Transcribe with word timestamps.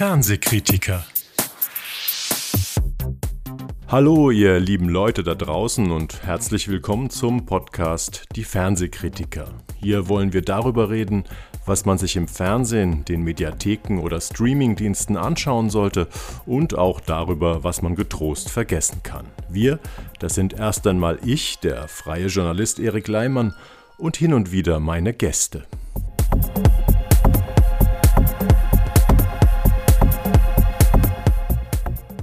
Fernsehkritiker. 0.00 1.04
Hallo, 3.86 4.30
ihr 4.30 4.58
lieben 4.58 4.88
Leute 4.88 5.22
da 5.22 5.34
draußen 5.34 5.90
und 5.90 6.22
herzlich 6.22 6.68
willkommen 6.68 7.10
zum 7.10 7.44
Podcast 7.44 8.24
Die 8.34 8.44
Fernsehkritiker. 8.44 9.52
Hier 9.76 10.08
wollen 10.08 10.32
wir 10.32 10.40
darüber 10.40 10.88
reden, 10.88 11.24
was 11.66 11.84
man 11.84 11.98
sich 11.98 12.16
im 12.16 12.28
Fernsehen, 12.28 13.04
den 13.04 13.24
Mediatheken 13.24 13.98
oder 13.98 14.22
Streamingdiensten 14.22 15.18
anschauen 15.18 15.68
sollte 15.68 16.08
und 16.46 16.78
auch 16.78 17.00
darüber, 17.00 17.62
was 17.62 17.82
man 17.82 17.94
getrost 17.94 18.48
vergessen 18.48 19.02
kann. 19.02 19.26
Wir, 19.50 19.80
das 20.18 20.34
sind 20.34 20.54
erst 20.54 20.86
einmal 20.86 21.18
ich, 21.26 21.58
der 21.58 21.88
freie 21.88 22.28
Journalist 22.28 22.78
Erik 22.78 23.06
Leimann 23.06 23.52
und 23.98 24.16
hin 24.16 24.32
und 24.32 24.50
wieder 24.50 24.80
meine 24.80 25.12
Gäste. 25.12 25.66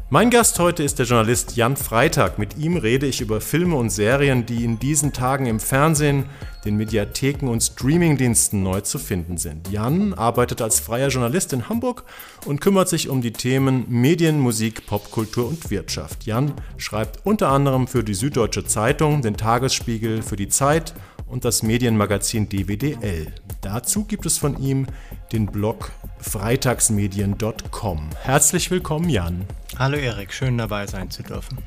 Mein 0.10 0.30
Gast 0.30 0.58
heute 0.60 0.84
ist 0.84 1.00
der 1.00 1.06
Journalist 1.06 1.58
Jan 1.58 1.76
Freitag. 1.76 2.40
Mit 2.40 2.58
ihm 2.58 2.78
rede 2.78 3.06
ich 3.06 3.20
über 3.20 3.42
Filme 3.42 3.76
und 3.76 3.90
Serien, 3.90 4.46
die 4.46 4.64
in 4.64 4.80
diesen 4.80 5.12
Tagen 5.12 5.48
im 5.48 5.60
Fernsehen, 5.60 6.28
den 6.64 6.78
Mediatheken 6.78 7.50
und 7.50 7.60
Streamingdiensten 7.60 8.64
neu 8.64 8.80
zu 8.80 9.00
finden 9.00 9.36
sind. 9.36 9.70
Jan 9.70 10.14
arbeitet 10.14 10.62
als 10.62 10.80
freier 10.80 11.10
Journalist 11.10 11.52
in 11.52 11.68
Hamburg 11.68 12.06
und 12.46 12.62
kümmert 12.62 12.88
sich 12.88 13.10
um 13.10 13.22
die 13.22 13.34
Themen 13.34 13.84
Medien, 13.90 14.40
Musik, 14.40 14.88
Popkultur 14.88 15.46
und 15.46 15.70
Wirtschaft. 15.72 16.26
Jan 16.26 16.54
schreibt 16.78 17.26
unter 17.26 17.50
anderem 17.50 17.86
für 17.86 18.06
die 18.06 18.14
Süddeutsche 18.14 18.64
Zeitung, 18.64 19.22
den 19.22 19.36
Tagesspiegel, 19.36 20.22
für 20.22 20.38
die 20.38 20.48
Zeit 20.48 20.94
und 21.26 21.44
das 21.44 21.64
Medienmagazin 21.64 22.48
DWDL. 22.48 23.28
Dazu 23.60 24.06
gibt 24.06 24.26
es 24.26 24.38
von 24.38 24.58
ihm 24.62 24.88
den 25.32 25.48
Blog 25.48 25.92
freitagsmedien.com. 26.20 28.10
Herzlich 28.22 28.72
willkommen, 28.72 29.10
Jan. 29.10 29.46
Hallo 29.78 29.98
Erik, 29.98 30.34
schön 30.34 30.58
dabei 30.58 30.88
sein 30.88 31.10
zu 31.12 31.24
dürfen. 31.24 31.60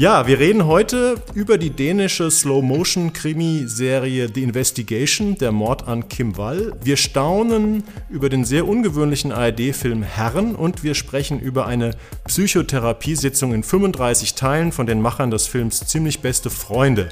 Ja, 0.00 0.28
wir 0.28 0.38
reden 0.38 0.64
heute 0.64 1.20
über 1.34 1.58
die 1.58 1.70
dänische 1.70 2.30
Slow-Motion-Krimi-Serie 2.30 4.30
The 4.32 4.44
Investigation, 4.44 5.34
der 5.34 5.50
Mord 5.50 5.88
an 5.88 6.08
Kim 6.08 6.36
Wall. 6.36 6.72
Wir 6.80 6.96
staunen 6.96 7.82
über 8.08 8.28
den 8.28 8.44
sehr 8.44 8.68
ungewöhnlichen 8.68 9.32
ARD-Film 9.32 10.04
Herren 10.04 10.54
und 10.54 10.84
wir 10.84 10.94
sprechen 10.94 11.40
über 11.40 11.66
eine 11.66 11.96
Psychotherapiesitzung 12.28 13.52
in 13.52 13.64
35 13.64 14.36
Teilen 14.36 14.70
von 14.70 14.86
den 14.86 15.02
Machern 15.02 15.32
des 15.32 15.48
Films 15.48 15.80
Ziemlich 15.80 16.20
beste 16.20 16.48
Freunde. 16.48 17.08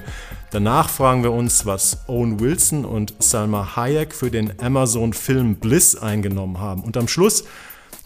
Danach 0.53 0.89
fragen 0.89 1.25
wir 1.25 1.33
uns, 1.33 1.67
was 1.67 2.05
Owen 2.07 2.39
Wilson 2.39 2.85
und 2.85 3.15
Salma 3.19 3.75
Hayek 3.75 4.15
für 4.15 4.31
den 4.31 4.53
Amazon-Film 4.63 5.57
Bliss 5.57 5.97
eingenommen 5.97 6.61
haben. 6.61 6.85
Und 6.85 6.97
am 6.97 7.09
Schluss 7.09 7.43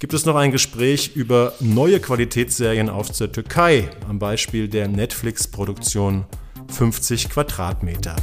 gibt 0.01 0.15
es 0.15 0.25
noch 0.25 0.35
ein 0.35 0.51
Gespräch 0.51 1.15
über 1.15 1.53
neue 1.61 2.01
Qualitätsserien 2.01 2.89
aus 2.89 3.13
der 3.13 3.31
Türkei, 3.31 3.91
am 4.09 4.19
Beispiel 4.19 4.67
der 4.67 4.89
Netflix-Produktion 4.89 6.25
50 6.69 7.29
Quadratmeter. 7.29 8.17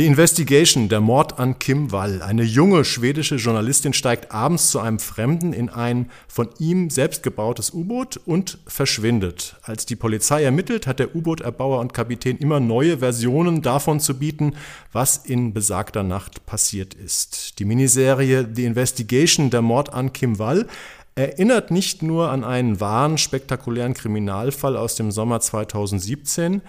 The 0.00 0.06
Investigation, 0.06 0.88
der 0.88 1.02
Mord 1.02 1.38
an 1.38 1.58
Kim 1.58 1.92
Wall. 1.92 2.22
Eine 2.22 2.42
junge 2.42 2.86
schwedische 2.86 3.34
Journalistin 3.36 3.92
steigt 3.92 4.32
abends 4.32 4.70
zu 4.70 4.80
einem 4.80 4.98
Fremden 4.98 5.52
in 5.52 5.68
ein 5.68 6.10
von 6.26 6.48
ihm 6.58 6.88
selbst 6.88 7.22
gebautes 7.22 7.74
U-Boot 7.74 8.18
und 8.24 8.56
verschwindet. 8.66 9.56
Als 9.62 9.84
die 9.84 9.96
Polizei 9.96 10.42
ermittelt, 10.42 10.86
hat 10.86 11.00
der 11.00 11.14
U-Boot-Erbauer 11.14 11.80
und 11.80 11.92
Kapitän 11.92 12.38
immer 12.38 12.60
neue 12.60 13.00
Versionen 13.00 13.60
davon 13.60 14.00
zu 14.00 14.18
bieten, 14.18 14.54
was 14.90 15.18
in 15.18 15.52
besagter 15.52 16.02
Nacht 16.02 16.46
passiert 16.46 16.94
ist. 16.94 17.58
Die 17.58 17.66
Miniserie 17.66 18.48
The 18.50 18.64
Investigation, 18.64 19.50
der 19.50 19.60
Mord 19.60 19.92
an 19.92 20.14
Kim 20.14 20.38
Wall, 20.38 20.66
erinnert 21.14 21.70
nicht 21.70 22.00
nur 22.00 22.30
an 22.30 22.42
einen 22.42 22.80
wahren, 22.80 23.18
spektakulären 23.18 23.92
Kriminalfall 23.92 24.78
aus 24.78 24.94
dem 24.94 25.10
Sommer 25.10 25.40
2017, 25.40 26.62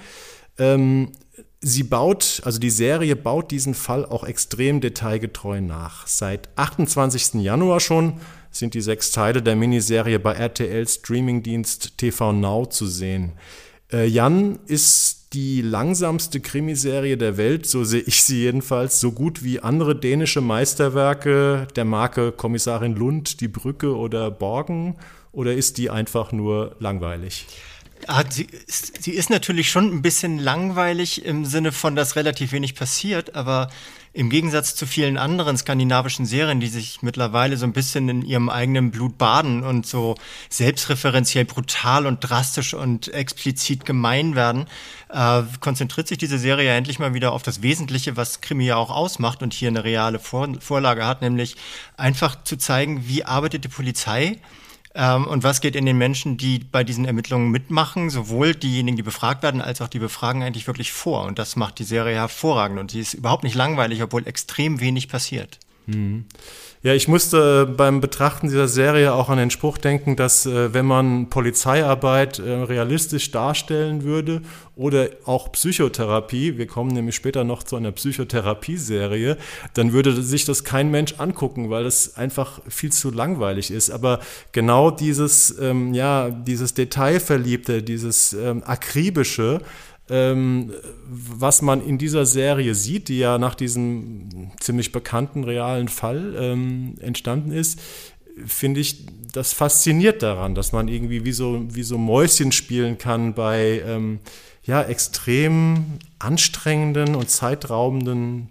ähm, 0.57 1.13
Sie 1.63 1.83
baut, 1.83 2.41
also 2.43 2.57
die 2.57 2.71
Serie 2.71 3.15
baut 3.15 3.51
diesen 3.51 3.75
Fall 3.75 4.03
auch 4.03 4.23
extrem 4.23 4.81
detailgetreu 4.81 5.61
nach. 5.61 6.07
Seit 6.07 6.49
28. 6.55 7.35
Januar 7.35 7.79
schon 7.79 8.19
sind 8.49 8.73
die 8.73 8.81
sechs 8.81 9.11
Teile 9.11 9.43
der 9.43 9.55
Miniserie 9.55 10.17
bei 10.17 10.33
RTL 10.33 10.87
Streamingdienst 10.87 11.99
TV 11.99 12.33
Now 12.33 12.65
zu 12.65 12.87
sehen. 12.87 13.33
Äh, 13.93 14.07
Jan 14.07 14.57
ist 14.65 15.33
die 15.33 15.61
langsamste 15.61 16.39
Krimiserie 16.39 17.15
der 17.15 17.37
Welt, 17.37 17.67
so 17.67 17.83
sehe 17.83 18.01
ich 18.01 18.23
sie 18.23 18.41
jedenfalls, 18.41 18.99
so 18.99 19.11
gut 19.11 19.43
wie 19.43 19.59
andere 19.59 19.95
dänische 19.95 20.41
Meisterwerke 20.41 21.67
der 21.75 21.85
Marke 21.85 22.31
Kommissarin 22.31 22.95
Lund, 22.95 23.39
Die 23.39 23.47
Brücke 23.47 23.95
oder 23.95 24.31
Borgen, 24.31 24.97
oder 25.31 25.53
ist 25.53 25.77
die 25.77 25.91
einfach 25.91 26.31
nur 26.31 26.75
langweilig? 26.79 27.45
Ah, 28.07 28.23
sie, 28.29 28.47
ist, 28.67 29.03
sie 29.03 29.11
ist 29.11 29.29
natürlich 29.29 29.69
schon 29.69 29.91
ein 29.91 30.01
bisschen 30.01 30.37
langweilig 30.39 31.25
im 31.25 31.45
Sinne 31.45 31.71
von, 31.71 31.95
dass 31.95 32.15
relativ 32.15 32.51
wenig 32.51 32.75
passiert, 32.75 33.35
aber 33.35 33.69
im 34.13 34.29
Gegensatz 34.29 34.75
zu 34.75 34.85
vielen 34.85 35.17
anderen 35.17 35.57
skandinavischen 35.57 36.25
Serien, 36.25 36.59
die 36.59 36.67
sich 36.67 37.01
mittlerweile 37.01 37.55
so 37.55 37.65
ein 37.65 37.71
bisschen 37.71 38.09
in 38.09 38.21
ihrem 38.23 38.49
eigenen 38.49 38.91
Blut 38.91 39.17
baden 39.17 39.63
und 39.63 39.85
so 39.85 40.15
selbstreferenziell 40.49 41.45
brutal 41.45 42.05
und 42.05 42.19
drastisch 42.19 42.73
und 42.73 43.13
explizit 43.13 43.85
gemein 43.85 44.35
werden, 44.35 44.65
äh, 45.09 45.43
konzentriert 45.61 46.09
sich 46.09 46.17
diese 46.17 46.39
Serie 46.39 46.67
ja 46.67 46.75
endlich 46.75 46.99
mal 46.99 47.13
wieder 47.13 47.31
auf 47.31 47.43
das 47.43 47.61
Wesentliche, 47.61 48.17
was 48.17 48.41
Krimi 48.41 48.65
ja 48.65 48.75
auch 48.75 48.89
ausmacht 48.89 49.41
und 49.43 49.53
hier 49.53 49.69
eine 49.69 49.85
reale 49.85 50.19
Vor 50.19 50.49
Vorlage 50.59 51.05
hat, 51.05 51.21
nämlich 51.21 51.55
einfach 51.95 52.43
zu 52.43 52.57
zeigen, 52.57 53.07
wie 53.07 53.23
arbeitet 53.23 53.63
die 53.63 53.69
Polizei 53.69 54.39
ähm, 54.93 55.25
und 55.27 55.43
was 55.43 55.61
geht 55.61 55.75
in 55.75 55.85
den 55.85 55.97
Menschen, 55.97 56.37
die 56.37 56.59
bei 56.59 56.83
diesen 56.83 57.05
Ermittlungen 57.05 57.49
mitmachen, 57.49 58.09
sowohl 58.09 58.53
diejenigen, 58.53 58.97
die 58.97 59.03
befragt 59.03 59.43
werden, 59.43 59.61
als 59.61 59.81
auch 59.81 59.87
die 59.87 59.99
Befragen 59.99 60.43
eigentlich 60.43 60.67
wirklich 60.67 60.91
vor. 60.91 61.23
Und 61.25 61.39
das 61.39 61.55
macht 61.55 61.79
die 61.79 61.83
Serie 61.83 62.15
hervorragend. 62.15 62.79
Und 62.79 62.91
sie 62.91 62.99
ist 62.99 63.13
überhaupt 63.13 63.43
nicht 63.43 63.55
langweilig, 63.55 64.03
obwohl 64.03 64.27
extrem 64.27 64.79
wenig 64.79 65.07
passiert. 65.07 65.59
Mhm. 65.95 66.25
Ja, 66.83 66.95
ich 66.95 67.07
musste 67.07 67.67
beim 67.67 68.01
Betrachten 68.01 68.47
dieser 68.47 68.67
Serie 68.67 69.13
auch 69.13 69.29
an 69.29 69.37
den 69.37 69.51
Spruch 69.51 69.77
denken, 69.77 70.15
dass 70.15 70.47
äh, 70.47 70.73
wenn 70.73 70.87
man 70.87 71.29
Polizeiarbeit 71.29 72.39
äh, 72.39 72.49
realistisch 72.51 73.29
darstellen 73.29 74.01
würde 74.01 74.41
oder 74.75 75.09
auch 75.25 75.51
Psychotherapie, 75.51 76.57
wir 76.57 76.65
kommen 76.65 76.89
nämlich 76.89 77.15
später 77.15 77.43
noch 77.43 77.61
zu 77.61 77.75
einer 77.75 77.91
Psychotherapieserie, 77.91 79.37
dann 79.75 79.93
würde 79.93 80.23
sich 80.23 80.45
das 80.45 80.63
kein 80.63 80.89
Mensch 80.89 81.19
angucken, 81.19 81.69
weil 81.69 81.85
es 81.85 82.17
einfach 82.17 82.61
viel 82.67 82.91
zu 82.91 83.11
langweilig 83.11 83.69
ist. 83.69 83.91
Aber 83.91 84.19
genau 84.51 84.89
dieses, 84.89 85.55
ähm, 85.59 85.93
ja, 85.93 86.31
dieses 86.31 86.73
Detailverliebte, 86.73 87.83
dieses 87.83 88.33
ähm, 88.33 88.63
akribische, 88.65 89.61
was 90.11 91.61
man 91.61 91.85
in 91.85 91.97
dieser 91.97 92.25
Serie 92.25 92.75
sieht, 92.75 93.07
die 93.07 93.19
ja 93.19 93.37
nach 93.37 93.55
diesem 93.55 94.51
ziemlich 94.59 94.91
bekannten 94.91 95.45
realen 95.45 95.87
Fall 95.87 96.35
ähm, 96.37 96.95
entstanden 96.99 97.51
ist, 97.51 97.79
finde 98.45 98.81
ich, 98.81 99.05
das 99.31 99.53
fasziniert 99.53 100.21
daran, 100.21 100.53
dass 100.53 100.73
man 100.73 100.89
irgendwie 100.89 101.23
wie 101.23 101.31
so, 101.31 101.63
wie 101.69 101.83
so 101.83 101.97
Mäuschen 101.97 102.51
spielen 102.51 102.97
kann 102.97 103.33
bei 103.33 103.81
ähm, 103.85 104.19
ja, 104.63 104.81
extrem 104.81 105.99
anstrengenden 106.19 107.15
und 107.15 107.29
zeitraubenden 107.29 108.49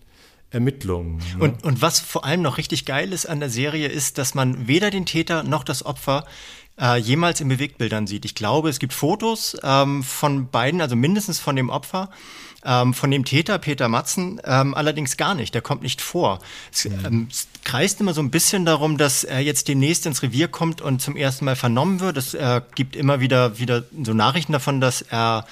Ermittlungen. 0.50 1.18
Ne? 1.18 1.44
Und, 1.44 1.64
und 1.64 1.82
was 1.82 2.00
vor 2.00 2.24
allem 2.24 2.42
noch 2.42 2.58
richtig 2.58 2.84
geil 2.84 3.12
ist 3.12 3.26
an 3.26 3.40
der 3.40 3.50
Serie, 3.50 3.88
ist, 3.88 4.18
dass 4.18 4.34
man 4.34 4.66
weder 4.66 4.90
den 4.90 5.06
Täter 5.06 5.42
noch 5.42 5.62
das 5.62 5.84
Opfer 5.84 6.24
äh, 6.24 6.50
jemals 6.96 7.40
in 7.40 7.48
Bewegtbildern 7.48 8.06
sieht. 8.06 8.24
Ich 8.24 8.34
glaube, 8.34 8.70
es 8.70 8.78
gibt 8.78 8.92
Fotos 8.92 9.56
ähm, 9.62 10.02
von 10.02 10.48
beiden, 10.48 10.80
also 10.80 10.96
mindestens 10.96 11.38
von 11.38 11.56
dem 11.56 11.68
Opfer. 11.68 12.10
Ähm, 12.62 12.92
von 12.92 13.10
dem 13.10 13.24
Täter, 13.24 13.58
Peter 13.58 13.88
Matzen, 13.88 14.38
ähm, 14.44 14.74
allerdings 14.74 15.16
gar 15.16 15.34
nicht. 15.34 15.54
Der 15.54 15.62
kommt 15.62 15.82
nicht 15.82 16.02
vor. 16.02 16.40
Es, 16.70 16.84
mhm. 16.84 17.04
ähm, 17.06 17.28
es, 17.30 17.48
kreist 17.64 18.00
immer 18.00 18.12
so 18.12 18.20
ein 18.20 18.30
bisschen 18.30 18.66
darum, 18.66 18.98
dass 18.98 19.24
er 19.24 19.40
jetzt 19.40 19.68
demnächst 19.68 20.04
ins 20.04 20.22
Revier 20.22 20.48
kommt 20.48 20.82
und 20.82 21.00
zum 21.00 21.16
ersten 21.16 21.46
Mal 21.46 21.56
vernommen 21.56 22.00
wird. 22.00 22.18
Es 22.18 22.34
äh, 22.34 22.60
gibt 22.74 22.96
immer 22.96 23.20
wieder, 23.20 23.58
wieder 23.58 23.84
so 24.02 24.12
Nachrichten 24.12 24.52
davon, 24.52 24.80
dass 24.80 25.00
er 25.00 25.46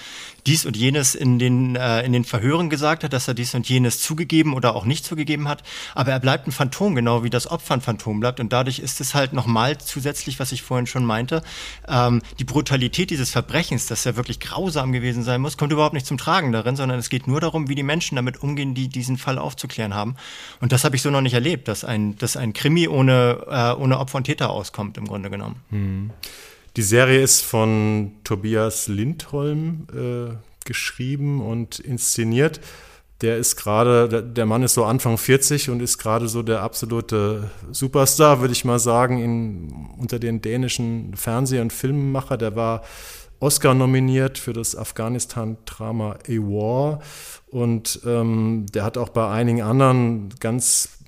dies 0.49 0.67
und 0.67 0.77
jenes 0.77 1.15
in 1.15 1.39
den, 1.39 1.77
äh, 1.77 2.03
in 2.03 2.13
den 2.13 2.25
Verhören 2.25 2.69
gesagt 2.69 3.05
hat, 3.05 3.13
dass 3.13 3.29
er 3.29 3.35
dies 3.35 3.55
und 3.55 3.69
jenes 3.69 4.01
zugegeben 4.01 4.55
oder 4.55 4.75
auch 4.75 4.85
nicht 4.85 5.05
zugegeben 5.05 5.49
hat. 5.49 5.63
Aber 5.95 6.11
er 6.11 6.21
bleibt 6.21 6.49
ein 6.49 6.53
Phantom, 6.53 6.95
genau 6.95 7.23
wie 7.23 7.31
das 7.31 7.49
Opfer 7.49 7.75
ein 7.75 7.81
Phantom 7.81 8.21
bleibt. 8.21 8.41
Und 8.41 8.53
dadurch 8.53 8.81
ist 8.81 9.01
es 9.01 9.15
halt 9.15 9.33
nochmal 9.33 9.79
zusätzlich, 9.79 10.41
was 10.41 10.51
ich 10.51 10.63
vorhin 10.63 10.87
schon 10.87 11.05
meinte, 11.05 11.43
ähm, 11.87 12.23
die 12.41 12.45
Brutalität 12.45 13.11
dieses 13.11 13.31
Verbrechens, 13.31 13.87
das 13.87 14.05
ja 14.05 14.17
wirklich 14.17 14.41
grausam 14.41 14.93
gewesen 14.93 15.23
sein 15.23 15.41
muss, 15.41 15.57
kommt 15.57 15.73
überhaupt 15.73 15.95
nicht 15.95 16.07
zum 16.07 16.19
Tragen 16.19 16.51
darin, 16.51 16.75
sondern 16.75 16.89
sondern 16.89 17.01
es 17.01 17.11
geht 17.11 17.27
nur 17.29 17.41
darum, 17.41 17.69
wie 17.69 17.75
die 17.75 17.83
Menschen 17.83 18.17
damit 18.17 18.43
umgehen, 18.43 18.75
die 18.75 18.89
diesen 18.89 19.19
Fall 19.19 19.39
aufzuklären 19.39 19.95
haben. 19.95 20.17
Und 20.61 20.73
das 20.73 20.85
habe 20.85 20.97
ich 20.97 21.03
so 21.03 21.11
noch 21.11 21.21
nicht 21.21 21.35
erlebt, 21.35 21.69
dass 21.69 21.85
ein, 21.85 22.17
dass 22.17 22.37
ein 22.37 22.55
Krimi 22.55 22.89
ohne, 22.89 23.45
äh, 23.47 23.81
ohne 23.81 23.99
Opfer 23.99 24.17
und 24.17 24.25
Täter 24.25 24.49
auskommt, 24.51 24.97
im 24.97 25.07
Grunde 25.07 25.29
genommen. 25.29 25.57
Hm. 25.71 26.11
Die 26.79 26.83
Serie 26.83 27.21
ist 27.21 27.43
von 27.43 28.13
Tobias 28.25 28.89
Lindholm 28.89 29.87
äh, 29.93 30.35
geschrieben 30.65 31.43
und 31.43 31.79
inszeniert 31.79 32.61
der 33.21 33.37
ist 33.37 33.57
gerade, 33.57 34.23
der 34.23 34.47
Mann 34.47 34.63
ist 34.63 34.75
so 34.75 34.85
Anfang 34.85 35.19
40 35.19 35.71
und 35.71 35.83
ist 35.83 35.99
gerade 35.99 36.29
so 36.29 36.43
der 36.43 36.63
absolute 36.63 37.51
Superstar, 37.73 38.41
würde 38.41 38.53
ich 38.53 38.65
mal 38.65 38.79
sagen, 38.79 39.19
in, 39.19 39.89
unter 39.99 40.21
den 40.21 40.41
dänischen 40.41 41.17
Fernseh- 41.17 41.61
und 41.61 41.73
Filmemacher. 41.73 42.37
Der 42.37 42.55
war 42.55 42.83
Oscar 43.41 43.75
nominiert 43.75 44.39
für 44.39 44.53
das 44.53 44.77
Afghanistan-Drama 44.77 46.13
A 46.13 46.33
War 46.33 47.01
und 47.51 48.01
ähm, 48.05 48.67
der 48.75 48.85
hat 48.85 48.99
auch 48.99 49.09
bei 49.09 49.31
einigen 49.31 49.63
anderen 49.63 50.29
ganz 50.41 50.99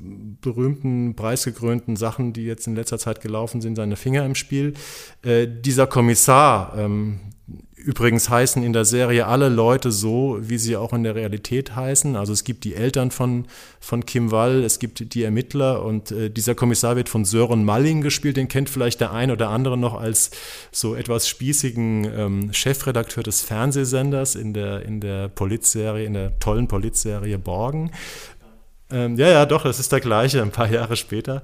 berühmten, 0.40 1.14
preisgekrönten 1.14 1.96
Sachen, 1.96 2.32
die 2.32 2.44
jetzt 2.44 2.66
in 2.66 2.76
letzter 2.76 2.98
Zeit 2.98 3.20
gelaufen 3.20 3.60
sind, 3.60 3.76
seine 3.76 3.96
Finger 3.96 4.24
im 4.24 4.34
Spiel. 4.34 4.74
Äh, 5.22 5.46
dieser 5.48 5.86
Kommissar, 5.86 6.74
ähm, 6.76 7.20
Übrigens 7.84 8.28
heißen 8.28 8.62
in 8.62 8.72
der 8.72 8.84
Serie 8.84 9.26
alle 9.26 9.48
Leute 9.48 9.90
so, 9.90 10.38
wie 10.40 10.58
sie 10.58 10.76
auch 10.76 10.92
in 10.92 11.02
der 11.02 11.14
Realität 11.14 11.74
heißen. 11.74 12.14
Also 12.14 12.32
es 12.32 12.44
gibt 12.44 12.64
die 12.64 12.74
Eltern 12.74 13.10
von, 13.10 13.46
von 13.80 14.04
Kim 14.04 14.30
Wall, 14.30 14.62
es 14.62 14.78
gibt 14.78 15.14
die 15.14 15.22
Ermittler 15.22 15.82
und 15.82 16.10
äh, 16.10 16.30
dieser 16.30 16.54
Kommissar 16.54 16.96
wird 16.96 17.08
von 17.08 17.24
Sören 17.24 17.64
Malling 17.64 18.02
gespielt. 18.02 18.36
Den 18.36 18.48
kennt 18.48 18.70
vielleicht 18.70 19.00
der 19.00 19.12
ein 19.12 19.30
oder 19.30 19.48
andere 19.48 19.78
noch 19.78 19.98
als 19.98 20.30
so 20.70 20.94
etwas 20.94 21.28
spießigen 21.28 22.04
ähm, 22.04 22.52
Chefredakteur 22.52 23.22
des 23.22 23.40
Fernsehsenders 23.40 24.34
in 24.34 24.52
der, 24.52 24.82
in 24.82 25.00
der 25.00 25.28
Polizserie, 25.28 26.04
in 26.04 26.14
der 26.14 26.38
tollen 26.38 26.68
Polizserie 26.68 27.38
Borgen. 27.38 27.90
Ähm, 28.90 29.16
ja, 29.16 29.28
ja, 29.28 29.46
doch, 29.46 29.62
das 29.62 29.78
ist 29.78 29.92
der 29.92 30.00
gleiche, 30.00 30.42
ein 30.42 30.50
paar 30.50 30.70
Jahre 30.70 30.96
später. 30.96 31.42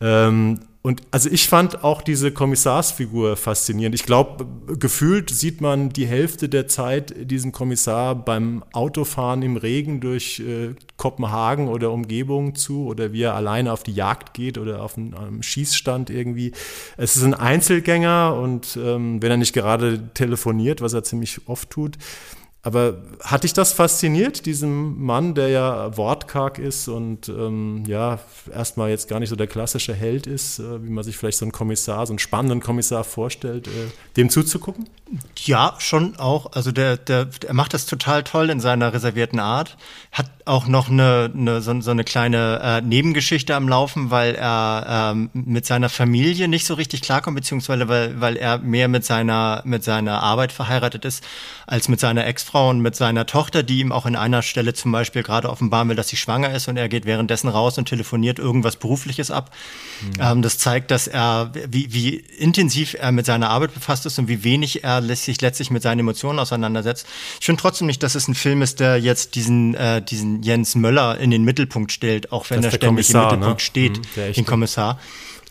Ähm, 0.00 0.60
und 0.86 1.00
also 1.10 1.30
ich 1.30 1.48
fand 1.48 1.82
auch 1.82 2.02
diese 2.02 2.30
Kommissarsfigur 2.30 3.36
faszinierend. 3.36 3.94
Ich 3.94 4.04
glaube, 4.04 4.46
gefühlt 4.78 5.30
sieht 5.30 5.62
man 5.62 5.88
die 5.88 6.06
Hälfte 6.06 6.50
der 6.50 6.68
Zeit 6.68 7.14
diesen 7.18 7.52
Kommissar 7.52 8.14
beim 8.14 8.62
Autofahren 8.74 9.40
im 9.40 9.56
Regen 9.56 10.00
durch 10.00 10.40
äh, 10.40 10.74
Kopenhagen 10.98 11.68
oder 11.68 11.90
Umgebung 11.90 12.54
zu 12.54 12.84
oder 12.84 13.14
wie 13.14 13.22
er 13.22 13.34
alleine 13.34 13.72
auf 13.72 13.82
die 13.82 13.94
Jagd 13.94 14.34
geht 14.34 14.58
oder 14.58 14.82
auf 14.82 14.98
einem 14.98 15.42
Schießstand 15.42 16.10
irgendwie. 16.10 16.52
Es 16.98 17.16
ist 17.16 17.24
ein 17.24 17.32
Einzelgänger 17.32 18.38
und 18.38 18.76
ähm, 18.76 19.22
wenn 19.22 19.30
er 19.30 19.38
nicht 19.38 19.54
gerade 19.54 20.10
telefoniert, 20.12 20.82
was 20.82 20.92
er 20.92 21.02
ziemlich 21.02 21.48
oft 21.48 21.70
tut, 21.70 21.96
aber 22.64 22.94
hat 23.22 23.44
dich 23.44 23.52
das 23.52 23.74
fasziniert, 23.74 24.46
diesem 24.46 25.04
Mann, 25.04 25.34
der 25.34 25.48
ja 25.48 25.94
wortkarg 25.98 26.58
ist 26.58 26.88
und 26.88 27.28
ähm, 27.28 27.84
ja, 27.86 28.18
erstmal 28.50 28.88
jetzt 28.88 29.06
gar 29.06 29.20
nicht 29.20 29.28
so 29.28 29.36
der 29.36 29.46
klassische 29.46 29.92
Held 29.92 30.26
ist, 30.26 30.60
äh, 30.60 30.82
wie 30.82 30.88
man 30.88 31.04
sich 31.04 31.18
vielleicht 31.18 31.36
so 31.36 31.44
einen 31.44 31.52
Kommissar, 31.52 32.06
so 32.06 32.12
einen 32.14 32.18
spannenden 32.18 32.60
Kommissar 32.60 33.04
vorstellt, 33.04 33.66
äh, 33.68 33.70
dem 34.16 34.30
zuzugucken? 34.30 34.88
Ja, 35.44 35.74
schon 35.78 36.16
auch. 36.16 36.52
Also 36.52 36.72
der, 36.72 36.96
der, 36.96 37.26
der 37.26 37.52
macht 37.52 37.74
das 37.74 37.84
total 37.84 38.22
toll 38.22 38.48
in 38.48 38.60
seiner 38.60 38.94
reservierten 38.94 39.40
Art. 39.40 39.76
Hat 40.10 40.30
auch 40.46 40.66
noch 40.66 40.88
eine, 40.88 41.30
eine 41.34 41.60
so, 41.60 41.78
so 41.82 41.90
eine 41.90 42.04
kleine 42.04 42.60
äh, 42.62 42.80
Nebengeschichte 42.80 43.54
am 43.54 43.68
Laufen, 43.68 44.10
weil 44.10 44.34
er 44.34 45.12
ähm, 45.12 45.28
mit 45.34 45.66
seiner 45.66 45.90
Familie 45.90 46.48
nicht 46.48 46.64
so 46.64 46.72
richtig 46.72 47.02
klarkommt, 47.02 47.36
beziehungsweise 47.36 47.88
weil, 47.88 48.18
weil 48.22 48.36
er 48.38 48.56
mehr 48.58 48.88
mit 48.88 49.04
seiner, 49.04 49.60
mit 49.66 49.84
seiner 49.84 50.22
Arbeit 50.22 50.50
verheiratet 50.50 51.04
ist, 51.04 51.22
als 51.66 51.88
mit 51.88 52.00
seiner 52.00 52.26
Ex-Frau 52.26 52.53
Ehefrau 52.54 52.72
mit 52.74 52.94
seiner 52.94 53.26
Tochter, 53.26 53.62
die 53.62 53.80
ihm 53.80 53.92
auch 53.92 54.06
in 54.06 54.16
einer 54.16 54.42
Stelle 54.42 54.74
zum 54.74 54.92
Beispiel 54.92 55.22
gerade 55.22 55.50
offenbaren 55.50 55.88
will, 55.88 55.96
dass 55.96 56.08
sie 56.08 56.16
schwanger 56.16 56.54
ist 56.54 56.68
und 56.68 56.76
er 56.76 56.88
geht 56.88 57.04
währenddessen 57.04 57.48
raus 57.48 57.78
und 57.78 57.88
telefoniert 57.88 58.38
irgendwas 58.38 58.76
Berufliches 58.76 59.30
ab. 59.30 59.50
Mhm. 60.02 60.12
Ähm, 60.20 60.42
das 60.42 60.58
zeigt, 60.58 60.90
dass 60.90 61.08
er, 61.08 61.50
wie, 61.68 61.92
wie 61.92 62.16
intensiv 62.16 62.94
er 62.94 63.12
mit 63.12 63.26
seiner 63.26 63.50
Arbeit 63.50 63.74
befasst 63.74 64.06
ist 64.06 64.18
und 64.18 64.28
wie 64.28 64.44
wenig 64.44 64.84
er 64.84 65.02
sich 65.02 65.40
letztlich 65.40 65.70
mit 65.70 65.82
seinen 65.82 66.00
Emotionen 66.00 66.38
auseinandersetzt. 66.38 67.06
Ich 67.40 67.46
finde 67.46 67.60
trotzdem 67.60 67.86
nicht, 67.86 68.02
dass 68.02 68.14
es 68.14 68.28
ein 68.28 68.34
Film 68.34 68.62
ist, 68.62 68.80
der 68.80 68.98
jetzt 68.98 69.34
diesen, 69.34 69.74
äh, 69.74 70.00
diesen 70.02 70.42
Jens 70.42 70.74
Möller 70.74 71.18
in 71.18 71.30
den 71.30 71.44
Mittelpunkt 71.44 71.92
stellt, 71.92 72.32
auch 72.32 72.48
wenn 72.50 72.62
er 72.62 72.70
ständig 72.70 72.88
Kommissar, 72.88 73.22
im 73.22 73.40
Mittelpunkt 73.40 73.60
ne? 73.60 73.64
steht, 73.64 73.98
mhm, 73.98 74.32
den 74.32 74.46
Kommissar 74.46 74.98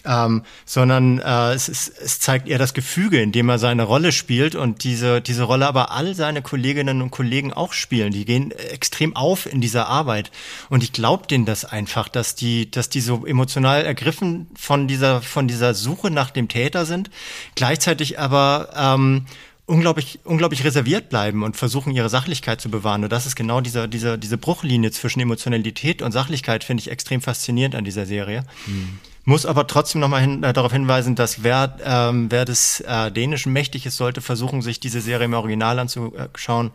ähm, 0.05 0.43
sondern 0.65 1.19
äh, 1.19 1.53
es, 1.53 1.69
ist, 1.69 1.93
es 1.97 2.19
zeigt 2.19 2.47
eher 2.47 2.57
das 2.57 2.73
Gefüge, 2.73 3.21
in 3.21 3.31
dem 3.31 3.49
er 3.49 3.59
seine 3.59 3.83
Rolle 3.83 4.11
spielt 4.11 4.55
und 4.55 4.83
diese, 4.83 5.21
diese 5.21 5.43
Rolle 5.43 5.67
aber 5.67 5.91
all 5.91 6.15
seine 6.15 6.41
Kolleginnen 6.41 7.01
und 7.01 7.11
Kollegen 7.11 7.53
auch 7.53 7.73
spielen. 7.73 8.11
Die 8.11 8.25
gehen 8.25 8.51
extrem 8.51 9.15
auf 9.15 9.45
in 9.45 9.61
dieser 9.61 9.87
Arbeit 9.87 10.31
und 10.69 10.83
ich 10.83 10.93
glaube 10.93 11.27
denen 11.27 11.45
das 11.45 11.65
einfach, 11.65 12.07
dass 12.09 12.35
die, 12.35 12.69
dass 12.69 12.89
die 12.89 13.01
so 13.01 13.25
emotional 13.25 13.85
ergriffen 13.85 14.47
von 14.55 14.87
dieser, 14.87 15.21
von 15.21 15.47
dieser 15.47 15.73
Suche 15.73 16.11
nach 16.11 16.31
dem 16.31 16.47
Täter 16.47 16.85
sind, 16.85 17.09
gleichzeitig 17.55 18.19
aber 18.19 18.69
ähm, 18.75 19.25
unglaublich, 19.65 20.19
unglaublich 20.23 20.63
reserviert 20.63 21.09
bleiben 21.09 21.43
und 21.43 21.55
versuchen, 21.55 21.93
ihre 21.93 22.09
Sachlichkeit 22.09 22.59
zu 22.59 22.69
bewahren. 22.69 23.03
Und 23.03 23.11
das 23.11 23.25
ist 23.25 23.35
genau 23.35 23.61
diese, 23.61 23.87
diese, 23.87 24.17
diese 24.17 24.37
Bruchlinie 24.37 24.91
zwischen 24.91 25.19
Emotionalität 25.21 26.01
und 26.01 26.11
Sachlichkeit, 26.11 26.63
finde 26.63 26.81
ich 26.81 26.91
extrem 26.91 27.21
faszinierend 27.21 27.75
an 27.75 27.85
dieser 27.85 28.05
Serie. 28.05 28.45
Hm. 28.65 28.99
Muss 29.25 29.45
aber 29.45 29.67
trotzdem 29.67 30.01
nochmal 30.01 30.21
hin, 30.21 30.43
äh, 30.43 30.51
darauf 30.51 30.73
hinweisen, 30.73 31.15
dass 31.15 31.43
wer, 31.43 31.77
ähm, 31.83 32.29
wer 32.29 32.43
des 32.43 32.81
äh, 32.81 33.09
Dänischen 33.09 33.53
mächtig 33.53 33.85
ist, 33.85 33.95
sollte 33.95 34.19
versuchen, 34.19 34.61
sich 34.61 34.81
diese 34.81 34.99
Serie 34.99 35.25
im 35.25 35.33
Original 35.33 35.79
anzuschauen, 35.79 36.71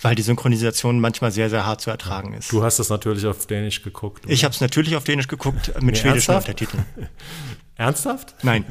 weil 0.00 0.14
die 0.14 0.22
Synchronisation 0.22 1.00
manchmal 1.00 1.32
sehr, 1.32 1.50
sehr 1.50 1.66
hart 1.66 1.80
zu 1.80 1.90
ertragen 1.90 2.34
ist. 2.34 2.52
Du 2.52 2.62
hast 2.62 2.78
das 2.78 2.88
natürlich 2.88 3.26
auf 3.26 3.46
Dänisch 3.46 3.82
geguckt. 3.82 4.24
Oder? 4.24 4.32
Ich 4.32 4.44
habe 4.44 4.54
es 4.54 4.60
natürlich 4.60 4.94
auf 4.96 5.04
Dänisch 5.04 5.26
geguckt 5.26 5.72
mit 5.80 5.82
nee, 5.82 5.94
schwedischen 5.96 6.32
ernsthaft? 6.32 6.48
Untertiteln. 6.48 6.86
Ernsthaft? 7.76 8.34
Nein. 8.42 8.64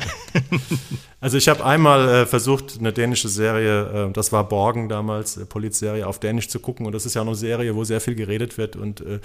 also 1.28 1.38
ich 1.38 1.50
habe 1.50 1.66
einmal 1.66 2.08
äh, 2.08 2.26
versucht, 2.26 2.78
eine 2.80 2.94
dänische 2.94 3.28
Serie, 3.28 4.08
äh, 4.08 4.14
das 4.14 4.32
war 4.32 4.48
Borgen 4.48 4.88
damals, 4.88 5.36
äh, 5.36 5.46
Polizserie 5.46 6.08
auf 6.08 6.20
Dänisch 6.20 6.48
zu 6.48 6.62
gucken 6.62 6.86
und 6.86 6.94
das 6.94 7.06
ist 7.06 7.16
ja 7.16 7.22
auch 7.22 7.26
eine 7.26 7.36
Serie, 7.36 7.76
wo 7.76 7.84
sehr 7.84 8.00
viel 8.00 8.16
geredet 8.16 8.58
wird 8.58 8.78
und 8.78 9.02
äh, 9.02 9.20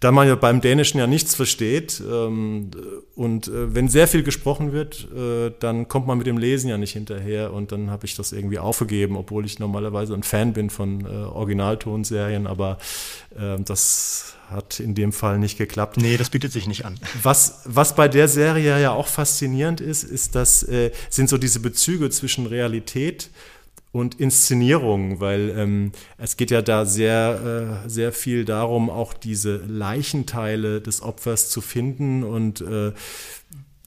da 0.00 0.10
man 0.10 0.26
ja 0.26 0.34
beim 0.34 0.60
Dänischen 0.60 0.98
ja 0.98 1.06
nichts 1.06 1.36
versteht 1.36 2.02
ähm, 2.04 2.72
und 3.14 3.46
äh, 3.46 3.72
wenn 3.72 3.86
sehr 3.86 4.08
viel 4.08 4.24
gesprochen 4.24 4.72
wird, 4.72 5.06
äh, 5.16 5.52
dann 5.60 5.86
kommt 5.86 6.08
man 6.08 6.18
mit 6.18 6.26
dem 6.26 6.36
Lesen 6.36 6.68
ja 6.68 6.78
nicht 6.78 6.94
hinterher 6.94 7.52
und 7.52 7.70
dann 7.70 7.92
habe 7.92 8.06
ich 8.06 8.16
das 8.16 8.32
irgendwie 8.32 8.58
aufgegeben, 8.58 9.16
obwohl 9.16 9.46
ich 9.46 9.60
normalerweise 9.60 10.14
ein 10.14 10.24
Fan 10.24 10.52
bin 10.52 10.68
von 10.68 11.06
äh, 11.06 11.08
Originaltonserien, 11.08 12.48
aber 12.48 12.78
äh, 13.38 13.62
das 13.62 14.34
hat 14.50 14.80
in 14.80 14.94
dem 14.94 15.12
Fall 15.12 15.38
nicht 15.38 15.58
geklappt. 15.58 15.96
Nee, 15.96 16.16
das 16.16 16.30
bietet 16.30 16.52
sich 16.52 16.66
nicht 16.66 16.84
an. 16.84 16.98
Was, 17.22 17.60
was 17.64 17.94
bei 17.94 18.08
der 18.08 18.26
Serie 18.26 18.80
ja 18.80 18.90
auch 18.90 19.06
faszinierend 19.06 19.80
ist, 19.80 20.02
ist, 20.02 20.34
dass 20.34 20.64
äh, 20.64 20.90
sind 21.20 21.28
so 21.28 21.36
diese 21.36 21.60
Bezüge 21.60 22.08
zwischen 22.08 22.46
Realität 22.46 23.28
und 23.92 24.18
Inszenierung, 24.20 25.20
weil 25.20 25.52
ähm, 25.54 25.92
es 26.16 26.38
geht 26.38 26.50
ja 26.50 26.62
da 26.62 26.86
sehr, 26.86 27.82
äh, 27.84 27.88
sehr 27.90 28.12
viel 28.12 28.46
darum, 28.46 28.88
auch 28.88 29.12
diese 29.12 29.56
Leichenteile 29.56 30.80
des 30.80 31.02
Opfers 31.02 31.50
zu 31.50 31.60
finden 31.60 32.24
und 32.24 32.62
äh, 32.62 32.92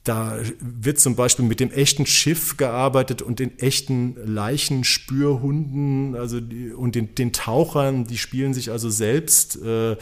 da 0.04 0.38
wird 0.60 1.00
zum 1.00 1.16
Beispiel 1.16 1.44
mit 1.44 1.58
dem 1.58 1.72
echten 1.72 2.06
Schiff 2.06 2.56
gearbeitet 2.56 3.20
und 3.20 3.40
den 3.40 3.58
echten 3.58 4.14
Leichenspürhunden, 4.24 6.14
also 6.14 6.40
die, 6.40 6.70
und 6.70 6.94
den, 6.94 7.16
den 7.16 7.32
Tauchern, 7.32 8.06
die 8.06 8.18
spielen 8.18 8.54
sich 8.54 8.70
also 8.70 8.90
selbst 8.90 9.60
äh, 9.60 9.96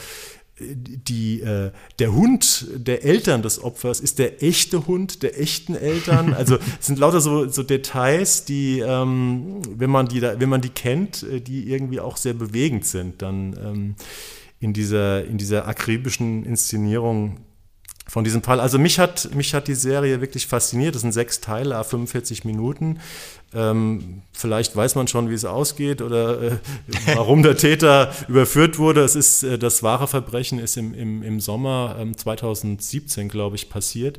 die, 0.62 1.40
äh, 1.40 1.72
der 1.98 2.12
Hund 2.12 2.66
der 2.74 3.04
Eltern 3.04 3.42
des 3.42 3.62
Opfers 3.62 4.00
ist 4.00 4.18
der 4.18 4.42
echte 4.42 4.86
Hund 4.86 5.22
der 5.22 5.40
echten 5.40 5.74
Eltern. 5.74 6.34
Also 6.42 6.56
es 6.80 6.86
sind 6.86 6.98
lauter 6.98 7.20
so, 7.20 7.46
so 7.48 7.62
Details, 7.62 8.44
die, 8.44 8.80
ähm, 8.80 9.62
wenn, 9.76 9.90
man 9.90 10.08
die 10.08 10.18
da, 10.18 10.40
wenn 10.40 10.48
man 10.48 10.60
die 10.60 10.70
kennt, 10.70 11.22
äh, 11.22 11.40
die 11.40 11.70
irgendwie 11.70 12.00
auch 12.00 12.16
sehr 12.16 12.34
bewegend 12.34 12.84
sind, 12.84 13.22
dann 13.22 13.56
ähm, 13.62 13.94
in, 14.58 14.72
dieser, 14.72 15.24
in 15.24 15.38
dieser 15.38 15.68
akribischen 15.68 16.44
Inszenierung 16.44 17.38
von 18.12 18.24
diesem 18.24 18.42
Fall. 18.42 18.60
Also 18.60 18.78
mich 18.78 18.98
hat, 18.98 19.34
mich 19.34 19.54
hat 19.54 19.68
die 19.68 19.74
Serie 19.74 20.20
wirklich 20.20 20.46
fasziniert. 20.46 20.94
Das 20.94 21.00
sind 21.00 21.12
sechs 21.12 21.40
Teile, 21.40 21.82
45 21.82 22.44
Minuten. 22.44 23.00
Ähm, 23.54 24.20
vielleicht 24.34 24.76
weiß 24.76 24.96
man 24.96 25.08
schon, 25.08 25.30
wie 25.30 25.34
es 25.34 25.46
ausgeht 25.46 26.02
oder 26.02 26.42
äh, 26.42 26.58
warum 27.14 27.42
der 27.42 27.56
Täter 27.56 28.12
überführt 28.28 28.78
wurde. 28.78 29.00
Es 29.02 29.16
ist 29.16 29.44
äh, 29.44 29.58
das 29.58 29.82
wahre 29.82 30.08
Verbrechen 30.08 30.58
ist 30.58 30.76
im, 30.76 30.92
im, 30.92 31.22
im 31.22 31.40
Sommer 31.40 31.96
ähm, 31.98 32.14
2017, 32.14 33.30
glaube 33.30 33.56
ich, 33.56 33.70
passiert. 33.70 34.18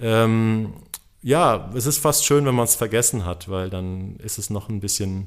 Ähm, 0.00 0.74
ja, 1.20 1.72
es 1.74 1.86
ist 1.86 1.98
fast 1.98 2.24
schön, 2.24 2.46
wenn 2.46 2.54
man 2.54 2.66
es 2.66 2.76
vergessen 2.76 3.24
hat, 3.24 3.48
weil 3.48 3.68
dann 3.68 4.14
ist 4.22 4.38
es 4.38 4.48
noch 4.48 4.68
ein 4.68 4.78
bisschen 4.78 5.26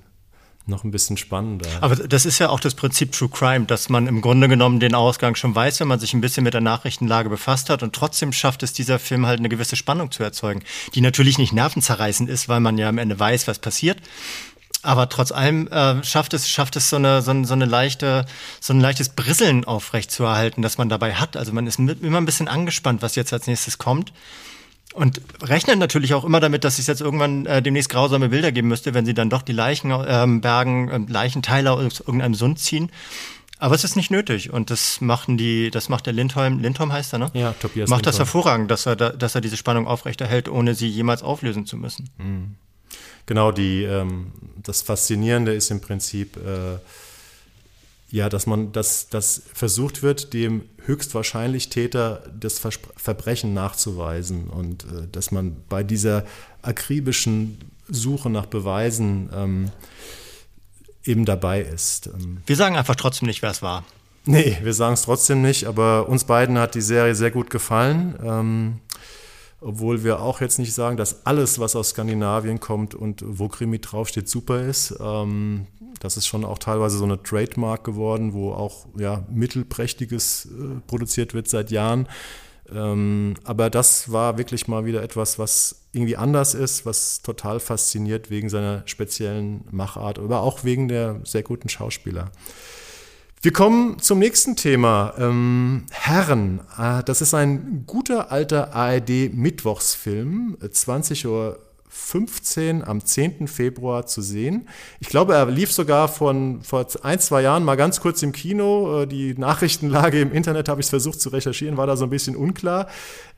noch 0.68 0.84
ein 0.84 0.92
bisschen 0.92 1.18
spannender. 1.18 1.68
Aber 1.82 1.96
das 1.96 2.26
ist 2.26 2.40
ja 2.40 2.50
auch 2.50 2.60
das 2.60 2.76
Prinzip 2.76 3.12
True 3.12 3.30
Crime, 3.30 3.66
dass 3.66 3.90
man 3.90 4.08
im 4.08 4.22
Grunde 4.22 4.48
genommen 4.48 4.80
den 4.80 4.96
Ausgang 4.96 5.36
schon 5.36 5.56
weiß, 5.56 5.80
wenn 5.80 5.88
man 5.88 6.00
sich 6.00 6.14
ein 6.14 6.22
bisschen 6.22 6.44
mit 6.44 6.54
der 6.54 6.62
Nachrichtenlage 6.62 7.30
befasst 7.30 7.70
hat 7.70 7.84
und 7.84 7.96
trotzdem 7.96 8.34
schafft 8.34 8.64
es 8.64 8.74
dieser 8.74 9.00
Film 9.00 9.26
halt 9.26 9.40
eine 9.40 9.50
gewisse 9.50 9.76
Spannung 9.76 10.12
zu 10.12 10.24
erzeugen, 10.24 10.64
die 10.94 11.02
natürlich 11.02 11.38
nicht 11.38 11.54
nervenzerreißend 11.54 12.30
ist, 12.30 12.50
weil 12.50 12.60
man 12.60 12.78
ja 12.78 12.90
am 12.90 12.98
Ende 12.98 13.20
weiß, 13.20 13.48
was 13.48 13.60
passiert. 13.60 13.98
Aber 14.84 15.10
trotz 15.10 15.32
allem 15.32 15.68
äh, 15.68 16.04
schafft 16.04 16.34
es, 16.34 16.50
schafft 16.50 16.76
es 16.76 16.90
so 16.90 16.98
eine, 16.98 17.22
so, 17.22 17.32
eine, 17.32 17.46
so 17.46 17.54
eine 17.54 17.66
leichte, 17.66 18.26
so 18.60 18.74
ein 18.74 18.80
leichtes 18.80 19.10
Brisseln 19.10 19.66
aufrechtzuerhalten, 19.66 20.62
das 20.62 20.78
man 20.78 20.88
dabei 20.90 21.16
hat. 21.16 21.36
Also 21.36 21.52
man 21.52 21.66
ist 21.68 21.80
immer 21.80 22.18
ein 22.18 22.26
bisschen 22.26 22.48
angespannt, 22.48 23.02
was 23.02 23.16
jetzt 23.16 23.34
als 23.34 23.48
nächstes 23.48 23.78
kommt. 23.78 24.14
Und 24.98 25.22
rechnen 25.44 25.78
natürlich 25.78 26.16
auch 26.16 26.24
immer 26.24 26.40
damit, 26.40 26.64
dass 26.64 26.80
es 26.80 26.88
jetzt 26.88 27.02
irgendwann 27.02 27.46
äh, 27.46 27.62
demnächst 27.62 27.90
grausame 27.90 28.30
Bilder 28.30 28.52
geben 28.52 28.68
müsste, 28.68 28.96
wenn 28.96 29.06
sie 29.06 29.14
dann 29.14 29.30
doch 29.30 29.44
die 29.44 29.54
Leichen 29.54 29.94
ähm, 30.08 30.42
bergen, 30.42 30.90
äh, 30.90 31.12
Leichenteile 31.12 31.72
aus 31.72 32.00
irgendeinem 32.00 32.34
Sund 32.34 32.58
ziehen. 32.58 32.90
Aber 33.60 33.76
es 33.76 33.84
ist 33.84 33.96
nicht 33.96 34.10
nötig 34.10 34.52
und 34.52 34.72
das 34.72 35.00
machen 35.00 35.38
die, 35.38 35.70
das 35.70 35.88
macht 35.88 36.08
der 36.08 36.14
Lindholm, 36.14 36.58
Lindholm 36.58 36.92
heißt 36.92 37.14
er, 37.14 37.20
ne? 37.20 37.30
Ja, 37.36 37.54
Tobias 37.54 37.92
Macht 37.92 38.00
Lindholm. 38.00 38.04
das 38.06 38.18
hervorragend, 38.18 38.72
dass 38.72 38.88
er, 38.88 38.96
da, 38.96 39.10
dass 39.12 39.36
er 39.36 39.42
diese 39.42 39.56
Spannung 39.56 39.86
aufrechterhält, 39.86 40.50
ohne 40.50 40.74
sie 40.74 40.88
jemals 40.88 41.22
auflösen 41.22 41.68
zu 41.68 41.78
müssen. 41.78 42.10
Mhm. 42.18 42.56
Genau, 43.28 43.52
die, 43.52 43.84
ähm, 43.84 44.32
das 44.64 44.82
Faszinierende 44.82 45.54
ist 45.54 45.70
im 45.70 45.80
Prinzip, 45.80 46.38
äh, 46.38 46.80
ja, 48.10 48.30
dass 48.30 48.46
man, 48.48 48.72
dass, 48.72 49.10
dass 49.10 49.42
versucht 49.54 50.02
wird, 50.02 50.34
dem 50.34 50.64
höchstwahrscheinlich 50.86 51.70
Täter 51.70 52.24
das 52.40 52.60
Verspr 52.60 52.90
Verbrechen 52.96 53.54
nachzuweisen 53.54 54.48
und 54.50 54.84
äh, 54.86 55.08
dass 55.12 55.32
man 55.32 55.58
bei 55.70 55.84
dieser 55.84 56.26
akribischen 56.62 57.58
Suche 57.90 58.30
nach 58.30 58.46
Beweisen 58.46 59.30
ähm, 59.34 59.72
eben 61.04 61.26
dabei 61.26 61.62
ist. 61.62 62.08
Ähm, 62.08 62.38
Wir 62.46 62.56
sagen 62.56 62.76
einfach 62.76 62.96
trotzdem 62.96 63.28
nicht, 63.28 63.42
wer 63.42 63.52
es 63.52 63.62
war. 63.62 63.84
Nee, 64.26 64.58
wir 64.62 64.74
sagen 64.74 64.94
es 64.94 65.04
trotzdem 65.04 65.42
nicht, 65.42 65.66
aber 65.66 66.10
uns 66.10 66.26
beiden 66.26 66.58
hat 66.58 66.76
die 66.76 66.82
Serie 66.82 67.16
sehr 67.16 67.32
gut 67.32 67.50
gefallen. 67.50 68.20
Ähm, 68.22 68.80
obwohl 69.60 70.04
wir 70.04 70.22
auch 70.22 70.42
jetzt 70.42 70.60
nicht 70.60 70.74
sagen, 70.74 70.98
dass 70.98 71.26
alles, 71.26 71.60
was 71.60 71.76
aus 71.76 71.90
Skandinavien 71.90 72.60
kommt 72.60 72.94
und 72.94 73.24
wo 73.26 73.48
Krimi 73.48 73.80
draufsteht, 73.80 74.30
super 74.30 74.62
ist. 74.62 74.96
Ähm, 75.00 75.68
das 76.00 76.16
ist 76.18 76.28
schon 76.28 76.46
auch 76.46 76.60
teilweise 76.60 76.98
so 76.98 77.06
eine 77.06 77.22
Trademark 77.22 77.84
geworden, 77.84 78.34
wo 78.34 78.52
auch 78.54 78.86
ja, 78.98 79.26
Mittelprächtiges 79.32 80.46
äh, 80.46 80.80
produziert 80.86 81.34
wird 81.34 81.48
seit 81.48 81.72
Jahren. 81.72 82.08
Ähm, 82.72 83.36
aber 83.46 83.70
das 83.70 84.12
war 84.12 84.38
wirklich 84.38 84.68
mal 84.68 84.86
wieder 84.86 85.02
etwas, 85.02 85.40
was 85.40 85.88
irgendwie 85.92 86.18
anders 86.18 86.54
ist, 86.54 86.86
was 86.86 87.22
total 87.22 87.60
fasziniert 87.60 88.30
wegen 88.30 88.50
seiner 88.50 88.84
speziellen 88.86 89.64
Machart, 89.72 90.20
aber 90.20 90.42
auch 90.42 90.64
wegen 90.64 90.88
der 90.88 91.22
sehr 91.24 91.44
guten 91.44 91.70
Schauspieler. 91.70 92.32
Wir 93.40 93.54
kommen 93.54 94.00
zum 94.00 94.18
nächsten 94.18 94.56
Thema. 94.56 95.14
Ähm, 95.20 95.86
Herren. 95.92 96.62
Äh, 96.78 97.04
das 97.04 97.22
ist 97.22 97.36
ein 97.36 97.84
guter 97.86 98.32
alter 98.32 98.74
ARD-Mittwochsfilm, 98.74 100.58
20 100.72 101.24
äh, 101.24 101.28
Uhr 101.28 101.60
15 101.90 102.84
am 102.84 103.04
10. 103.04 103.48
Februar 103.48 104.06
zu 104.06 104.22
sehen. 104.22 104.68
Ich 105.00 105.08
glaube, 105.08 105.34
er 105.34 105.46
lief 105.46 105.72
sogar 105.72 106.08
von 106.08 106.62
vor 106.62 106.86
ein, 107.04 107.20
zwei 107.20 107.42
Jahren 107.42 107.64
mal 107.64 107.76
ganz 107.76 108.02
kurz 108.02 108.22
im 108.24 108.32
Kino. 108.32 109.04
Äh, 109.04 109.08
die 109.08 109.34
Nachrichtenlage 109.38 110.20
im 110.20 110.32
Internet 110.32 110.70
habe 110.70 110.82
ich 110.82 110.88
versucht 110.88 111.22
zu 111.22 111.30
recherchieren, 111.30 111.78
war 111.78 111.88
da 111.88 111.96
so 111.96 112.06
ein 112.06 112.10
bisschen 112.10 112.36
unklar. 112.36 112.88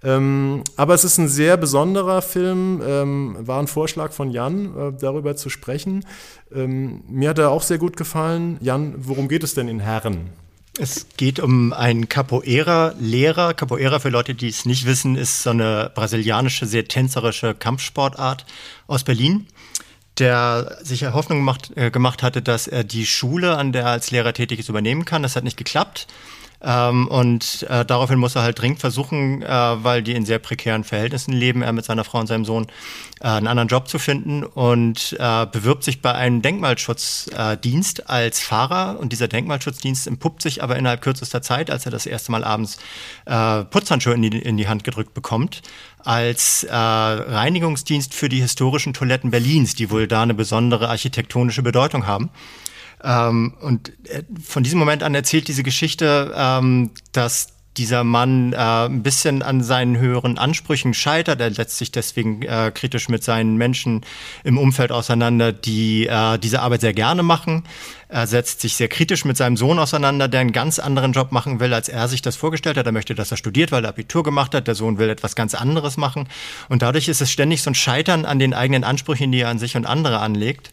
Ähm, 0.03 0.63
aber 0.75 0.93
es 0.93 1.03
ist 1.03 1.17
ein 1.17 1.27
sehr 1.27 1.57
besonderer 1.57 2.21
Film, 2.21 2.81
ähm, 2.85 3.37
war 3.39 3.59
ein 3.59 3.67
Vorschlag 3.67 4.11
von 4.11 4.31
Jan, 4.31 4.75
äh, 4.77 4.93
darüber 4.99 5.35
zu 5.35 5.49
sprechen. 5.49 6.05
Ähm, 6.53 7.03
mir 7.07 7.29
hat 7.29 7.37
er 7.37 7.51
auch 7.51 7.63
sehr 7.63 7.77
gut 7.77 7.97
gefallen. 7.97 8.57
Jan, 8.61 8.95
worum 8.97 9.27
geht 9.27 9.43
es 9.43 9.53
denn 9.53 9.67
in 9.67 9.79
Herren? 9.79 10.29
Es 10.77 11.07
geht 11.17 11.39
um 11.39 11.73
einen 11.73 12.07
Capoeira-Lehrer. 12.07 13.53
Capoeira, 13.53 13.99
für 13.99 14.09
Leute, 14.09 14.35
die 14.35 14.47
es 14.47 14.65
nicht 14.65 14.85
wissen, 14.85 15.15
ist 15.15 15.43
so 15.43 15.49
eine 15.49 15.91
brasilianische, 15.93 16.65
sehr 16.65 16.87
tänzerische 16.87 17.53
Kampfsportart 17.53 18.45
aus 18.87 19.03
Berlin, 19.03 19.47
der 20.19 20.77
sich 20.81 21.05
Hoffnung 21.05 21.39
gemacht, 21.39 21.71
äh, 21.75 21.91
gemacht 21.91 22.23
hatte, 22.23 22.41
dass 22.41 22.67
er 22.67 22.83
die 22.83 23.05
Schule, 23.05 23.57
an 23.57 23.71
der 23.71 23.83
er 23.83 23.89
als 23.89 24.11
Lehrer 24.11 24.33
tätig 24.33 24.59
ist, 24.59 24.69
übernehmen 24.69 25.05
kann. 25.05 25.23
Das 25.23 25.35
hat 25.35 25.43
nicht 25.43 25.57
geklappt. 25.57 26.07
Ähm, 26.61 27.07
und 27.07 27.63
äh, 27.69 27.85
daraufhin 27.85 28.19
muss 28.19 28.35
er 28.35 28.41
halt 28.41 28.59
dringend 28.59 28.79
versuchen, 28.79 29.41
äh, 29.41 29.47
weil 29.47 30.03
die 30.03 30.13
in 30.13 30.25
sehr 30.25 30.39
prekären 30.39 30.83
Verhältnissen 30.83 31.31
leben, 31.31 31.61
er 31.61 31.71
mit 31.71 31.85
seiner 31.85 32.03
Frau 32.03 32.19
und 32.19 32.27
seinem 32.27 32.43
Sohn, 32.43 32.67
äh, 33.21 33.27
einen 33.27 33.47
anderen 33.47 33.69
Job 33.69 33.87
zu 33.87 33.97
finden 33.97 34.43
und 34.43 35.15
äh, 35.19 35.45
bewirbt 35.45 35.83
sich 35.83 36.01
bei 36.01 36.13
einem 36.13 36.41
Denkmalschutzdienst 36.41 38.09
als 38.09 38.41
Fahrer. 38.41 38.99
Und 38.99 39.13
dieser 39.13 39.29
Denkmalschutzdienst 39.29 40.07
entpuppt 40.07 40.41
sich 40.41 40.61
aber 40.61 40.75
innerhalb 40.75 41.01
kürzester 41.01 41.41
Zeit, 41.41 41.71
als 41.71 41.85
er 41.85 41.91
das 41.91 42.05
erste 42.05 42.31
Mal 42.31 42.43
abends 42.43 42.77
äh, 43.25 43.63
Putzhandschuhe 43.63 44.13
in 44.13 44.21
die, 44.23 44.39
in 44.39 44.57
die 44.57 44.67
Hand 44.67 44.83
gedrückt 44.83 45.13
bekommt, 45.13 45.61
als 46.03 46.63
äh, 46.63 46.75
Reinigungsdienst 46.75 48.13
für 48.13 48.27
die 48.27 48.41
historischen 48.41 48.93
Toiletten 48.93 49.31
Berlins, 49.31 49.75
die 49.75 49.91
wohl 49.91 50.07
da 50.07 50.23
eine 50.23 50.33
besondere 50.33 50.89
architektonische 50.89 51.63
Bedeutung 51.63 52.05
haben. 52.05 52.29
Ähm, 53.03 53.53
und 53.61 53.89
äh, 54.09 54.23
von 54.43 54.63
diesem 54.63 54.79
Moment 54.79 55.03
an 55.03 55.15
erzählt 55.15 55.47
diese 55.47 55.63
Geschichte, 55.63 56.33
ähm, 56.35 56.91
dass 57.11 57.59
dieser 57.79 58.03
Mann 58.03 58.51
äh, 58.51 58.57
ein 58.57 59.03
bisschen 59.03 59.41
an 59.41 59.63
seinen 59.63 59.97
höheren 59.97 60.37
Ansprüchen 60.37 60.93
scheitert. 60.93 61.39
Er 61.39 61.53
setzt 61.53 61.77
sich 61.77 61.91
deswegen 61.91 62.41
äh, 62.41 62.71
kritisch 62.73 63.07
mit 63.07 63.23
seinen 63.23 63.55
Menschen 63.55 64.01
im 64.43 64.57
Umfeld 64.57 64.91
auseinander, 64.91 65.53
die 65.53 66.05
äh, 66.07 66.37
diese 66.37 66.61
Arbeit 66.61 66.81
sehr 66.81 66.93
gerne 66.93 67.23
machen. 67.23 67.63
Er 68.09 68.27
setzt 68.27 68.59
sich 68.61 68.75
sehr 68.75 68.89
kritisch 68.89 69.23
mit 69.23 69.37
seinem 69.37 69.55
Sohn 69.55 69.79
auseinander, 69.79 70.27
der 70.27 70.41
einen 70.41 70.51
ganz 70.51 70.77
anderen 70.77 71.13
Job 71.13 71.31
machen 71.31 71.59
will, 71.59 71.73
als 71.73 71.87
er 71.89 72.07
sich 72.07 72.21
das 72.21 72.35
vorgestellt 72.35 72.75
hat. 72.75 72.85
Er 72.85 72.91
möchte, 72.91 73.15
dass 73.15 73.31
er 73.31 73.37
studiert, 73.37 73.71
weil 73.71 73.85
er 73.85 73.89
Abitur 73.89 74.23
gemacht 74.23 74.53
hat. 74.53 74.67
Der 74.67 74.75
Sohn 74.75 74.97
will 74.97 75.09
etwas 75.09 75.35
ganz 75.35 75.55
anderes 75.55 75.95
machen. 75.95 76.27
Und 76.67 76.81
dadurch 76.81 77.07
ist 77.07 77.21
es 77.21 77.31
ständig 77.31 77.61
so 77.61 77.69
ein 77.69 77.75
Scheitern 77.75 78.25
an 78.25 78.39
den 78.39 78.53
eigenen 78.53 78.83
Ansprüchen, 78.83 79.31
die 79.31 79.39
er 79.39 79.49
an 79.49 79.59
sich 79.59 79.77
und 79.77 79.85
andere 79.85 80.19
anlegt. 80.19 80.71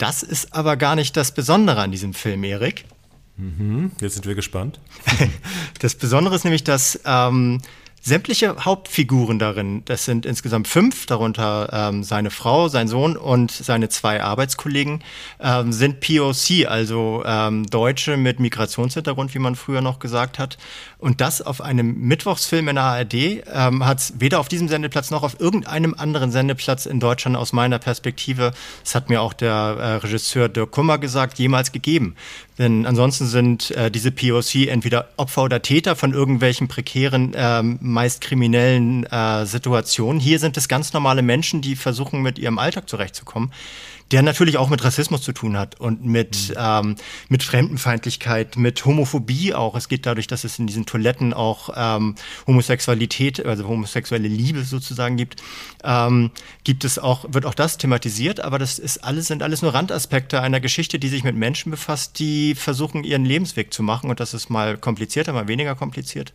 Das 0.00 0.22
ist 0.22 0.54
aber 0.54 0.78
gar 0.78 0.96
nicht 0.96 1.14
das 1.18 1.30
Besondere 1.32 1.82
an 1.82 1.92
diesem 1.92 2.14
Film, 2.14 2.42
Erik. 2.42 2.86
Mhm, 3.36 3.92
jetzt 4.00 4.14
sind 4.14 4.24
wir 4.24 4.34
gespannt. 4.34 4.80
das 5.80 5.94
Besondere 5.94 6.34
ist 6.34 6.44
nämlich, 6.44 6.64
dass 6.64 6.98
ähm, 7.04 7.60
sämtliche 8.00 8.64
Hauptfiguren 8.64 9.38
darin, 9.38 9.82
das 9.84 10.04
sind 10.04 10.24
insgesamt 10.24 10.68
fünf, 10.68 11.06
darunter 11.06 11.68
ähm, 11.72 12.02
seine 12.02 12.30
Frau, 12.30 12.68
sein 12.68 12.88
Sohn 12.88 13.16
und 13.16 13.50
seine 13.50 13.88
zwei 13.90 14.22
Arbeitskollegen, 14.22 15.02
ähm, 15.38 15.72
sind 15.72 16.00
POC, 16.00 16.66
also 16.66 17.22
ähm, 17.26 17.66
Deutsche 17.66 18.16
mit 18.16 18.40
Migrationshintergrund, 18.40 19.34
wie 19.34 19.38
man 19.38 19.54
früher 19.54 19.82
noch 19.82 19.98
gesagt 19.98 20.38
hat. 20.38 20.56
Und 20.98 21.20
das 21.20 21.42
auf 21.42 21.60
einem 21.60 21.94
Mittwochsfilm 22.00 22.68
in 22.68 22.76
der 22.76 22.84
ARD 22.84 23.14
ähm, 23.14 23.84
hat 23.84 23.98
es 23.98 24.14
weder 24.18 24.40
auf 24.40 24.48
diesem 24.48 24.68
Sendeplatz 24.68 25.10
noch 25.10 25.22
auf 25.22 25.38
irgendeinem 25.38 25.94
anderen 25.94 26.32
Sendeplatz 26.32 26.86
in 26.86 27.00
Deutschland 27.00 27.36
aus 27.36 27.52
meiner 27.52 27.78
Perspektive, 27.78 28.52
das 28.82 28.94
hat 28.94 29.10
mir 29.10 29.20
auch 29.20 29.34
der 29.34 29.50
äh, 29.50 29.94
Regisseur 29.96 30.48
Dirk 30.48 30.70
Kummer 30.70 30.98
gesagt, 30.98 31.38
jemals 31.38 31.72
gegeben. 31.72 32.16
Denn 32.60 32.84
ansonsten 32.84 33.26
sind 33.26 33.70
äh, 33.70 33.90
diese 33.90 34.10
POC 34.10 34.68
entweder 34.68 35.08
Opfer 35.16 35.44
oder 35.44 35.62
Täter 35.62 35.96
von 35.96 36.12
irgendwelchen 36.12 36.68
prekären, 36.68 37.32
ähm, 37.34 37.78
meist 37.90 38.20
kriminellen 38.20 39.04
äh, 39.04 39.46
Situationen. 39.46 40.20
Hier 40.20 40.38
sind 40.38 40.56
es 40.56 40.68
ganz 40.68 40.92
normale 40.92 41.22
Menschen, 41.22 41.60
die 41.60 41.76
versuchen, 41.76 42.22
mit 42.22 42.38
ihrem 42.38 42.58
Alltag 42.58 42.88
zurechtzukommen 42.88 43.52
der 44.10 44.22
natürlich 44.22 44.56
auch 44.56 44.68
mit 44.68 44.82
Rassismus 44.82 45.22
zu 45.22 45.32
tun 45.32 45.56
hat 45.56 45.78
und 45.80 46.04
mit, 46.04 46.50
mhm. 46.50 46.54
ähm, 46.58 46.94
mit 47.28 47.42
Fremdenfeindlichkeit, 47.42 48.56
mit 48.56 48.84
Homophobie 48.84 49.54
auch. 49.54 49.76
Es 49.76 49.88
geht 49.88 50.06
dadurch, 50.06 50.26
dass 50.26 50.44
es 50.44 50.58
in 50.58 50.66
diesen 50.66 50.84
Toiletten 50.84 51.32
auch 51.32 51.70
ähm, 51.76 52.16
Homosexualität, 52.46 53.44
also 53.44 53.68
homosexuelle 53.68 54.28
Liebe 54.28 54.64
sozusagen 54.64 55.16
gibt, 55.16 55.42
ähm, 55.84 56.30
gibt 56.64 56.84
es 56.84 56.98
auch, 56.98 57.26
wird 57.28 57.46
auch 57.46 57.54
das 57.54 57.78
thematisiert, 57.78 58.40
aber 58.40 58.58
das 58.58 58.78
ist 58.78 58.98
alles, 58.98 59.28
sind 59.28 59.42
alles 59.42 59.62
nur 59.62 59.74
Randaspekte 59.74 60.40
einer 60.40 60.60
Geschichte, 60.60 60.98
die 60.98 61.08
sich 61.08 61.22
mit 61.22 61.36
Menschen 61.36 61.70
befasst, 61.70 62.18
die 62.18 62.54
versuchen, 62.54 63.04
ihren 63.04 63.24
Lebensweg 63.24 63.72
zu 63.72 63.82
machen 63.82 64.10
und 64.10 64.18
das 64.18 64.34
ist 64.34 64.50
mal 64.50 64.76
komplizierter, 64.76 65.32
mal 65.32 65.48
weniger 65.48 65.74
kompliziert 65.76 66.32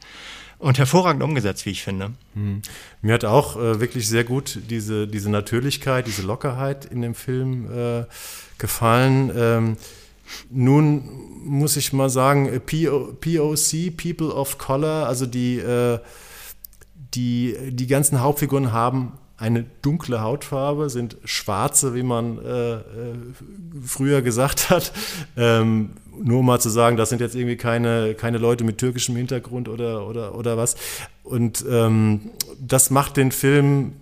und 0.65 0.79
hervorragend 0.79 1.21
umgesetzt, 1.21 1.67
wie 1.67 1.69
ich 1.69 1.83
finde. 1.83 2.13
Hm. 2.33 2.63
Mir 3.03 3.13
hat 3.13 3.23
auch 3.23 3.55
äh, 3.55 3.79
wirklich 3.79 4.09
sehr 4.09 4.23
gut 4.23 4.57
diese, 4.67 5.07
diese 5.07 5.29
Natürlichkeit, 5.29 6.07
diese 6.07 6.23
Lockerheit 6.23 6.85
in 6.85 7.03
dem 7.03 7.13
Film 7.13 7.71
äh, 7.71 8.05
gefallen. 8.57 9.31
Ähm, 9.37 9.77
nun 10.49 11.07
muss 11.43 11.77
ich 11.77 11.93
mal 11.93 12.09
sagen, 12.09 12.47
äh, 12.47 12.59
POC, 12.59 13.95
People 13.95 14.33
of 14.33 14.57
Color, 14.57 15.05
also 15.05 15.27
die, 15.27 15.59
äh, 15.59 15.99
die, 17.13 17.55
die 17.69 17.85
ganzen 17.85 18.21
Hauptfiguren 18.21 18.71
haben 18.71 19.19
eine 19.37 19.65
dunkle 19.81 20.21
Hautfarbe, 20.21 20.89
sind 20.89 21.17
schwarze, 21.25 21.93
wie 21.93 22.03
man 22.03 22.37
äh, 22.37 22.73
äh, 22.75 22.81
früher 23.85 24.21
gesagt 24.21 24.69
hat. 24.69 24.93
Ähm, 25.35 25.91
nur 26.17 26.43
mal 26.43 26.59
zu 26.59 26.69
sagen, 26.69 26.95
das 26.95 27.09
sind 27.09 27.19
jetzt 27.19 27.35
irgendwie 27.35 27.57
keine, 27.57 28.15
keine 28.15 28.37
Leute 28.37 28.63
mit 28.63 28.77
türkischem 28.77 29.15
Hintergrund 29.17 29.67
oder, 29.67 30.07
oder, 30.07 30.35
oder 30.35 30.57
was. 30.57 30.75
Und 31.23 31.65
ähm, 31.69 32.31
das 32.59 32.89
macht 32.89 33.17
den 33.17 33.31
Film 33.31 33.93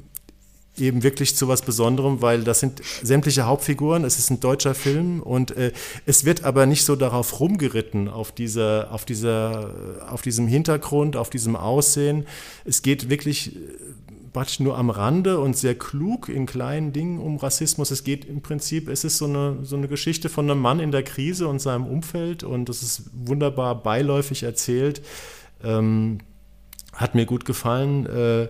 eben 0.77 1.03
wirklich 1.03 1.35
zu 1.35 1.47
was 1.47 1.61
Besonderem, 1.61 2.21
weil 2.21 2.43
das 2.43 2.59
sind 2.59 2.81
sämtliche 3.03 3.45
Hauptfiguren, 3.45 4.03
es 4.03 4.17
ist 4.17 4.31
ein 4.31 4.39
deutscher 4.39 4.73
Film 4.73 5.21
und 5.21 5.55
äh, 5.55 5.71
es 6.05 6.25
wird 6.25 6.43
aber 6.43 6.65
nicht 6.65 6.83
so 6.83 6.95
darauf 6.95 7.39
rumgeritten, 7.39 8.09
auf, 8.09 8.31
dieser, 8.31 8.91
auf, 8.91 9.05
dieser, 9.05 9.69
auf 10.09 10.23
diesem 10.23 10.47
Hintergrund, 10.47 11.15
auf 11.15 11.29
diesem 11.29 11.55
Aussehen. 11.55 12.25
Es 12.65 12.81
geht 12.81 13.09
wirklich 13.09 13.55
praktisch 14.33 14.59
nur 14.59 14.77
am 14.77 14.89
Rande 14.89 15.39
und 15.39 15.55
sehr 15.55 15.75
klug 15.75 16.27
in 16.27 16.45
kleinen 16.45 16.91
Dingen 16.91 17.19
um 17.19 17.37
Rassismus. 17.37 17.91
Es 17.91 18.03
geht 18.03 18.25
im 18.25 18.41
Prinzip, 18.41 18.89
es 18.89 19.03
ist 19.03 19.17
so 19.17 19.25
eine, 19.25 19.59
so 19.63 19.77
eine 19.77 19.87
Geschichte 19.87 20.27
von 20.27 20.49
einem 20.49 20.59
Mann 20.59 20.79
in 20.79 20.91
der 20.91 21.03
Krise 21.03 21.47
und 21.47 21.59
seinem 21.59 21.85
Umfeld 21.85 22.43
und 22.43 22.67
das 22.67 22.81
ist 22.81 23.11
wunderbar 23.13 23.81
beiläufig 23.81 24.43
erzählt. 24.43 25.01
Ähm, 25.63 26.17
hat 26.93 27.15
mir 27.15 27.25
gut 27.25 27.45
gefallen. 27.45 28.05
Äh, 28.05 28.49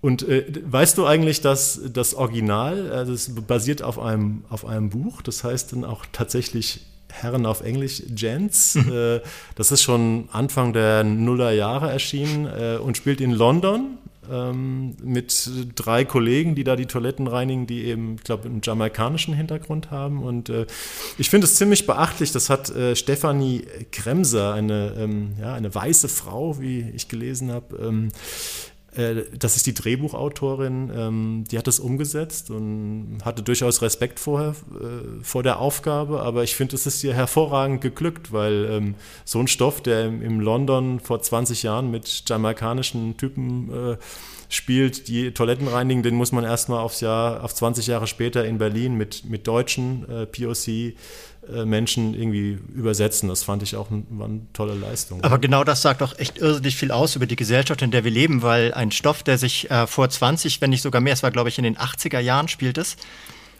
und 0.00 0.28
äh, 0.28 0.44
weißt 0.64 0.98
du 0.98 1.06
eigentlich, 1.06 1.42
dass 1.42 1.80
das 1.92 2.14
Original, 2.14 2.90
also 2.90 3.12
es 3.12 3.34
basiert 3.34 3.82
auf 3.82 3.98
einem, 3.98 4.44
auf 4.48 4.66
einem 4.66 4.90
Buch, 4.90 5.22
das 5.22 5.44
heißt 5.44 5.72
dann 5.72 5.84
auch 5.84 6.04
tatsächlich 6.10 6.80
Herren 7.08 7.46
auf 7.46 7.60
Englisch, 7.60 8.02
Gents. 8.08 8.74
Mhm. 8.74 8.92
Äh, 8.92 9.20
das 9.54 9.70
ist 9.70 9.82
schon 9.82 10.28
Anfang 10.32 10.72
der 10.72 11.04
Nullerjahre 11.04 11.90
erschienen 11.90 12.46
äh, 12.46 12.78
und 12.78 12.96
spielt 12.96 13.20
in 13.20 13.30
London 13.30 13.98
ähm, 14.30 14.96
mit 15.02 15.50
drei 15.74 16.04
Kollegen, 16.04 16.54
die 16.54 16.64
da 16.64 16.76
die 16.76 16.86
Toiletten 16.86 17.26
reinigen, 17.26 17.66
die 17.66 17.84
eben, 17.84 18.16
ich 18.16 18.24
glaube, 18.24 18.48
einen 18.48 18.60
jamaikanischen 18.62 19.34
Hintergrund 19.34 19.90
haben. 19.90 20.22
Und 20.22 20.48
äh, 20.48 20.66
ich 21.18 21.30
finde 21.30 21.46
es 21.46 21.56
ziemlich 21.56 21.86
beachtlich. 21.86 22.32
Das 22.32 22.50
hat 22.50 22.70
äh, 22.70 22.94
Stefanie 22.94 23.66
Kremser, 23.90 24.54
eine, 24.54 24.94
ähm, 24.98 25.32
ja, 25.40 25.54
eine 25.54 25.74
weiße 25.74 26.08
Frau, 26.08 26.60
wie 26.60 26.90
ich 26.94 27.08
gelesen 27.08 27.50
habe, 27.50 27.76
ähm, 27.76 28.08
äh, 28.08 28.71
das 28.94 29.56
ist 29.56 29.66
die 29.66 29.72
Drehbuchautorin, 29.72 30.92
ähm, 30.94 31.44
die 31.50 31.56
hat 31.56 31.66
das 31.66 31.80
umgesetzt 31.80 32.50
und 32.50 33.20
hatte 33.24 33.42
durchaus 33.42 33.80
Respekt 33.80 34.20
vorher, 34.20 34.50
äh, 34.50 35.22
vor 35.22 35.42
der 35.42 35.60
Aufgabe, 35.60 36.20
aber 36.20 36.42
ich 36.44 36.54
finde, 36.54 36.76
es 36.76 36.86
ist 36.86 37.02
ihr 37.02 37.14
hervorragend 37.14 37.80
geglückt, 37.80 38.32
weil 38.32 38.68
ähm, 38.70 38.94
so 39.24 39.38
ein 39.38 39.48
Stoff, 39.48 39.80
der 39.80 40.04
im, 40.04 40.40
London 40.40 41.00
vor 41.00 41.22
20 41.22 41.62
Jahren 41.62 41.90
mit 41.90 42.24
jamaikanischen 42.26 43.16
Typen 43.16 43.72
äh, 43.72 43.96
spielt, 44.50 45.08
die 45.08 45.32
Toiletten 45.32 45.68
reinigen, 45.68 46.02
den 46.02 46.14
muss 46.14 46.32
man 46.32 46.44
erstmal 46.44 46.80
aufs 46.80 47.00
Jahr, 47.00 47.42
auf 47.42 47.54
20 47.54 47.86
Jahre 47.86 48.06
später 48.06 48.44
in 48.44 48.58
Berlin 48.58 48.94
mit, 48.96 49.24
mit 49.24 49.46
deutschen 49.46 50.04
POC 50.30 50.68
äh, 50.68 50.94
Menschen 51.64 52.14
irgendwie 52.14 52.58
übersetzen. 52.74 53.28
Das 53.28 53.42
fand 53.42 53.62
ich 53.62 53.74
auch 53.76 53.88
war 53.90 54.26
eine 54.26 54.42
tolle 54.52 54.74
Leistung. 54.74 55.22
Aber 55.24 55.38
genau 55.38 55.64
das 55.64 55.82
sagt 55.82 56.02
auch 56.02 56.16
echt 56.18 56.38
irrsinnig 56.38 56.76
viel 56.76 56.92
aus 56.92 57.16
über 57.16 57.26
die 57.26 57.36
Gesellschaft, 57.36 57.82
in 57.82 57.90
der 57.90 58.04
wir 58.04 58.10
leben, 58.12 58.42
weil 58.42 58.72
ein 58.74 58.92
Stoff, 58.92 59.22
der 59.22 59.38
sich 59.38 59.70
äh, 59.70 59.86
vor 59.86 60.08
20, 60.08 60.60
wenn 60.60 60.70
nicht 60.70 60.82
sogar 60.82 61.00
mehr, 61.00 61.12
es 61.12 61.22
war 61.22 61.32
glaube 61.32 61.48
ich 61.48 61.58
in 61.58 61.64
den 61.64 61.76
80er 61.76 62.20
Jahren 62.20 62.48
spielt 62.48 62.78
es, 62.78 62.96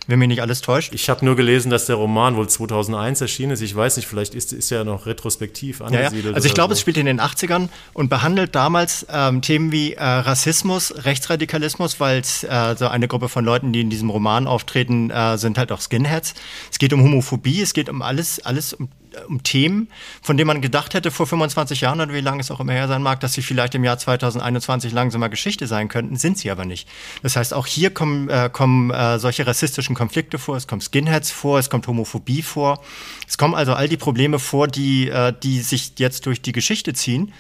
wenn 0.07 0.19
mich 0.19 0.29
nicht 0.29 0.43
alles 0.43 0.61
täuscht. 0.61 0.93
Ich 0.95 1.09
habe 1.09 1.25
nur 1.25 1.37
gelesen, 1.37 1.71
dass 1.71 1.87
der 1.87 1.97
Roman 1.97 2.37
wohl 2.37 2.49
2001 2.49 3.21
erschienen 3.21 3.53
ist. 3.53 3.61
Ich 3.61 3.75
weiß 3.75 3.97
nicht, 3.97 4.07
vielleicht 4.07 4.35
ist, 4.35 4.53
ist 4.53 4.73
er 4.73 4.85
noch 4.85 5.07
retrospektiv 5.07 5.81
angesiedelt. 5.81 6.25
Ja, 6.25 6.31
ja. 6.31 6.37
Also 6.37 6.49
ich 6.49 6.55
glaube, 6.55 6.75
so. 6.75 6.79
es 6.79 6.81
spielt 6.81 6.97
in 6.97 7.07
den 7.07 7.21
80ern 7.21 7.69
und 7.93 8.09
behandelt 8.09 8.55
damals 8.55 9.07
ähm, 9.11 9.43
Themen 9.43 9.71
wie 9.71 9.95
äh, 9.95 10.03
Rassismus, 10.03 10.93
Rechtsradikalismus, 11.05 12.01
weil 12.01 12.21
es 12.21 12.43
äh, 12.43 12.75
so 12.77 12.89
eine 12.89 13.07
Gruppe 13.07 13.29
von 13.29 13.45
Leuten, 13.45 13.73
die 13.73 13.81
in 13.81 13.91
diesem 13.91 14.11
Roman 14.11 14.47
auftreten, 14.47 15.11
äh, 15.11 15.39
sind 15.39 15.59
halt 15.59 15.71
auch 15.71 15.81
Skinheads. 15.81 16.35
Es 16.71 16.79
geht 16.79 16.93
um 16.93 17.03
Homophobie, 17.03 17.61
es 17.61 17.73
geht 17.73 17.89
um 17.89 18.03
alles, 18.03 18.45
alles 18.45 18.73
um 18.73 18.89
um 19.29 19.43
Themen, 19.43 19.89
von 20.21 20.37
denen 20.37 20.47
man 20.47 20.61
gedacht 20.61 20.95
hätte 20.95 21.11
vor 21.11 21.27
25 21.27 21.81
Jahren 21.81 22.01
oder 22.01 22.13
wie 22.13 22.21
lange 22.21 22.41
es 22.41 22.51
auch 22.51 22.61
immer 22.61 22.73
her 22.73 22.89
sein 22.89 23.03
mag, 23.03 23.21
dass 23.21 23.33
sie 23.33 23.43
vielleicht 23.43 23.75
im 23.75 23.85
Jahr 23.85 23.99
2021 23.99 24.93
langsamer 24.93 25.29
Geschichte 25.29 25.67
sein 25.67 25.89
könnten, 25.89 26.17
sind 26.17 26.39
sie 26.39 26.51
aber 26.51 26.65
nicht. 26.65 26.89
Das 27.23 27.37
heißt, 27.37 27.55
auch 27.55 27.67
hier 27.67 27.91
kommen, 27.91 28.29
äh, 28.29 28.51
kommen 28.53 28.91
äh, 28.91 29.19
solche 29.19 29.47
rassistischen 29.47 29.95
Konflikte 29.95 30.39
vor, 30.39 30.57
es 30.57 30.67
kommen 30.67 30.81
Skinheads 30.81 31.31
vor, 31.31 31.59
es 31.59 31.71
kommt 31.71 31.87
Homophobie 31.87 32.43
vor, 32.43 32.83
es 33.29 33.39
kommen 33.39 33.55
also 33.55 33.75
all 33.75 33.89
die 33.89 33.97
Probleme 33.97 34.39
vor, 34.39 34.69
die, 34.69 35.09
äh, 35.09 35.33
die 35.43 35.61
sich 35.61 35.93
jetzt 35.99 36.27
durch 36.27 36.43
die 36.43 36.53
Geschichte 36.53 36.93
ziehen, 36.95 37.33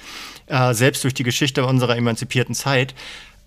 äh, 0.47 0.75
selbst 0.75 1.05
durch 1.05 1.15
die 1.15 1.23
Geschichte 1.23 1.65
unserer 1.65 1.97
emanzipierten 1.97 2.55
Zeit. 2.55 2.95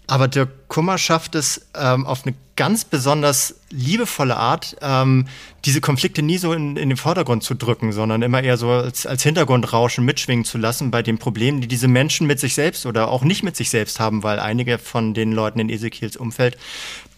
Aber 0.08 0.28
der 0.28 0.48
Kummer 0.68 0.98
schafft 0.98 1.36
es 1.36 1.68
ähm, 1.76 2.06
auf 2.06 2.26
eine 2.26 2.36
ganz 2.56 2.86
besonders 2.86 3.56
liebevolle 3.70 4.38
Art, 4.38 4.78
ähm, 4.82 5.28
diese 5.66 5.82
Konflikte 5.82 6.22
nie 6.22 6.38
so 6.38 6.54
in, 6.54 6.78
in 6.78 6.90
den 6.90 6.98
Vordergrund 6.98 7.44
zu 7.44 7.54
drücken, 7.54 7.92
sondern 7.92 8.22
immer 8.22 8.42
eher 8.42 8.56
so 8.56 8.70
als, 8.70 9.06
als 9.06 9.24
Hintergrundrauschen 9.24 10.06
mitschwingen 10.06 10.46
zu 10.46 10.58
lassen 10.58 10.92
bei 10.92 11.02
den 11.02 11.18
Problemen, 11.18 11.60
die 11.60 11.68
diese 11.68 11.88
Menschen 11.88 12.28
mit 12.28 12.40
sich 12.40 12.54
selbst 12.54 12.86
oder 12.86 13.10
auch 13.10 13.24
nicht 13.24 13.44
mit 13.44 13.56
sich 13.56 13.70
selbst 13.70 14.00
haben, 14.00 14.24
weil 14.24 14.40
einige 14.40 14.78
von 14.78 15.14
den 15.14 15.34
Leuten 15.34 15.60
in 15.60 15.70
Ezekiels 15.70 16.16
Umfeld 16.16 16.58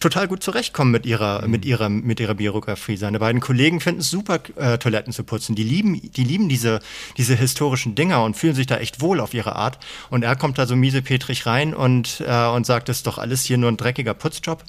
total 0.00 0.28
gut 0.28 0.42
zurechtkommen 0.42 0.90
mit 0.90 1.06
ihrer, 1.06 1.42
mhm. 1.42 1.50
mit 1.50 1.64
ihrer, 1.64 1.88
mit 1.88 2.20
ihrer 2.20 2.34
Biografie. 2.34 2.96
Seine 2.96 3.18
beiden 3.18 3.40
Kollegen 3.40 3.80
finden 3.80 4.00
es 4.00 4.10
super, 4.10 4.40
äh, 4.56 4.78
Toiletten 4.78 5.12
zu 5.12 5.24
putzen. 5.24 5.54
Die 5.54 5.64
lieben, 5.64 6.00
die 6.12 6.24
lieben 6.24 6.48
diese, 6.48 6.80
diese 7.16 7.34
historischen 7.34 7.94
Dinger 7.94 8.22
und 8.22 8.36
fühlen 8.36 8.54
sich 8.54 8.66
da 8.66 8.78
echt 8.78 9.00
wohl 9.00 9.20
auf 9.20 9.34
ihre 9.34 9.56
Art. 9.56 9.78
Und 10.10 10.22
er 10.22 10.36
kommt 10.36 10.58
da 10.58 10.66
so 10.66 10.76
miesepetrig 10.76 11.46
rein 11.46 11.74
und, 11.74 12.22
äh, 12.26 12.46
und 12.46 12.66
sagt, 12.66 12.88
das 12.88 12.98
ist 12.98 13.06
doch 13.06 13.18
alles 13.18 13.44
hier 13.44 13.58
nur 13.58 13.70
ein 13.70 13.76
dreckiger 13.76 14.14
Putzjob. 14.14 14.64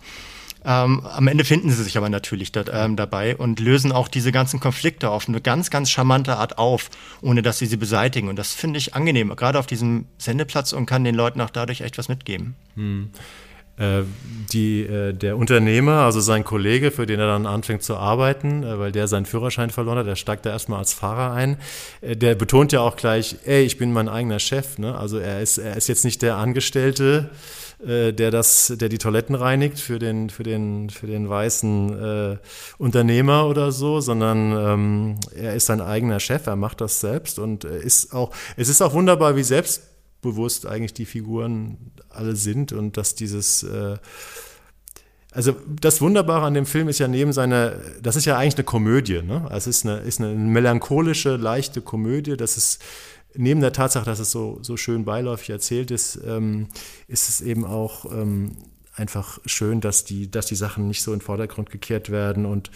Ähm, 0.65 1.05
am 1.05 1.27
Ende 1.27 1.45
finden 1.45 1.69
sie 1.69 1.83
sich 1.83 1.97
aber 1.97 2.09
natürlich 2.09 2.51
da, 2.51 2.63
ähm, 2.71 2.97
dabei 2.97 3.37
und 3.37 3.61
lösen 3.61 3.93
auch 3.93 4.09
diese 4.09 4.33
ganzen 4.33 4.59
Konflikte 4.59 5.09
auf 5.09 5.29
eine 5.29 5.39
ganz, 5.39 5.69
ganz 5.69 5.89
charmante 5.89 6.35
Art 6.35 6.57
auf, 6.57 6.89
ohne 7.21 7.41
dass 7.41 7.59
sie 7.59 7.65
sie 7.65 7.77
beseitigen. 7.77 8.27
Und 8.27 8.35
das 8.35 8.53
finde 8.53 8.77
ich 8.77 8.93
angenehm, 8.93 9.33
gerade 9.37 9.57
auf 9.57 9.67
diesem 9.67 10.05
Sendeplatz 10.17 10.73
und 10.73 10.85
kann 10.85 11.05
den 11.05 11.15
Leuten 11.15 11.39
auch 11.39 11.49
dadurch 11.49 11.81
echt 11.81 11.97
was 11.97 12.09
mitgeben. 12.09 12.55
Hm. 12.75 13.09
Äh, 13.79 14.03
die, 14.51 14.81
äh, 14.81 15.13
der 15.13 15.37
Unternehmer, 15.37 15.99
also 15.99 16.19
sein 16.19 16.43
Kollege, 16.43 16.91
für 16.91 17.05
den 17.05 17.19
er 17.19 17.27
dann 17.27 17.45
anfängt 17.45 17.83
zu 17.83 17.95
arbeiten, 17.95 18.63
äh, 18.63 18.77
weil 18.77 18.91
der 18.91 19.07
seinen 19.07 19.25
Führerschein 19.25 19.69
verloren 19.69 19.99
hat, 19.99 20.07
der 20.07 20.15
steigt 20.15 20.45
da 20.45 20.49
erstmal 20.49 20.79
als 20.79 20.91
Fahrer 20.91 21.33
ein, 21.33 21.57
der 22.01 22.35
betont 22.35 22.73
ja 22.73 22.81
auch 22.81 22.97
gleich, 22.97 23.37
ey, 23.45 23.63
ich 23.63 23.77
bin 23.77 23.93
mein 23.93 24.09
eigener 24.09 24.39
Chef. 24.39 24.79
Ne? 24.79 24.97
Also 24.97 25.19
er 25.19 25.41
ist, 25.41 25.59
er 25.59 25.77
ist 25.77 25.87
jetzt 25.87 26.03
nicht 26.03 26.21
der 26.21 26.35
Angestellte, 26.37 27.29
der 27.81 28.31
das, 28.31 28.73
der 28.75 28.89
die 28.89 28.97
Toiletten 28.97 29.35
reinigt 29.35 29.79
für 29.79 29.99
den, 29.99 30.29
für 30.29 30.43
den, 30.43 30.89
für 30.89 31.07
den 31.07 31.29
weißen 31.29 32.33
äh, 32.33 32.37
Unternehmer 32.77 33.47
oder 33.47 33.71
so, 33.71 34.01
sondern 34.01 34.51
ähm, 34.51 35.15
er 35.33 35.55
ist 35.55 35.67
sein 35.67 35.79
eigener 35.79 36.19
Chef, 36.19 36.45
er 36.47 36.57
macht 36.57 36.81
das 36.81 36.99
selbst 36.99 37.39
und 37.39 37.63
ist 37.63 38.13
auch, 38.13 38.31
es 38.57 38.67
ist 38.67 38.81
auch 38.81 38.93
wunderbar, 38.93 39.37
wie 39.37 39.43
selbst 39.43 39.88
bewusst 40.21 40.65
eigentlich 40.65 40.93
die 40.93 41.05
Figuren 41.05 41.91
alle 42.09 42.35
sind 42.35 42.73
und 42.73 42.97
dass 42.97 43.15
dieses 43.15 43.63
äh, 43.63 43.97
also 45.31 45.55
das 45.79 46.01
Wunderbare 46.01 46.45
an 46.45 46.55
dem 46.55 46.65
Film 46.65 46.87
ist 46.89 46.99
ja 46.99 47.07
neben 47.07 47.33
seiner, 47.33 47.73
das 48.01 48.15
ist 48.15 48.25
ja 48.25 48.37
eigentlich 48.37 48.55
eine 48.55 48.63
Komödie, 48.63 49.21
ne? 49.21 49.45
Also 49.49 49.69
es 49.69 49.77
ist 49.77 49.85
eine, 49.85 49.99
ist 49.99 50.19
eine 50.19 50.33
melancholische, 50.33 51.35
leichte 51.35 51.81
Komödie. 51.81 52.35
Das 52.35 52.57
ist 52.57 52.81
neben 53.35 53.61
der 53.61 53.71
Tatsache, 53.71 54.05
dass 54.05 54.19
es 54.19 54.31
so, 54.31 54.57
so 54.63 54.75
schön 54.75 55.05
beiläufig 55.05 55.51
erzählt 55.51 55.91
ist, 55.91 56.19
ähm, 56.25 56.67
ist 57.07 57.29
es 57.29 57.41
eben 57.41 57.63
auch 57.63 58.11
ähm, 58.11 58.57
einfach 58.95 59.39
schön, 59.45 59.81
dass 59.81 60.03
die, 60.03 60.31
dass 60.31 60.47
die 60.47 60.55
Sachen 60.55 60.87
nicht 60.87 61.03
so 61.03 61.13
in 61.13 61.19
den 61.19 61.25
Vordergrund 61.25 61.69
gekehrt 61.69 62.09
werden. 62.09 62.47
Und 62.47 62.71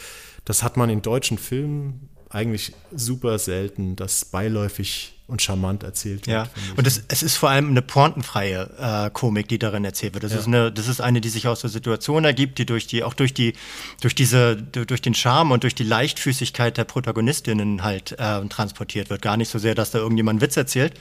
das 0.46 0.62
hat 0.62 0.78
man 0.78 0.92
in 0.92 1.02
deutschen 1.02 1.40
Filmen 1.40 2.10
eigentlich 2.30 2.74
super 2.96 3.40
selten, 3.40 3.96
dass 3.96 4.26
beiläufig 4.26 5.23
und 5.26 5.42
charmant 5.42 5.84
erzählt 5.84 6.28
wird. 6.28 6.36
Ja, 6.36 6.48
und 6.76 6.86
es, 6.86 7.04
es 7.08 7.24
ist 7.24 7.38
vor 7.38 7.50
allem 7.50 7.70
eine 7.70 7.82
pointenfreie 7.82 8.70
äh, 8.78 9.10
Komik, 9.10 9.48
die 9.48 9.58
darin 9.58 9.86
erzählt 9.86 10.14
wird. 10.14 10.24
Das, 10.26 10.34
ja. 10.34 10.40
ist 10.40 10.48
eine, 10.48 10.72
das 10.72 10.88
ist 10.88 11.00
eine, 11.00 11.22
die 11.22 11.30
sich 11.30 11.48
aus 11.48 11.62
der 11.62 11.70
Situation 11.70 12.26
ergibt, 12.26 12.58
die 12.58 12.66
durch 12.66 12.88
die, 12.88 13.04
auch 13.04 13.14
durch 13.14 13.34
die, 13.34 13.54
durch 14.02 14.16
diese, 14.16 14.58
durch 14.58 15.02
den 15.02 15.14
Charme 15.14 15.52
und 15.52 15.64
durch 15.64 15.76
die 15.76 15.86
Leichtfüßigkeit 15.86 16.78
der 16.78 16.84
Protagonistinnen 16.84 17.84
halt 17.84 18.12
äh, 18.20 18.46
transportiert 18.48 19.10
wird. 19.10 19.22
Gar 19.22 19.38
nicht 19.38 19.50
so 19.50 19.60
sehr, 19.60 19.76
dass 19.76 19.92
da 19.92 20.00
irgendjemand 20.00 20.42
Witz 20.42 20.58
erzählt, 20.58 20.94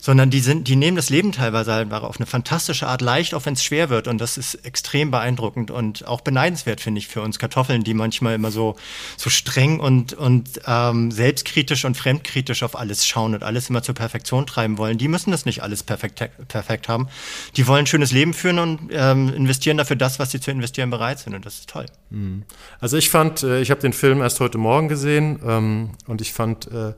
sondern 0.00 0.28
die 0.28 0.40
sind, 0.40 0.68
die 0.68 0.76
nehmen 0.76 0.96
das 0.96 1.08
Leben 1.08 1.32
teilweise 1.32 1.72
halt 1.72 1.92
auf 1.92 2.16
eine 2.18 2.26
fantastische 2.26 2.86
Art 2.86 3.00
leicht, 3.00 3.34
auch 3.34 3.46
wenn 3.46 3.54
es 3.54 3.64
schwer 3.64 3.88
wird. 3.88 4.06
Und 4.06 4.18
das 4.20 4.36
ist 4.36 4.54
extrem 4.66 5.10
beeindruckend 5.10 5.70
und 5.70 6.06
auch 6.06 6.20
beneidenswert, 6.20 6.80
finde 6.80 6.98
ich, 6.98 7.08
für 7.08 7.22
uns 7.22 7.38
Kartoffeln, 7.38 7.84
die 7.84 7.94
manchmal 7.94 8.34
immer 8.34 8.50
so, 8.50 8.76
so 9.16 9.30
streng 9.30 9.80
und, 9.80 10.12
und 10.12 10.60
ähm, 10.66 11.10
selbstkritisch 11.10 11.84
und 11.84 11.96
fremdkritisch 11.96 12.62
auf 12.62 12.76
alles 12.76 13.06
schauen 13.06 13.34
und 13.34 13.42
alles 13.42 13.61
immer 13.70 13.82
zur 13.82 13.94
Perfektion 13.94 14.46
treiben 14.46 14.78
wollen, 14.78 14.98
die 14.98 15.08
müssen 15.08 15.30
das 15.30 15.44
nicht 15.44 15.62
alles 15.62 15.82
perfekt, 15.82 16.22
perfekt 16.48 16.88
haben. 16.88 17.08
Die 17.56 17.66
wollen 17.66 17.80
ein 17.80 17.86
schönes 17.86 18.12
Leben 18.12 18.34
führen 18.34 18.58
und 18.58 18.90
ähm, 18.90 19.32
investieren 19.34 19.76
dafür 19.76 19.96
das, 19.96 20.18
was 20.18 20.30
sie 20.30 20.40
zu 20.40 20.50
investieren 20.50 20.90
bereit 20.90 21.18
sind. 21.18 21.34
Und 21.34 21.46
das 21.46 21.60
ist 21.60 21.70
toll. 21.70 21.86
Mhm. 22.10 22.42
Also 22.80 22.96
ich 22.96 23.10
fand, 23.10 23.42
äh, 23.42 23.60
ich 23.60 23.70
habe 23.70 23.80
den 23.80 23.92
Film 23.92 24.20
erst 24.20 24.40
heute 24.40 24.58
Morgen 24.58 24.88
gesehen 24.88 25.40
ähm, 25.44 25.90
und 26.06 26.20
ich 26.20 26.32
fand, 26.32 26.70
äh, 26.70 26.94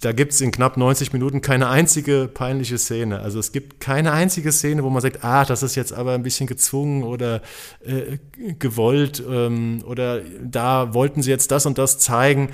da 0.00 0.12
gibt 0.12 0.32
es 0.32 0.40
in 0.40 0.50
knapp 0.50 0.76
90 0.76 1.12
Minuten 1.12 1.40
keine 1.40 1.68
einzige 1.68 2.28
peinliche 2.32 2.78
Szene. 2.78 3.20
Also 3.20 3.38
es 3.38 3.52
gibt 3.52 3.80
keine 3.80 4.12
einzige 4.12 4.50
Szene, 4.50 4.82
wo 4.82 4.90
man 4.90 5.02
sagt, 5.02 5.22
ah, 5.24 5.44
das 5.44 5.62
ist 5.62 5.74
jetzt 5.74 5.92
aber 5.92 6.12
ein 6.12 6.22
bisschen 6.22 6.46
gezwungen 6.46 7.04
oder 7.04 7.42
äh, 7.84 8.18
gewollt 8.58 9.22
ähm, 9.28 9.84
oder 9.86 10.20
da 10.42 10.94
wollten 10.94 11.22
sie 11.22 11.30
jetzt 11.30 11.50
das 11.50 11.66
und 11.66 11.78
das 11.78 11.98
zeigen. 11.98 12.50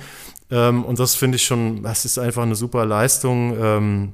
Ähm, 0.51 0.83
und 0.83 0.99
das 0.99 1.15
finde 1.15 1.37
ich 1.37 1.43
schon, 1.43 1.83
das 1.83 2.05
ist 2.05 2.17
einfach 2.17 2.43
eine 2.43 2.55
super 2.55 2.85
Leistung. 2.85 3.57
Ähm, 3.57 4.13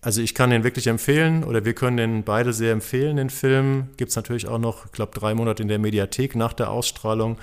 also 0.00 0.22
ich 0.22 0.34
kann 0.34 0.50
den 0.50 0.64
wirklich 0.64 0.86
empfehlen 0.86 1.44
oder 1.44 1.64
wir 1.64 1.74
können 1.74 1.98
den 1.98 2.24
beide 2.24 2.52
sehr 2.52 2.72
empfehlen, 2.72 3.16
den 3.16 3.28
Film. 3.28 3.88
Gibt 3.96 4.10
es 4.10 4.16
natürlich 4.16 4.48
auch 4.48 4.58
noch, 4.58 4.86
ich 4.86 4.92
glaube, 4.92 5.18
drei 5.18 5.34
Monate 5.34 5.62
in 5.62 5.68
der 5.68 5.78
Mediathek 5.78 6.36
nach 6.36 6.54
der 6.54 6.70
Ausstrahlung. 6.70 7.36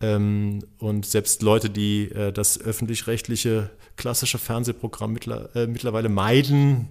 Ähm, 0.00 0.62
und 0.78 1.06
selbst 1.06 1.40
Leute, 1.40 1.70
die 1.70 2.10
äh, 2.10 2.32
das 2.32 2.60
öffentlich-rechtliche 2.60 3.70
klassische 3.96 4.36
Fernsehprogramm 4.36 5.14
mittler, 5.14 5.56
äh, 5.56 5.66
mittlerweile 5.66 6.10
meiden, 6.10 6.88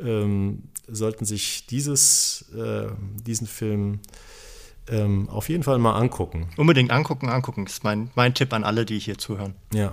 ähm, 0.00 0.62
sollten 0.88 1.26
sich 1.26 1.66
dieses, 1.66 2.46
äh, 2.56 2.86
diesen 3.26 3.46
Film 3.46 4.00
ähm, 4.88 5.28
auf 5.28 5.48
jeden 5.48 5.62
Fall 5.62 5.78
mal 5.78 5.96
angucken. 5.96 6.48
Unbedingt 6.56 6.90
angucken, 6.90 7.28
angucken. 7.28 7.64
Das 7.64 7.74
ist 7.74 7.84
mein, 7.84 8.10
mein 8.14 8.34
Tipp 8.34 8.52
an 8.52 8.64
alle, 8.64 8.84
die 8.84 8.98
hier 8.98 9.18
zuhören. 9.18 9.54
Ja. 9.72 9.92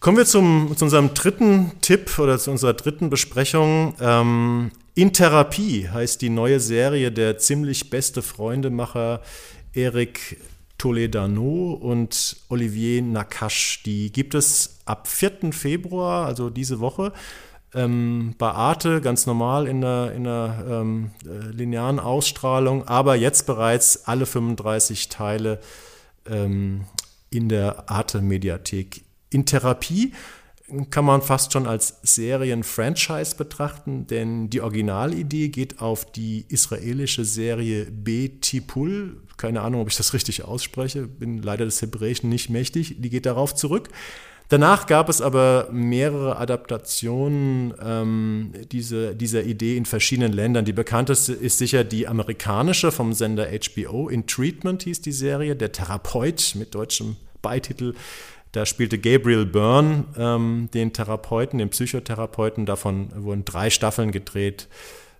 Kommen 0.00 0.18
wir 0.18 0.26
zum, 0.26 0.74
zu 0.76 0.84
unserem 0.84 1.14
dritten 1.14 1.72
Tipp 1.80 2.18
oder 2.18 2.38
zu 2.38 2.50
unserer 2.50 2.74
dritten 2.74 3.08
Besprechung. 3.08 3.94
Ähm, 4.00 4.70
in 4.94 5.12
Therapie 5.12 5.88
heißt 5.88 6.20
die 6.20 6.28
neue 6.28 6.60
Serie 6.60 7.10
der 7.10 7.38
ziemlich 7.38 7.90
beste 7.90 8.22
Freundemacher 8.22 9.22
Eric 9.72 10.36
Toledano 10.78 11.72
und 11.72 12.36
Olivier 12.48 13.00
Nakache. 13.02 13.80
Die 13.86 14.12
gibt 14.12 14.34
es 14.34 14.80
ab 14.84 15.08
4. 15.08 15.52
Februar, 15.52 16.26
also 16.26 16.50
diese 16.50 16.80
Woche, 16.80 17.12
ähm, 17.74 18.34
bei 18.38 18.50
Arte 18.50 19.00
ganz 19.00 19.26
normal 19.26 19.66
in 19.66 19.80
der, 19.80 20.12
in 20.12 20.24
der 20.24 20.64
ähm, 20.68 21.10
äh, 21.24 21.50
linearen 21.50 21.98
Ausstrahlung, 21.98 22.86
aber 22.86 23.16
jetzt 23.16 23.46
bereits 23.46 24.06
alle 24.06 24.26
35 24.26 25.08
Teile 25.08 25.60
ähm, 26.26 26.84
in 27.30 27.48
der 27.48 27.90
Arte-Mediathek. 27.90 29.02
In 29.30 29.44
Therapie 29.46 30.12
kann 30.90 31.04
man 31.04 31.20
fast 31.20 31.52
schon 31.52 31.66
als 31.66 31.98
Serien-Franchise 32.02 33.36
betrachten, 33.36 34.06
denn 34.06 34.48
die 34.48 34.62
Originalidee 34.62 35.48
geht 35.48 35.80
auf 35.80 36.10
die 36.10 36.46
israelische 36.48 37.24
Serie 37.24 37.86
Betipul. 37.90 39.20
Keine 39.36 39.60
Ahnung, 39.60 39.82
ob 39.82 39.88
ich 39.88 39.96
das 39.96 40.14
richtig 40.14 40.44
ausspreche, 40.44 41.06
bin 41.06 41.42
leider 41.42 41.64
des 41.64 41.82
Hebräischen 41.82 42.30
nicht 42.30 42.48
mächtig. 42.48 42.96
Die 42.98 43.10
geht 43.10 43.26
darauf 43.26 43.54
zurück. 43.54 43.90
Danach 44.48 44.86
gab 44.86 45.08
es 45.08 45.20
aber 45.20 45.68
mehrere 45.72 46.36
Adaptionen 46.36 47.74
ähm, 47.82 48.52
diese, 48.70 49.14
dieser 49.16 49.42
Idee 49.42 49.76
in 49.76 49.86
verschiedenen 49.86 50.32
Ländern. 50.32 50.64
Die 50.64 50.72
bekannteste 50.72 51.32
ist 51.32 51.58
sicher 51.58 51.82
die 51.82 52.06
amerikanische 52.06 52.92
vom 52.92 53.12
Sender 53.14 53.48
HBO. 53.48 54.08
In 54.08 54.26
Treatment 54.26 54.82
hieß 54.82 55.00
die 55.00 55.12
Serie, 55.12 55.56
der 55.56 55.72
Therapeut 55.72 56.54
mit 56.56 56.74
deutschem 56.74 57.16
Beititel 57.40 57.94
da 58.54 58.66
spielte 58.66 58.98
Gabriel 58.98 59.46
Byrne 59.46 60.04
ähm, 60.16 60.68
den 60.72 60.92
Therapeuten, 60.92 61.58
den 61.58 61.70
Psychotherapeuten. 61.70 62.66
Davon 62.66 63.10
wurden 63.24 63.44
drei 63.44 63.68
Staffeln 63.68 64.12
gedreht. 64.12 64.68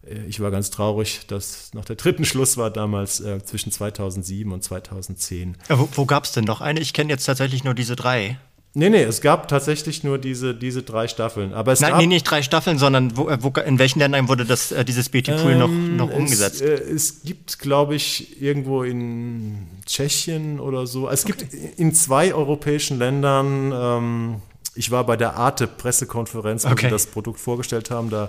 Äh, 0.07 0.25
ich 0.29 0.39
war 0.39 0.53
ganz 0.53 0.71
traurig, 0.71 1.27
dass 1.27 1.75
nach 1.75 1.85
der 1.85 1.97
dritten 1.97 2.25
Schluss 2.25 2.57
war 2.57 2.71
damals 2.71 3.19
äh, 3.19 3.43
zwischen 3.43 3.73
2007 3.73 4.53
und 4.53 4.63
2010. 4.63 5.57
Ja, 5.69 5.81
wo 5.81 5.89
wo 5.95 6.07
gab 6.07 6.25
es 6.25 6.33
denn 6.33 6.45
noch 6.45 6.61
eine? 6.61 6.79
Ich 6.79 6.93
kenne 6.93 7.11
jetzt 7.11 7.25
tatsächlich 7.25 7.65
nur 7.65 7.75
diese 7.75 7.97
drei. 7.97 8.39
Nee, 8.77 8.91
nee, 8.91 9.05
es 9.05 9.21
gab 9.21 9.47
tatsächlich 9.47 10.03
nur 10.03 10.19
diese, 10.19 10.53
diese 10.53 10.83
drei 10.83 11.07
Staffeln. 11.07 11.55
Aber 11.55 11.71
es 11.71 11.81
Nein, 11.81 11.93
gab, 11.93 12.01
nee, 12.01 12.09
nicht 12.09 12.25
drei 12.25 12.43
Staffeln, 12.43 12.77
sondern 12.77 13.17
wo, 13.17 13.31
wo, 13.39 13.53
in 13.61 13.79
welchen 13.79 14.01
Ländern 14.01 14.29
wurde 14.29 14.45
das, 14.45 14.73
äh, 14.73 14.85
dieses 14.85 15.09
BT-Pool 15.11 15.53
ähm, 15.53 15.59
noch, 15.59 15.71
noch 16.09 16.11
umgesetzt? 16.11 16.61
Es, 16.61 16.61
äh, 16.61 16.93
es 16.93 17.23
gibt, 17.23 17.61
glaube 17.61 17.95
ich, 17.95 18.43
irgendwo 18.43 18.83
in 18.83 19.69
Tschechien 19.87 20.59
oder 20.59 20.89
so. 20.89 21.09
Es 21.09 21.25
gibt 21.25 21.47
in 21.55 21.95
zwei 21.95 22.35
europäischen 22.35 22.99
Ländern. 22.99 23.73
Ähm, 23.73 24.43
ich 24.75 24.91
war 24.91 25.05
bei 25.07 25.17
der 25.17 25.37
Arte-Pressekonferenz, 25.37 26.65
wo 26.65 26.71
Okay. 26.71 26.87
sie 26.87 26.91
das 26.91 27.07
Produkt 27.07 27.39
vorgestellt 27.39 27.93
haben, 27.93 28.11
da 28.11 28.29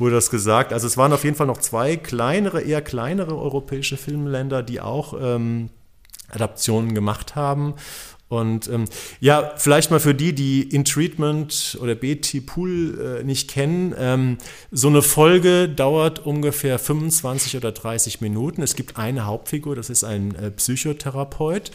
wurde 0.00 0.16
das 0.16 0.28
gesagt. 0.28 0.72
Also 0.72 0.88
es 0.88 0.96
waren 0.96 1.12
auf 1.12 1.22
jeden 1.22 1.36
Fall 1.36 1.46
noch 1.46 1.58
zwei 1.58 1.96
kleinere, 1.96 2.62
eher 2.62 2.82
kleinere 2.82 3.38
europäische 3.38 3.96
Filmländer, 3.96 4.64
die 4.64 4.80
auch 4.80 5.14
ähm, 5.20 5.70
Adaptionen 6.30 6.94
gemacht 6.94 7.36
haben. 7.36 7.74
Und 8.34 8.68
ähm, 8.68 8.86
ja, 9.20 9.52
vielleicht 9.56 9.90
mal 9.90 10.00
für 10.00 10.14
die, 10.14 10.34
die 10.34 10.62
In 10.62 10.84
Treatment 10.84 11.78
oder 11.80 11.94
BT 11.94 12.44
Pool 12.44 13.20
äh, 13.20 13.24
nicht 13.24 13.48
kennen, 13.48 13.94
ähm, 13.96 14.38
so 14.72 14.88
eine 14.88 15.02
Folge 15.02 15.68
dauert 15.68 16.26
ungefähr 16.26 16.78
25 16.78 17.56
oder 17.56 17.70
30 17.70 18.20
Minuten. 18.20 18.62
Es 18.62 18.74
gibt 18.74 18.96
eine 18.96 19.26
Hauptfigur, 19.26 19.76
das 19.76 19.88
ist 19.88 20.02
ein 20.02 20.34
äh, 20.34 20.50
Psychotherapeut 20.50 21.70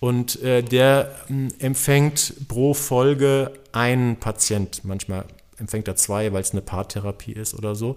und 0.00 0.42
äh, 0.42 0.62
der 0.62 1.14
mh, 1.28 1.50
empfängt 1.60 2.34
pro 2.48 2.74
Folge 2.74 3.52
einen 3.72 4.16
Patient. 4.16 4.82
Manchmal 4.84 5.24
empfängt 5.56 5.88
er 5.88 5.96
zwei, 5.96 6.32
weil 6.32 6.42
es 6.42 6.52
eine 6.52 6.60
Paartherapie 6.60 7.32
ist 7.32 7.54
oder 7.54 7.74
so. 7.74 7.96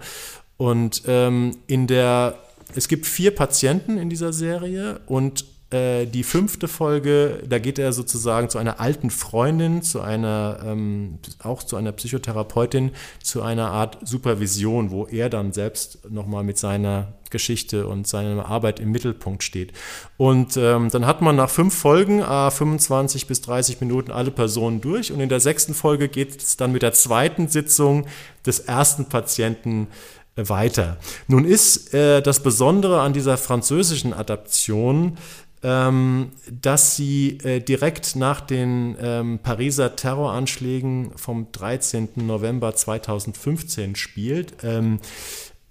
Und 0.56 1.04
ähm, 1.08 1.58
in 1.68 1.88
der, 1.88 2.38
es 2.76 2.88
gibt 2.88 3.06
vier 3.06 3.36
Patienten 3.36 3.98
in 3.98 4.10
dieser 4.10 4.32
Serie 4.32 5.02
und 5.06 5.44
äh, 5.72 6.06
die 6.06 6.24
fünfte 6.24 6.68
Folge, 6.68 7.42
da 7.48 7.58
geht 7.58 7.80
er 7.80 7.92
sozusagen 7.92 8.50
zu 8.50 8.58
einer 8.60 8.80
alten 8.80 9.10
Freundin, 9.10 9.82
zu 9.82 10.02
einer, 10.02 10.60
ähm, 10.64 11.18
auch 11.40 11.64
zu 11.64 11.76
einer 11.76 11.92
Psychotherapeutin, 11.92 12.92
zu 13.24 13.42
einer 13.42 13.72
Art 13.72 13.98
Supervision, 14.08 14.92
wo 14.92 15.06
er 15.08 15.30
dann 15.30 15.54
selbst 15.54 16.10
nochmal 16.10 16.44
mit 16.44 16.60
seiner 16.60 17.14
Geschichte 17.32 17.88
und 17.88 18.08
seiner 18.08 18.46
Arbeit 18.46 18.80
im 18.80 18.92
Mittelpunkt 18.92 19.44
steht. 19.44 19.74
Und 20.18 20.56
ähm, 20.56 20.90
dann 20.92 21.08
hat 21.08 21.22
man 21.22 21.36
nach 21.36 21.50
fünf 21.50 21.74
Folgen, 21.74 22.22
äh, 22.22 22.52
25 22.52 23.26
bis 23.26 23.42
30 23.42 23.82
Minuten 23.82 24.12
alle 24.12 24.32
Personen 24.32 24.82
durch 24.82 25.12
und 25.12 25.20
in 25.20 25.30
der 25.30 25.40
sechsten 25.40 25.74
Folge 25.74 26.10
geht 26.10 26.42
es 26.42 26.58
dann 26.58 26.72
mit 26.72 26.84
der 26.84 26.94
zweiten 26.94 27.48
Sitzung 27.48 28.06
des 28.46 28.60
ersten 28.60 29.06
Patienten 29.06 29.88
äh, 30.36 30.48
weiter. 30.48 30.98
Nun 31.28 31.46
ist 31.46 31.94
äh, 31.94 32.22
das 32.22 32.42
Besondere 32.42 33.02
an 33.02 33.14
dieser 33.14 33.38
französischen 33.38 34.14
Adaption, 34.14 35.18
dass 35.66 36.96
sie 36.96 37.38
äh, 37.44 37.60
direkt 37.60 38.16
nach 38.16 38.42
den 38.42 38.96
ähm, 39.00 39.40
Pariser 39.40 39.96
Terroranschlägen 39.96 41.12
vom 41.16 41.52
13. 41.52 42.10
November 42.18 42.76
2015 42.76 43.96
spielt. 43.96 44.54
Ähm, 44.64 45.00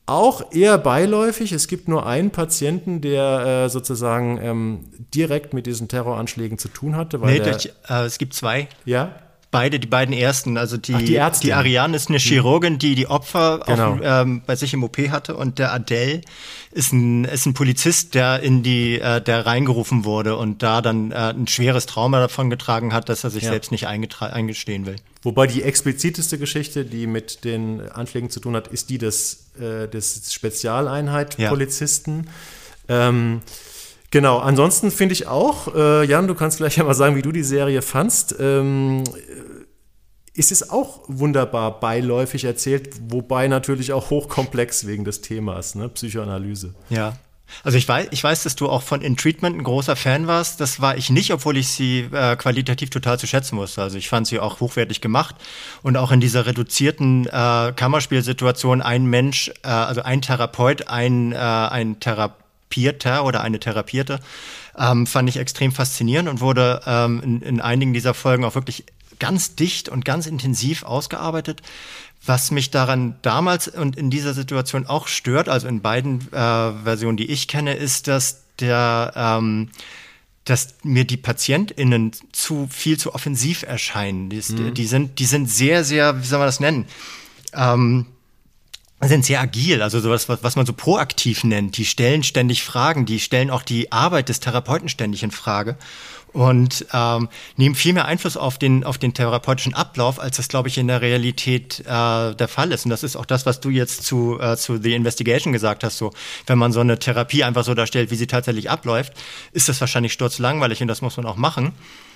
auch 0.07 0.53
eher 0.53 0.77
beiläufig. 0.77 1.53
Es 1.53 1.67
gibt 1.67 1.89
nur 1.89 2.07
einen 2.07 2.31
Patienten, 2.31 3.01
der 3.01 3.65
äh, 3.65 3.69
sozusagen 3.71 4.39
ähm, 4.43 4.81
direkt 5.15 5.55
mit 5.55 5.67
diesen 5.67 5.89
Terroranschlägen 5.89 6.59
zu 6.59 6.69
tun 6.69 6.95
hatte. 6.97 7.21
Weil 7.23 7.35
Nee, 7.35 7.41
der, 7.41 7.53
durch, 7.53 7.73
äh, 7.89 8.05
es 8.05 8.19
gibt 8.19 8.35
zwei. 8.35 8.69
ja, 8.85 9.15
Beide, 9.55 9.79
die 9.79 9.87
beiden 9.87 10.13
ersten. 10.13 10.59
Also 10.59 10.77
die, 10.77 10.95
Ach, 10.97 10.99
die 11.03 11.15
Ärztin. 11.15 11.47
die 11.47 11.53
Ariane 11.53 11.95
ist 11.97 12.09
eine 12.09 12.19
Chirurgin, 12.19 12.81
die 12.81 12.97
die 12.97 13.07
Opfer 13.07 13.61
Genau. 13.65 13.93
auf, 13.93 13.99
ähm, 14.03 14.43
bei 14.45 14.57
sich 14.57 14.75
im 14.75 14.83
OP 14.83 14.99
hatte 15.11 15.37
und 15.37 15.61
der 15.61 15.73
Adele 15.73 16.23
ist 16.73 16.93
ein, 16.93 17.25
ist 17.25 17.47
ein 17.47 17.55
Polizist, 17.55 18.17
der 18.17 18.41
in 18.41 18.65
die, 18.65 18.99
äh, 18.99 19.21
der 19.21 19.47
reingerufen 19.47 20.05
wurde 20.05 20.37
und 20.37 20.65
da 20.65 20.83
dann 20.83 21.13
äh, 21.13 21.15
ein 21.15 21.47
schweres 21.47 21.87
Trauma 21.87 22.19
davon 22.19 22.51
getragen 22.51 22.93
hat, 22.93 23.09
dass 23.09 23.23
er 23.23 23.31
sich 23.31 23.45
Ja. 23.45 23.51
selbst 23.51 23.71
nicht 23.71 23.87
eingestehen 23.87 24.87
will. 24.87 24.97
Wobei 25.23 25.47
die 25.47 25.63
expliziteste 25.63 26.37
Geschichte, 26.37 26.85
die 26.85 27.07
mit 27.07 27.45
den 27.45 27.81
Anschlägen 27.93 28.31
zu 28.31 28.41
tun 28.41 28.57
hat, 28.57 28.67
ist 28.67 28.91
die 28.91 28.99
des, 28.99 29.51
äh, 29.61 29.87
des 29.87 30.33
Spezialeinheit 30.33 31.39
Ja. 31.39 31.49
Polizisten. 31.51 32.27
Ähm, 32.89 33.41
genau, 34.15 34.39
ansonsten 34.39 34.93
finde 34.93 35.13
ich 35.13 35.27
auch, 35.27 35.75
äh, 35.75 36.05
Jan, 36.07 36.29
du 36.29 36.37
kannst 36.37 36.59
gleich 36.59 36.77
ja 36.79 36.85
mal 36.85 36.95
sagen, 36.95 37.17
wie 37.17 37.23
du 37.23 37.33
die 37.33 37.43
Serie 37.43 37.83
fandst. 37.83 38.37
Ähm, 38.39 39.03
ist 40.37 40.51
es 40.51 40.71
auch 40.71 41.03
wunderbar 41.07 41.81
beiläufig 41.81 42.45
erzählt, 42.45 42.95
wobei 43.09 43.47
natürlich 43.47 43.93
auch 43.93 44.11
hochkomplex 44.11 44.87
wegen 44.87 45.05
des 45.05 45.21
Themas, 45.21 45.75
ne? 45.75 45.89
Psychoanalyse. 45.89 46.75
Ja. 46.89 47.17
Also 47.63 47.79
ich 47.79 47.87
weiß, 47.87 48.09
ich 48.11 48.25
weiß, 48.25 48.43
dass 48.43 48.57
du 48.57 48.69
auch 48.69 48.83
von 48.83 49.01
In 49.01 49.17
Treatment 49.17 49.57
ein 49.57 49.63
großer 49.63 49.95
Fan 49.97 50.27
warst. 50.27 50.61
Das 50.61 50.81
war 50.81 50.97
ich 50.97 51.11
nicht, 51.11 51.33
obwohl 51.33 51.57
ich 51.57 51.69
sie 51.69 52.09
äh, 52.11 52.37
qualitativ 52.37 52.91
total 52.91 53.19
zu 53.19 53.27
schätzen 53.27 53.59
wusste. 53.59 53.83
Also 53.83 53.99
ich 53.99 54.09
fand 54.09 54.27
sie 54.27 54.41
auch 54.41 54.61
hochwertig 54.61 55.01
gemacht 55.01 55.37
und 55.83 55.97
auch 55.97 56.11
in 56.11 56.21
dieser 56.21 56.47
reduzierten 56.47 57.27
äh, 57.27 57.73
Kammerspielsituation 57.77 58.83
ein 58.83 59.07
Mensch, 59.07 59.53
äh, 59.63 59.69
also 59.69 60.03
ein 60.03 60.23
Therapeut, 60.23 60.89
ein 60.89 61.33
äh, 61.33 61.37
ein 61.37 62.01
Therapierter 62.75 63.25
oder 63.25 63.41
eine 63.43 63.61
Therapierte, 63.61 64.21
ähm, 64.79 65.07
fand 65.07 65.29
ich 65.29 65.37
extrem 65.37 65.73
faszinierend 65.73 66.29
und 66.29 66.41
wurde 66.41 66.81
ähm, 66.87 67.21
in, 67.23 67.43
in 67.43 67.61
einigen 67.61 67.93
dieser 67.93 68.15
Folgen 68.15 68.45
auch 68.45 68.55
wirklich 68.55 68.85
ganz 69.19 69.55
dicht 69.55 69.89
und 69.89 70.05
ganz 70.05 70.27
intensiv 70.27 70.83
ausgearbeitet. 70.83 71.63
Was 72.27 72.51
mich 72.51 72.71
daran 72.71 73.17
damals 73.23 73.69
und 73.69 73.97
in 73.97 74.11
dieser 74.11 74.33
Situation 74.35 74.87
auch 74.87 75.09
stört, 75.09 75.49
also 75.49 75.69
in 75.69 75.83
beiden 75.83 76.21
äh, 76.33 76.73
Versionen, 76.85 77.17
die 77.17 77.31
ich 77.31 77.49
kenne, 77.49 77.75
ist, 77.75 78.09
dass 78.09 78.43
der 78.61 79.13
ähm, 79.15 79.71
dass 80.47 80.75
mir 80.83 81.05
die 81.07 81.17
PatientInnen 81.17 82.13
zu 82.33 82.67
viel 82.71 82.99
zu 82.99 83.15
offensiv 83.15 83.63
erscheinen. 83.63 84.29
Die, 84.29 84.37
ist- 84.37 84.53
die 84.59 84.87
sind, 84.87 85.19
die 85.19 85.25
sind 85.25 85.49
sehr, 85.51 85.85
sehr, 85.85 86.21
wie 86.23 86.27
soll 86.27 86.39
man 86.39 86.49
das 86.49 86.61
nennen? 86.61 86.85
Ähm, 87.55 88.07
sind 89.09 89.25
sehr 89.25 89.41
agil, 89.41 89.83
also 89.83 90.01
sowas, 90.01 90.29
was, 90.29 90.43
was 90.43 90.57
man 90.57 90.67
so 90.67 90.73
proaktiv 90.73 91.45
nennt. 91.45 91.77
Die 91.77 91.85
stellen 91.85 92.23
ständig 92.23 92.63
Fragen, 92.63 93.07
die 93.07 93.21
stellen 93.21 93.51
auch 93.51 93.63
die 93.63 93.93
Arbeit 93.93 94.29
des 94.29 94.41
Therapeuten 94.41 94.89
ständig 94.89 95.23
in 95.23 95.31
Frage. 95.31 95.77
und 96.35 96.85
ähm, 96.93 97.29
nehmen 97.57 97.75
viel 97.77 97.93
mehr 97.93 98.07
Einfluss 98.07 98.37
auf 98.37 98.59
den, 98.59 98.85
auf 98.85 98.99
den 98.99 99.15
therapeutischen 99.15 99.73
Ablauf, 99.73 100.21
als 100.21 100.37
das, 100.37 100.49
glaube 100.49 100.69
ich, 100.69 100.77
in 100.77 100.89
der 100.89 101.01
Realität 101.01 101.81
äh, 101.81 102.35
der 102.35 102.49
Fall 102.49 102.73
ist. 102.73 102.85
Und 102.85 102.91
das 102.91 103.05
ist 103.05 103.17
auch 103.17 103.25
das, 103.25 103.47
was 103.47 103.61
du 103.61 103.71
jetzt 103.71 104.03
zu, 104.03 104.39
äh, 104.41 104.57
zu 104.57 104.79
The 104.83 104.95
Investigation 104.95 105.53
gesagt 105.53 105.85
hast. 105.85 105.97
So, 105.97 106.13
wenn 106.47 106.59
man 106.59 106.73
so 106.73 106.81
eine 106.81 106.99
Therapie 106.99 107.45
einfach 107.45 107.65
so 107.65 107.75
darstellt, 107.75 108.11
wie 108.11 108.17
sie 108.17 108.27
tatsächlich 108.27 108.69
abläuft, 108.69 109.13
ist 109.53 109.69
das 109.69 109.81
wahrscheinlich 109.81 110.13
sturzlangweilig 110.13 110.83
und 110.83 110.89
das 110.89 111.03
muss 111.03 111.17
man 111.17 111.25
auch 111.27 111.37
machen. 111.37 111.73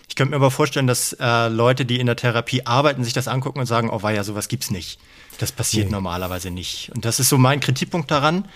Ich 0.09 0.15
könnte 0.15 0.31
mir 0.31 0.37
aber 0.37 0.51
vorstellen, 0.51 0.87
dass 0.87 1.13
äh, 1.13 1.49
Leute, 1.49 1.85
die 1.85 2.01
in 2.01 2.07
der 2.07 2.17
Therapie 2.17 2.67
arbeiten, 2.67 3.05
sich 3.05 3.13
das 3.13 3.29
angucken 3.29 3.61
und 3.61 3.67
sagen, 3.67 3.91
oh 3.91 4.09
ja, 4.09 4.25
sowas 4.25 4.49
gibt's 4.49 4.71
nicht. 4.71 4.99
Das 5.39 5.53
passiert 5.53 5.87
nee. 5.87 5.93
normalerweise 5.93 6.51
nicht. 6.51 6.91
Und 6.95 7.05
das 7.05 7.21
ist 7.21 7.29
so 7.29 7.39
mein 7.39 7.61
Kritikpunkt 7.61 8.11
daran. 8.11 8.49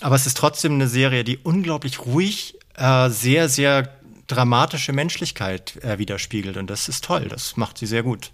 Aber 0.00 0.16
es 0.16 0.26
ist 0.26 0.36
trotzdem 0.36 0.72
eine 0.72 0.88
Serie, 0.88 1.24
die 1.24 1.38
unglaublich 1.38 2.00
ruhig, 2.06 2.56
äh, 2.76 3.10
sehr, 3.10 3.48
sehr 3.48 3.92
dramatische 4.26 4.92
Menschlichkeit 4.92 5.76
äh, 5.82 5.98
widerspiegelt. 5.98 6.56
Und 6.56 6.68
das 6.68 6.88
ist 6.88 7.04
toll, 7.04 7.28
das 7.28 7.56
macht 7.56 7.78
sie 7.78 7.86
sehr 7.86 8.02
gut. 8.02 8.30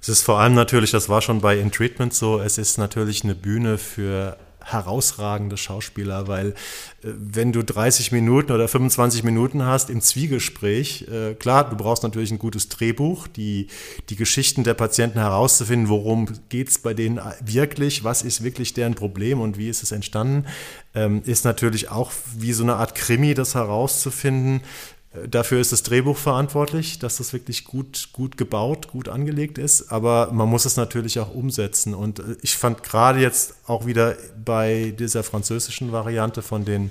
Es 0.00 0.08
ist 0.08 0.22
vor 0.22 0.40
allem 0.40 0.54
natürlich, 0.54 0.90
das 0.90 1.08
war 1.08 1.22
schon 1.22 1.40
bei 1.40 1.58
In 1.58 1.70
Treatment 1.70 2.12
so, 2.12 2.40
es 2.40 2.58
ist 2.58 2.78
natürlich 2.78 3.22
eine 3.22 3.34
Bühne 3.34 3.78
für 3.78 4.36
herausragende 4.64 5.56
Schauspieler, 5.56 6.28
weil 6.28 6.48
äh, 6.48 6.54
wenn 7.02 7.52
du 7.52 7.62
30 7.62 8.12
Minuten 8.12 8.52
oder 8.52 8.68
25 8.68 9.24
Minuten 9.24 9.64
hast 9.64 9.90
im 9.90 10.00
Zwiegespräch, 10.00 11.08
äh, 11.08 11.34
klar, 11.34 11.68
du 11.68 11.76
brauchst 11.76 12.02
natürlich 12.02 12.30
ein 12.30 12.38
gutes 12.38 12.68
Drehbuch, 12.68 13.28
die, 13.28 13.68
die 14.08 14.16
Geschichten 14.16 14.64
der 14.64 14.74
Patienten 14.74 15.18
herauszufinden, 15.18 15.88
worum 15.88 16.28
geht 16.48 16.68
es 16.68 16.78
bei 16.78 16.94
denen 16.94 17.20
wirklich, 17.44 18.04
was 18.04 18.22
ist 18.22 18.42
wirklich 18.44 18.74
deren 18.74 18.94
Problem 18.94 19.40
und 19.40 19.58
wie 19.58 19.68
ist 19.68 19.82
es 19.82 19.92
entstanden, 19.92 20.46
ähm, 20.94 21.22
ist 21.24 21.44
natürlich 21.44 21.90
auch 21.90 22.12
wie 22.36 22.52
so 22.52 22.62
eine 22.62 22.76
Art 22.76 22.94
Krimi, 22.94 23.34
das 23.34 23.54
herauszufinden, 23.54 24.60
Dafür 25.28 25.60
ist 25.60 25.72
das 25.72 25.82
Drehbuch 25.82 26.16
verantwortlich, 26.16 26.98
dass 26.98 27.18
das 27.18 27.34
wirklich 27.34 27.64
gut, 27.64 28.08
gut 28.12 28.38
gebaut, 28.38 28.88
gut 28.88 29.10
angelegt 29.10 29.58
ist. 29.58 29.92
Aber 29.92 30.32
man 30.32 30.48
muss 30.48 30.64
es 30.64 30.78
natürlich 30.78 31.20
auch 31.20 31.34
umsetzen. 31.34 31.94
Und 31.94 32.20
äh, 32.20 32.36
ich 32.40 32.56
fand 32.56 32.82
gerade 32.82 33.20
jetzt 33.20 33.54
auch 33.66 33.84
wieder 33.84 34.16
bei 34.42 34.94
dieser 34.98 35.22
französischen 35.22 35.92
Variante 35.92 36.40
von 36.40 36.64
den 36.64 36.90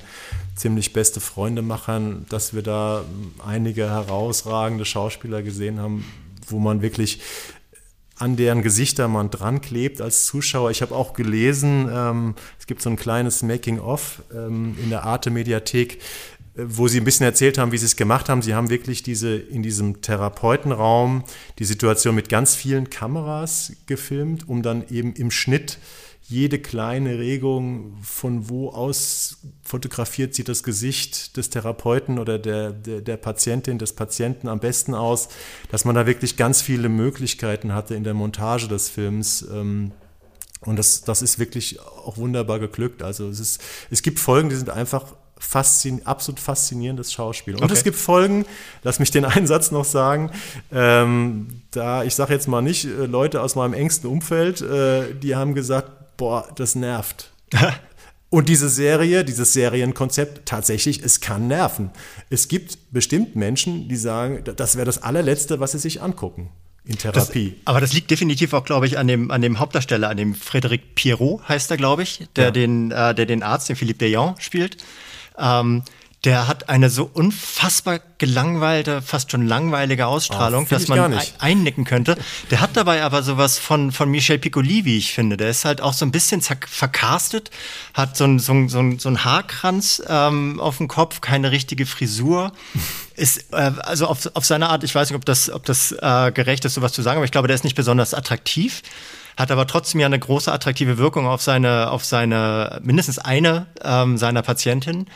ziemlich 0.55 0.93
beste 0.93 1.19
Freundemachern, 1.19 2.27
dass 2.29 2.53
wir 2.53 2.61
da 2.61 3.03
einige 3.43 3.89
herausragende 3.89 4.85
Schauspieler 4.85 5.41
gesehen 5.41 5.79
haben, 5.79 6.05
wo 6.47 6.59
man 6.59 6.83
wirklich 6.83 7.21
an 8.17 8.35
deren 8.35 8.61
Gesichter 8.61 9.07
man 9.07 9.31
dran 9.31 9.61
klebt 9.61 9.99
als 9.99 10.27
Zuschauer. 10.27 10.69
Ich 10.69 10.83
habe 10.83 10.93
auch 10.93 11.13
gelesen, 11.13 11.89
ähm, 11.91 12.35
es 12.59 12.67
gibt 12.67 12.83
so 12.83 12.91
ein 12.91 12.97
kleines 12.97 13.41
Making-of 13.41 14.21
ähm, 14.31 14.77
in 14.83 14.91
der 14.91 15.05
Arte-Mediathek, 15.05 15.99
wo 16.67 16.87
Sie 16.87 16.99
ein 16.99 17.03
bisschen 17.03 17.25
erzählt 17.25 17.57
haben, 17.57 17.71
wie 17.71 17.77
Sie 17.77 17.85
es 17.85 17.95
gemacht 17.95 18.29
haben. 18.29 18.41
Sie 18.41 18.55
haben 18.55 18.69
wirklich 18.69 19.03
diese 19.03 19.35
in 19.35 19.63
diesem 19.63 20.01
Therapeutenraum 20.01 21.23
die 21.59 21.65
Situation 21.65 22.15
mit 22.15 22.29
ganz 22.29 22.55
vielen 22.55 22.89
Kameras 22.89 23.73
gefilmt, 23.85 24.47
um 24.47 24.61
dann 24.61 24.87
eben 24.89 25.13
im 25.13 25.31
Schnitt 25.31 25.77
jede 26.31 26.59
kleine 26.59 27.19
Regung, 27.19 27.97
von 28.03 28.47
wo 28.47 28.69
aus 28.69 29.39
fotografiert 29.63 30.33
sieht 30.33 30.47
das 30.47 30.63
Gesicht 30.63 31.35
des 31.35 31.49
Therapeuten 31.49 32.19
oder 32.19 32.39
der, 32.39 32.71
der, 32.71 33.01
der, 33.01 33.17
Patientin, 33.17 33.77
des 33.77 33.93
Patienten 33.93 34.47
am 34.47 34.59
besten 34.59 34.93
aus, 34.93 35.27
dass 35.71 35.83
man 35.83 35.93
da 35.93 36.07
wirklich 36.07 36.37
ganz 36.37 36.61
viele 36.61 36.87
Möglichkeiten 36.87 37.73
hatte 37.73 37.95
in 37.95 38.05
der 38.05 38.13
Montage 38.13 38.69
des 38.69 38.87
Films. 38.87 39.45
Ähm, 39.51 39.91
und 40.61 40.77
das, 40.77 41.01
das 41.01 41.21
ist 41.21 41.37
wirklich 41.37 41.81
auch 41.81 42.17
wunderbar 42.17 42.59
geglückt. 42.59 43.03
Also 43.03 43.27
es, 43.27 43.39
ist, 43.39 43.61
es 43.89 44.01
gibt 44.01 44.19
Folgen, 44.19 44.47
die 44.47 44.55
sind 44.55 44.69
einfach 44.69 45.13
faszin 45.41 46.05
absolut 46.05 46.39
faszinierendes 46.39 47.11
Schauspiel. 47.11 47.55
Und 47.55 47.63
okay. 47.63 47.73
es 47.73 47.83
gibt 47.83 47.97
Folgen, 47.97 48.45
lass 48.83 48.99
mich 48.99 49.11
den 49.11 49.25
einen 49.25 49.47
Satz 49.47 49.71
noch 49.71 49.85
sagen, 49.85 50.31
ähm, 50.71 51.61
da, 51.71 52.03
ich 52.03 52.15
sage 52.15 52.33
jetzt 52.33 52.47
mal 52.47 52.61
nicht, 52.61 52.85
äh, 52.85 53.05
Leute 53.05 53.41
aus 53.41 53.55
meinem 53.55 53.73
engsten 53.73 54.09
Umfeld, 54.09 54.61
äh, 54.61 55.13
die 55.15 55.35
haben 55.35 55.55
gesagt, 55.55 56.17
boah, 56.17 56.47
das 56.55 56.75
nervt. 56.75 57.31
Und 58.29 58.47
diese 58.47 58.69
Serie, 58.69 59.25
dieses 59.25 59.51
Serienkonzept, 59.51 60.45
tatsächlich, 60.45 61.03
es 61.03 61.19
kann 61.19 61.49
nerven. 61.49 61.89
Es 62.29 62.47
gibt 62.47 62.77
bestimmt 62.91 63.35
Menschen, 63.35 63.89
die 63.89 63.97
sagen, 63.97 64.41
das 64.55 64.77
wäre 64.77 64.85
das 64.85 65.03
allerletzte, 65.03 65.59
was 65.59 65.73
sie 65.73 65.79
sich 65.79 66.01
angucken 66.01 66.49
in 66.85 66.97
Therapie. 66.97 67.55
Das, 67.57 67.67
aber 67.67 67.81
das 67.81 67.93
liegt 67.93 68.09
definitiv 68.09 68.53
auch, 68.53 68.63
glaube 68.63 68.87
ich, 68.87 68.97
an 68.97 69.07
dem, 69.07 69.31
an 69.31 69.41
dem 69.41 69.59
Hauptdarsteller, 69.59 70.09
an 70.09 70.17
dem 70.17 70.33
Frédéric 70.33 70.81
Pierrot 70.95 71.47
heißt 71.47 71.71
er, 71.71 71.77
glaube 71.77 72.03
ich, 72.03 72.27
der, 72.37 72.45
ja. 72.45 72.51
den, 72.51 72.91
äh, 72.91 73.13
der 73.13 73.25
den 73.25 73.43
Arzt, 73.43 73.67
den 73.67 73.75
Philippe 73.75 73.99
Deyon 73.99 74.35
spielt. 74.39 74.77
Ähm, 75.37 75.83
der 76.23 76.47
hat 76.47 76.69
eine 76.69 76.91
so 76.91 77.09
unfassbar 77.11 77.99
gelangweilte, 78.19 79.01
fast 79.01 79.31
schon 79.31 79.47
langweilige 79.47 80.05
Ausstrahlung, 80.05 80.65
oh, 80.65 80.69
dass 80.69 80.87
man 80.87 81.19
einnicken 81.39 81.83
könnte. 81.83 82.15
Der 82.51 82.61
hat 82.61 82.77
dabei 82.77 83.01
aber 83.01 83.23
sowas 83.23 83.57
von, 83.57 83.91
von 83.91 84.07
Michel 84.09 84.37
Piccoli, 84.37 84.85
wie 84.85 84.99
ich 84.99 85.13
finde. 85.13 85.35
Der 85.35 85.49
ist 85.49 85.65
halt 85.65 85.81
auch 85.81 85.93
so 85.93 86.05
ein 86.05 86.11
bisschen 86.11 86.41
vercastet, 86.41 87.49
hat 87.95 88.17
so 88.17 88.25
ein, 88.25 88.37
so 88.37 88.53
ein, 88.53 88.69
so 88.69 88.79
ein, 88.79 88.99
so 88.99 89.09
ein 89.09 89.25
Haarkranz 89.25 90.03
ähm, 90.07 90.59
auf 90.59 90.77
dem 90.77 90.87
Kopf, 90.87 91.21
keine 91.21 91.49
richtige 91.49 91.87
Frisur. 91.87 92.51
Ist, 93.15 93.51
äh, 93.51 93.71
also 93.79 94.05
auf, 94.05 94.29
auf 94.35 94.45
seine 94.45 94.69
Art, 94.69 94.83
ich 94.83 94.93
weiß 94.93 95.09
nicht, 95.09 95.17
ob 95.17 95.25
das, 95.25 95.49
ob 95.49 95.65
das 95.65 95.91
äh, 95.91 96.31
gerecht 96.31 96.65
ist, 96.65 96.75
sowas 96.75 96.93
zu 96.93 97.01
sagen, 97.01 97.17
aber 97.17 97.25
ich 97.25 97.31
glaube, 97.31 97.47
der 97.47 97.55
ist 97.55 97.63
nicht 97.63 97.75
besonders 97.75 98.13
attraktiv 98.13 98.83
hat 99.37 99.51
aber 99.51 99.67
trotzdem 99.67 99.99
ja 99.99 100.07
eine 100.07 100.19
große 100.19 100.51
attraktive 100.51 100.97
Wirkung 100.97 101.27
auf 101.27 101.41
seine, 101.41 101.91
auf 101.91 102.05
seine, 102.05 102.79
mindestens 102.83 103.19
eine 103.19 103.67
ähm, 103.83 104.17
seiner 104.17 104.41
Patientinnen. 104.41 105.07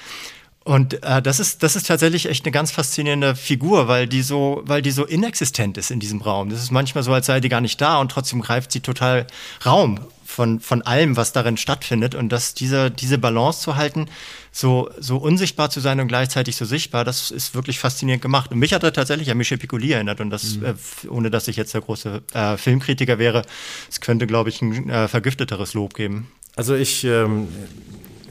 Und 0.66 1.04
äh, 1.04 1.22
das 1.22 1.40
ist 1.40 1.62
das 1.62 1.76
ist 1.76 1.86
tatsächlich 1.86 2.28
echt 2.28 2.44
eine 2.44 2.52
ganz 2.52 2.72
faszinierende 2.72 3.36
Figur, 3.36 3.88
weil 3.88 4.08
die 4.08 4.24
so 4.24 4.64
weil 4.66 4.82
die 4.82 4.90
so 4.90 5.06
inexistent 5.06 5.78
ist 5.78 5.92
in 5.92 6.00
diesem 6.00 6.22
Raum. 6.22 6.50
Das 6.50 6.60
ist 6.60 6.72
manchmal 6.72 7.04
so, 7.04 7.14
als 7.14 7.28
sei 7.28 7.40
die 7.40 7.50
gar 7.50 7.62
nicht 7.62 7.80
da 7.80 8.00
und 8.00 8.12
trotzdem 8.12 8.42
greift 8.42 8.72
sie 8.72 8.80
total 8.80 9.28
Raum 9.64 10.00
von 10.36 10.60
von 10.60 10.82
allem, 10.82 11.16
was 11.18 11.32
darin 11.32 11.58
stattfindet. 11.58 12.14
Und 12.14 12.30
dass 12.30 12.54
diese 12.54 12.92
diese 12.92 13.18
Balance 13.18 13.62
zu 13.62 13.76
halten, 13.76 14.08
so 14.52 14.90
so 15.00 15.18
unsichtbar 15.18 15.70
zu 15.70 15.80
sein 15.80 16.00
und 16.00 16.08
gleichzeitig 16.08 16.56
so 16.56 16.66
sichtbar, 16.66 17.06
das 17.06 17.32
ist 17.32 17.56
wirklich 17.56 17.80
faszinierend 17.80 18.22
gemacht. 18.22 18.52
Und 18.52 18.60
mich 18.60 18.74
hat 18.74 18.84
er 18.84 18.94
tatsächlich 18.94 19.32
an 19.32 19.38
Michel 19.38 19.58
Piccoli 19.58 19.92
erinnert 19.92 20.20
und 20.22 20.30
das 20.30 20.58
mhm. 20.58 20.66
äh, 20.66 21.08
ohne 21.10 21.32
dass 21.32 21.48
ich 21.48 21.56
jetzt 21.56 21.74
der 21.74 21.82
große 21.82 22.22
äh, 22.34 22.58
Filmkritiker 22.58 23.18
wäre, 23.18 23.44
es 23.90 24.02
könnte 24.02 24.28
glaube 24.28 24.50
ich 24.50 24.62
ein 24.62 24.90
äh, 24.90 25.08
vergifteteres 25.08 25.74
Lob 25.74 25.94
geben. 25.94 26.30
Also 26.56 26.76
ich 26.76 27.04
ähm 27.06 27.48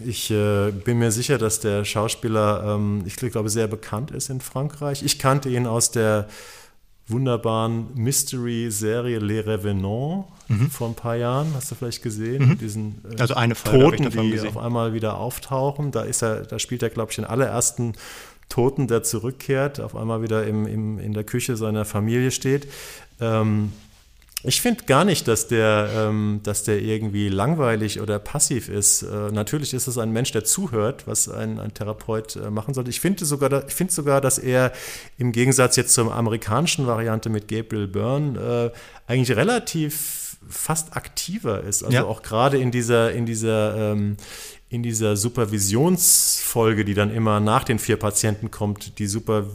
ich 0.07 0.31
äh, 0.31 0.71
bin 0.71 0.99
mir 0.99 1.11
sicher, 1.11 1.38
dass 1.38 1.61
der 1.61 1.85
Schauspieler, 1.87 2.75
ähm, 2.77 3.05
ich 3.07 3.17
glaube, 3.17 3.49
sehr 3.49 3.69
bekannt 3.69 4.11
ist 4.11 4.29
in 4.29 4.43
Frankreich. 4.43 5.03
Ich 5.03 5.19
kannte 5.19 5.49
ihn 5.49 5.67
aus 5.67 5.93
der 5.93 6.29
wunderbaren 7.07 7.88
Mystery-Serie 7.95 9.19
Les 9.19 9.47
Revenants 9.47 10.29
mhm. 10.49 10.71
vor 10.71 10.88
ein 10.88 10.95
paar 10.95 11.17
Jahren. 11.17 11.53
Hast 11.55 11.71
du 11.71 11.75
vielleicht 11.75 12.03
gesehen? 12.03 12.49
Mhm. 12.49 12.59
Diesen 12.59 13.03
äh, 13.17 13.21
also 13.21 13.35
eine 13.35 13.55
Folge 13.55 13.97
Toten, 13.97 14.11
die 14.11 14.31
gesehen. 14.31 14.49
auf 14.49 14.57
einmal 14.57 14.95
wieder 14.95 15.19
auftauchen. 15.19 15.90
Da 15.90 16.03
ist 16.03 16.23
er, 16.23 16.43
da 16.43 16.59
spielt 16.59 16.83
er, 16.83 16.90
glaube 16.90 17.11
ich, 17.11 17.17
den 17.17 17.25
allerersten 17.25 17.95
Toten, 18.49 18.88
der 18.88 19.03
zurückkehrt, 19.03 19.81
auf 19.81 19.97
einmal 19.97 20.23
wieder 20.23 20.47
im, 20.47 20.67
im, 20.67 20.99
in 20.99 21.12
der 21.12 21.25
Küche 21.25 21.57
seiner 21.57 21.85
Familie 21.85 22.31
steht. 22.31 22.69
Ähm, 23.21 23.73
ich 24.46 24.61
finde 24.61 24.85
gar 24.85 25.04
nicht, 25.04 25.26
dass 25.26 25.48
der, 25.48 25.88
ähm, 25.96 26.40
dass 26.42 26.64
der 26.64 26.80
irgendwie 26.83 27.30
langweilig 27.30 28.00
oder 28.00 28.18
passiv 28.18 28.68
ist. 28.68 29.02
Äh, 29.02 29.33
natürlich 29.33 29.72
ist 29.72 29.87
es 29.87 29.96
ein 29.96 30.12
Mensch, 30.12 30.33
der 30.33 30.44
zuhört, 30.44 31.07
was 31.07 31.30
ein, 31.30 31.59
ein 31.59 31.72
Therapeut 31.72 32.37
äh, 32.37 32.50
machen 32.50 32.74
sollte. 32.74 32.90
Ich 32.90 33.00
finde 33.00 33.24
sogar, 33.24 33.66
ich 33.66 33.74
find 33.74 33.90
sogar, 33.90 34.20
dass 34.20 34.38
er 34.38 34.72
im 35.16 35.33
Gegensatz 35.33 35.76
jetzt 35.76 35.94
zur 35.94 36.14
amerikanischen 36.14 36.87
Variante 36.87 37.30
mit 37.30 37.48
Gabriel 37.48 37.88
Byrne 37.88 38.72
äh, 39.07 39.11
eigentlich 39.11 39.35
relativ 39.35 40.37
fast 40.46 40.94
aktiver 40.94 41.62
ist. 41.62 41.83
Also 41.83 41.96
ja. 41.96 42.04
auch 42.04 42.20
gerade 42.22 42.59
in 42.59 42.70
dieser, 42.70 43.12
in 43.12 43.24
dieser, 43.24 43.92
ähm, 43.92 44.18
in 44.68 44.83
dieser 44.83 45.16
Supervisionsfolge, 45.16 46.85
die 46.85 46.94
dann 46.94 47.11
immer 47.11 47.40
nach 47.40 47.64
den 47.64 47.78
vier 47.78 47.96
Patienten 47.96 48.50
kommt, 48.50 48.98
die 48.98 49.07
Super, 49.07 49.46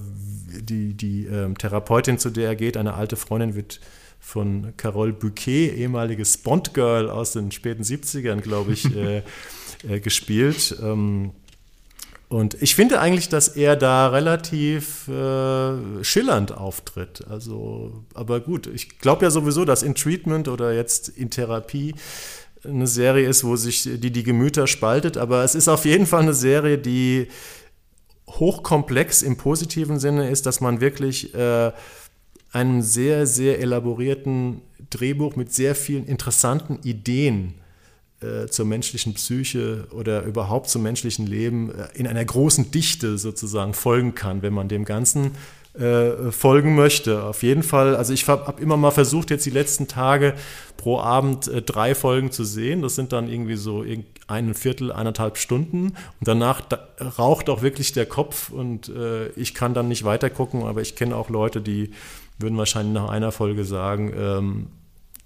die, 0.47 0.95
die 0.95 1.27
ähm, 1.27 1.55
Therapeutin, 1.57 2.17
zu 2.17 2.31
der 2.31 2.47
er 2.47 2.55
geht, 2.55 2.75
eine 2.75 2.95
alte 2.95 3.17
Freundin 3.17 3.53
wird 3.53 3.79
von 4.19 4.73
Carole 4.77 5.13
Bouquet, 5.13 5.73
ehemaliges 5.75 6.37
Bond-Girl 6.37 7.09
aus 7.09 7.33
den 7.33 7.51
späten 7.51 7.83
70ern, 7.83 8.41
glaube 8.41 8.73
ich, 8.73 8.95
äh, 8.95 9.23
äh, 9.87 9.99
gespielt. 9.99 10.75
Ähm, 10.81 11.31
und 12.27 12.61
ich 12.61 12.75
finde 12.75 12.99
eigentlich, 12.99 13.27
dass 13.27 13.47
er 13.47 13.75
da 13.75 14.09
relativ 14.09 15.07
äh, 15.07 16.03
schillernd 16.03 16.51
auftritt. 16.55 17.25
Also, 17.27 18.03
aber 18.13 18.39
gut, 18.39 18.67
ich 18.67 18.99
glaube 18.99 19.25
ja 19.25 19.31
sowieso, 19.31 19.65
dass 19.65 19.81
in 19.81 19.95
Treatment 19.95 20.47
oder 20.47 20.71
jetzt 20.73 21.09
in 21.09 21.31
Therapie 21.31 21.95
eine 22.63 22.85
Serie 22.85 23.27
ist, 23.27 23.43
wo 23.43 23.55
sich 23.55 23.81
die, 23.83 24.11
die 24.11 24.23
Gemüter 24.23 24.67
spaltet. 24.67 25.17
Aber 25.17 25.43
es 25.43 25.55
ist 25.55 25.67
auf 25.67 25.85
jeden 25.85 26.05
Fall 26.05 26.21
eine 26.21 26.35
Serie, 26.35 26.77
die 26.77 27.29
hochkomplex 28.27 29.23
im 29.23 29.37
positiven 29.37 29.99
Sinne 29.99 30.29
ist, 30.29 30.45
dass 30.45 30.61
man 30.61 30.81
wirklich 30.81 31.33
äh, 31.33 31.71
einem 32.51 32.81
sehr, 32.81 33.25
sehr 33.25 33.59
elaborierten 33.59 34.61
Drehbuch 34.89 35.35
mit 35.35 35.53
sehr 35.53 35.75
vielen 35.75 36.05
interessanten 36.05 36.79
Ideen 36.83 37.55
äh, 38.21 38.47
zur 38.47 38.65
menschlichen 38.65 39.13
Psyche 39.13 39.87
oder 39.91 40.23
überhaupt 40.23 40.69
zum 40.69 40.83
menschlichen 40.83 41.27
Leben 41.27 41.71
äh, 41.71 41.87
in 41.93 42.07
einer 42.07 42.25
großen 42.25 42.71
Dichte 42.71 43.17
sozusagen 43.17 43.73
folgen 43.73 44.15
kann, 44.15 44.41
wenn 44.41 44.53
man 44.53 44.67
dem 44.67 44.83
Ganzen 44.83 45.31
äh, 45.79 46.31
folgen 46.31 46.75
möchte. 46.75 47.23
Auf 47.23 47.43
jeden 47.43 47.63
Fall, 47.63 47.95
also 47.95 48.11
ich 48.11 48.27
habe 48.27 48.47
hab 48.47 48.59
immer 48.59 48.75
mal 48.75 48.91
versucht, 48.91 49.29
jetzt 49.29 49.45
die 49.45 49.51
letzten 49.51 49.87
Tage 49.87 50.33
pro 50.75 50.99
Abend 50.99 51.47
äh, 51.47 51.61
drei 51.61 51.93
Folgen 51.95 52.31
zu 52.31 52.43
sehen. 52.43 52.81
Das 52.81 52.95
sind 52.95 53.13
dann 53.13 53.29
irgendwie 53.29 53.55
so 53.55 53.85
ein 54.27 54.53
Viertel, 54.55 54.91
eineinhalb 54.91 55.37
Stunden. 55.37 55.89
Und 55.89 55.95
danach 56.27 56.61
da, 56.61 56.89
raucht 57.17 57.49
auch 57.49 57.61
wirklich 57.61 57.93
der 57.93 58.07
Kopf 58.07 58.49
und 58.49 58.89
äh, 58.89 59.29
ich 59.29 59.53
kann 59.53 59.73
dann 59.73 59.87
nicht 59.87 60.03
weiter 60.03 60.29
gucken, 60.29 60.63
aber 60.63 60.81
ich 60.81 60.95
kenne 60.95 61.15
auch 61.15 61.29
Leute, 61.29 61.61
die 61.61 61.91
würden 62.39 62.57
wahrscheinlich 62.57 62.93
nach 62.93 63.09
einer 63.09 63.31
Folge 63.31 63.65
sagen, 63.65 64.13
ähm, 64.15 64.67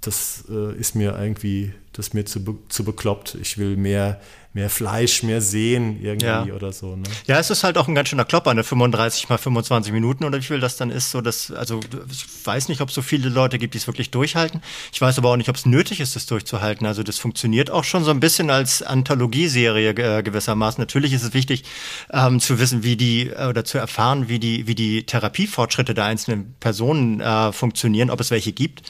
das 0.01 0.45
äh, 0.49 0.75
ist 0.75 0.95
mir 0.95 1.17
irgendwie, 1.17 1.73
das 1.93 2.13
mir 2.13 2.25
zu, 2.25 2.59
zu 2.67 2.83
bekloppt. 2.83 3.35
Ich 3.35 3.57
will 3.57 3.77
mehr, 3.77 4.19
mehr 4.53 4.69
Fleisch, 4.69 5.23
mehr 5.23 5.41
sehen 5.41 5.99
irgendwie 6.01 6.25
ja. 6.27 6.43
oder 6.43 6.71
so. 6.71 6.95
Ne? 6.95 7.03
Ja, 7.25 7.39
es 7.39 7.49
ist 7.49 7.63
halt 7.63 7.77
auch 7.77 7.87
ein 7.87 7.95
ganz 7.95 8.09
schöner 8.09 8.23
Klopper, 8.23 8.51
eine 8.51 8.63
35 8.63 9.27
mal 9.27 9.39
25 9.39 9.91
Minuten 9.91 10.23
oder 10.25 10.37
wie 10.37 10.43
viel 10.43 10.59
das 10.59 10.77
dann 10.77 10.91
ist. 10.91 11.09
So 11.09 11.21
dass, 11.21 11.49
also 11.51 11.79
ich 12.11 12.25
weiß 12.45 12.69
nicht, 12.69 12.79
ob 12.81 12.89
es 12.89 12.95
so 12.95 13.01
viele 13.01 13.29
Leute 13.29 13.57
gibt, 13.57 13.73
die 13.73 13.79
es 13.79 13.87
wirklich 13.87 14.11
durchhalten. 14.11 14.61
Ich 14.91 15.01
weiß 15.01 15.17
aber 15.17 15.29
auch 15.29 15.37
nicht, 15.37 15.49
ob 15.49 15.55
es 15.55 15.65
nötig 15.65 15.99
ist, 15.99 16.15
das 16.15 16.27
durchzuhalten. 16.27 16.85
Also 16.85 17.01
das 17.01 17.17
funktioniert 17.17 17.71
auch 17.71 17.83
schon 17.83 18.03
so 18.03 18.11
ein 18.11 18.19
bisschen 18.19 18.51
als 18.51 18.83
Anthologieserie 18.83 19.89
äh, 19.89 20.21
gewissermaßen. 20.21 20.79
Natürlich 20.79 21.13
ist 21.13 21.23
es 21.23 21.33
wichtig 21.33 21.63
ähm, 22.11 22.39
zu 22.39 22.59
wissen, 22.59 22.83
wie 22.83 22.95
die 22.95 23.29
äh, 23.29 23.47
oder 23.47 23.65
zu 23.65 23.79
erfahren, 23.79 24.29
wie 24.29 24.37
die, 24.37 24.67
wie 24.67 24.75
die 24.75 25.03
Therapiefortschritte 25.05 25.95
der 25.95 26.05
einzelnen 26.05 26.55
Personen 26.59 27.21
äh, 27.21 27.51
funktionieren, 27.51 28.11
ob 28.11 28.19
es 28.19 28.29
welche 28.29 28.53
gibt. 28.53 28.83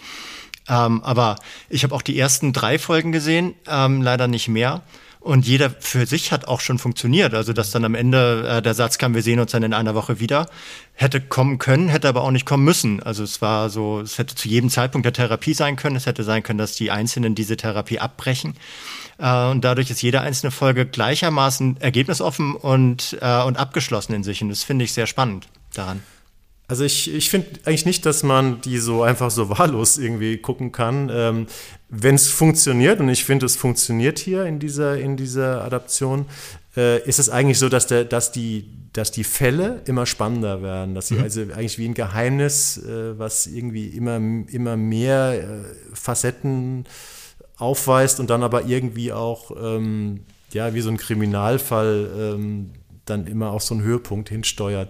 Ähm, 0.68 1.04
aber 1.04 1.38
ich 1.70 1.84
habe 1.84 1.96
auch 1.96 2.02
die 2.02 2.18
ersten 2.18 2.52
drei 2.54 2.80
Folgen 2.80 3.12
gesehen, 3.12 3.56
ähm, 3.68 4.02
leider 4.02 4.28
nicht 4.28 4.48
mehr. 4.48 4.82
Und 5.24 5.48
jeder 5.48 5.70
für 5.70 6.06
sich 6.06 6.34
hat 6.34 6.50
auch 6.50 6.60
schon 6.60 6.80
funktioniert. 6.80 7.34
Also, 7.34 7.54
dass 7.54 7.72
dann 7.72 7.86
am 7.86 7.96
Ende 7.96 8.46
äh, 8.46 8.62
der 8.62 8.74
Satz 8.74 8.98
kam, 8.98 9.16
wir 9.16 9.22
sehen 9.22 9.40
uns 9.40 9.52
dann 9.52 9.64
in 9.64 9.74
einer 9.74 9.96
Woche 9.96 10.20
wieder, 10.20 10.50
hätte 10.92 11.22
kommen 11.22 11.60
können, 11.60 11.88
hätte 11.88 12.10
aber 12.10 12.24
auch 12.24 12.32
nicht 12.32 12.46
kommen 12.46 12.66
müssen. 12.66 13.02
Also, 13.02 13.24
es 13.24 13.42
war 13.42 13.70
so, 13.70 14.02
es 14.02 14.18
hätte 14.18 14.36
zu 14.36 14.50
jedem 14.50 14.70
Zeitpunkt 14.70 15.06
der 15.06 15.14
Therapie 15.14 15.54
sein 15.54 15.78
können. 15.78 15.96
Es 15.96 16.08
hätte 16.08 16.26
sein 16.26 16.44
können, 16.44 16.60
dass 16.60 16.76
die 16.76 16.92
Einzelnen 16.92 17.36
diese 17.36 17.56
Therapie 17.56 18.00
abbrechen. 18.00 18.56
Äh, 19.18 19.46
und 19.46 19.64
dadurch 19.64 19.90
ist 19.90 20.02
jede 20.02 20.20
einzelne 20.20 20.52
Folge 20.52 20.86
gleichermaßen 20.86 21.78
ergebnisoffen 21.80 22.54
und, 22.56 23.18
äh, 23.22 23.44
und 23.44 23.56
abgeschlossen 23.56 24.14
in 24.14 24.24
sich. 24.26 24.42
Und 24.42 24.50
das 24.50 24.64
finde 24.64 24.84
ich 24.84 24.92
sehr 24.92 25.08
spannend 25.08 25.48
daran. 25.74 26.04
Also 26.68 26.86
ich, 26.86 27.14
ich 27.14 27.30
finde 27.30 27.48
eigentlich 27.66 27.86
nicht, 27.86 28.06
dass 28.06 28.24
man 28.24 28.62
die 28.62 28.78
so 28.78 29.04
einfach 29.04 29.32
so 29.32 29.50
wahllos 29.58 29.98
irgendwie 29.98 30.38
gucken 30.38 30.72
kann. 30.72 31.10
Ähm, 31.14 31.48
Wenn 31.90 32.16
es 32.16 32.30
funktioniert, 32.30 33.00
und 33.00 33.10
ich 33.10 33.26
finde, 33.26 33.46
es 33.46 33.56
funktioniert 33.56 34.20
hier 34.20 34.46
in 34.46 34.60
dieser, 34.60 34.98
in 34.98 35.18
dieser 35.18 35.64
Adaption, 35.64 36.26
äh, 36.76 37.08
ist 37.08 37.20
es 37.20 37.30
eigentlich 37.30 37.60
so, 37.60 37.70
dass, 37.70 37.88
der, 37.88 38.06
dass, 38.06 38.32
die, 38.32 38.70
dass 38.94 39.12
die 39.12 39.24
Fälle 39.24 39.82
immer 39.86 40.06
spannender 40.06 40.62
werden. 40.62 40.96
Dass 40.96 41.08
sie 41.08 41.16
mhm. 41.16 41.24
also 41.24 41.42
eigentlich 41.42 41.78
wie 41.78 41.88
ein 41.88 41.94
Geheimnis, 41.94 42.78
äh, 42.78 43.18
was 43.20 43.46
irgendwie 43.46 43.88
immer, 43.88 44.16
immer 44.16 44.78
mehr 44.78 45.44
äh, 45.44 45.96
Facetten 45.96 46.86
aufweist 47.58 48.20
und 48.20 48.30
dann 48.30 48.44
aber 48.44 48.66
irgendwie 48.66 49.14
auch, 49.14 49.52
ähm, 49.62 50.22
ja, 50.54 50.74
wie 50.74 50.82
so 50.82 50.90
ein 50.90 50.98
Kriminalfall 50.98 52.10
ähm, 52.18 52.72
dann 53.06 53.28
immer 53.28 53.52
auf 53.52 53.64
so 53.64 53.76
einen 53.76 53.84
Höhepunkt 53.84 54.30
hinsteuert. 54.30 54.90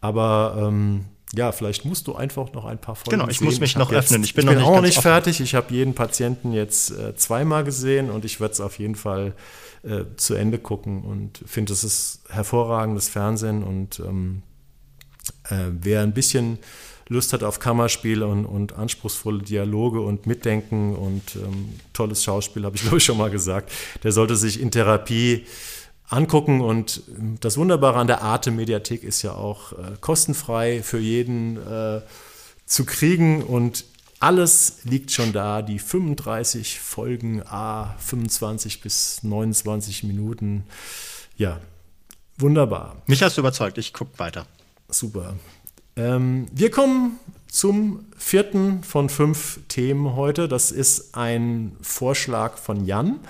Aber 0.00 0.56
ähm, 0.58 1.04
ja, 1.34 1.52
vielleicht 1.52 1.84
musst 1.84 2.06
du 2.06 2.14
einfach 2.14 2.52
noch 2.52 2.64
ein 2.64 2.80
paar 2.80 2.94
Folgen 2.94 3.10
Genau, 3.10 3.28
ich 3.28 3.38
sehen. 3.38 3.46
muss 3.46 3.60
mich 3.60 3.70
ich 3.70 3.76
noch 3.76 3.92
öffnen. 3.92 4.22
ich 4.24 4.34
bin, 4.34 4.42
ich 4.42 4.46
bin 4.46 4.54
noch 4.54 4.68
nicht 4.70 4.78
auch 4.78 4.80
nicht 4.82 5.00
fertig. 5.00 5.40
Ich 5.40 5.54
habe 5.54 5.74
jeden 5.74 5.94
Patienten 5.94 6.52
jetzt 6.52 6.90
äh, 6.90 7.14
zweimal 7.16 7.64
gesehen 7.64 8.10
und 8.10 8.24
ich 8.24 8.40
werde 8.40 8.52
es 8.52 8.60
auf 8.60 8.78
jeden 8.78 8.94
Fall 8.94 9.34
äh, 9.82 10.04
zu 10.16 10.34
Ende 10.34 10.58
gucken 10.58 11.02
und 11.02 11.42
finde, 11.46 11.72
es 11.72 11.84
ist 11.84 12.20
hervorragendes 12.30 13.08
Fernsehen 13.08 13.62
und 13.62 14.00
ähm, 14.00 14.42
äh, 15.50 15.66
wer 15.70 16.02
ein 16.02 16.14
bisschen 16.14 16.58
Lust 17.10 17.32
hat 17.32 17.42
auf 17.42 17.58
Kammerspiel 17.58 18.22
und, 18.22 18.44
und 18.44 18.74
anspruchsvolle 18.74 19.42
Dialoge 19.42 20.00
und 20.00 20.26
Mitdenken 20.26 20.94
und 20.94 21.36
ähm, 21.36 21.70
tolles 21.92 22.22
Schauspiel, 22.22 22.64
habe 22.64 22.76
ich 22.76 22.82
glaube 22.82 22.98
ich 22.98 23.04
schon 23.04 23.16
mal 23.16 23.30
gesagt, 23.30 23.72
der 24.02 24.12
sollte 24.12 24.36
sich 24.36 24.60
in 24.60 24.70
Therapie 24.70 25.46
angucken. 26.08 26.60
Und 26.60 27.02
das 27.40 27.56
Wunderbare 27.56 27.98
an 27.98 28.06
der 28.06 28.22
Arte-Mediathek 28.22 29.02
ist 29.02 29.22
ja 29.22 29.32
auch 29.32 29.72
äh, 29.72 29.96
kostenfrei 30.00 30.82
für 30.82 30.98
jeden 30.98 31.56
äh, 31.56 32.00
zu 32.66 32.84
kriegen 32.84 33.42
und 33.42 33.84
alles 34.20 34.78
liegt 34.84 35.12
schon 35.12 35.32
da. 35.32 35.62
Die 35.62 35.78
35 35.78 36.80
Folgen, 36.80 37.42
A, 37.46 37.94
25 37.98 38.80
bis 38.80 39.22
29 39.22 40.04
Minuten. 40.04 40.64
Ja, 41.36 41.60
wunderbar. 42.36 42.96
Mich 43.06 43.22
hast 43.22 43.36
du 43.36 43.42
überzeugt, 43.42 43.78
ich 43.78 43.92
gucke 43.92 44.18
weiter. 44.18 44.46
Super. 44.88 45.36
Ähm, 45.96 46.48
wir 46.52 46.70
kommen 46.70 47.18
zum 47.48 48.06
vierten 48.16 48.82
von 48.82 49.08
fünf 49.08 49.60
Themen 49.68 50.16
heute. 50.16 50.48
Das 50.48 50.70
ist 50.70 51.14
ein 51.16 51.76
Vorschlag 51.80 52.58
von 52.58 52.84
Jan. 52.84 53.20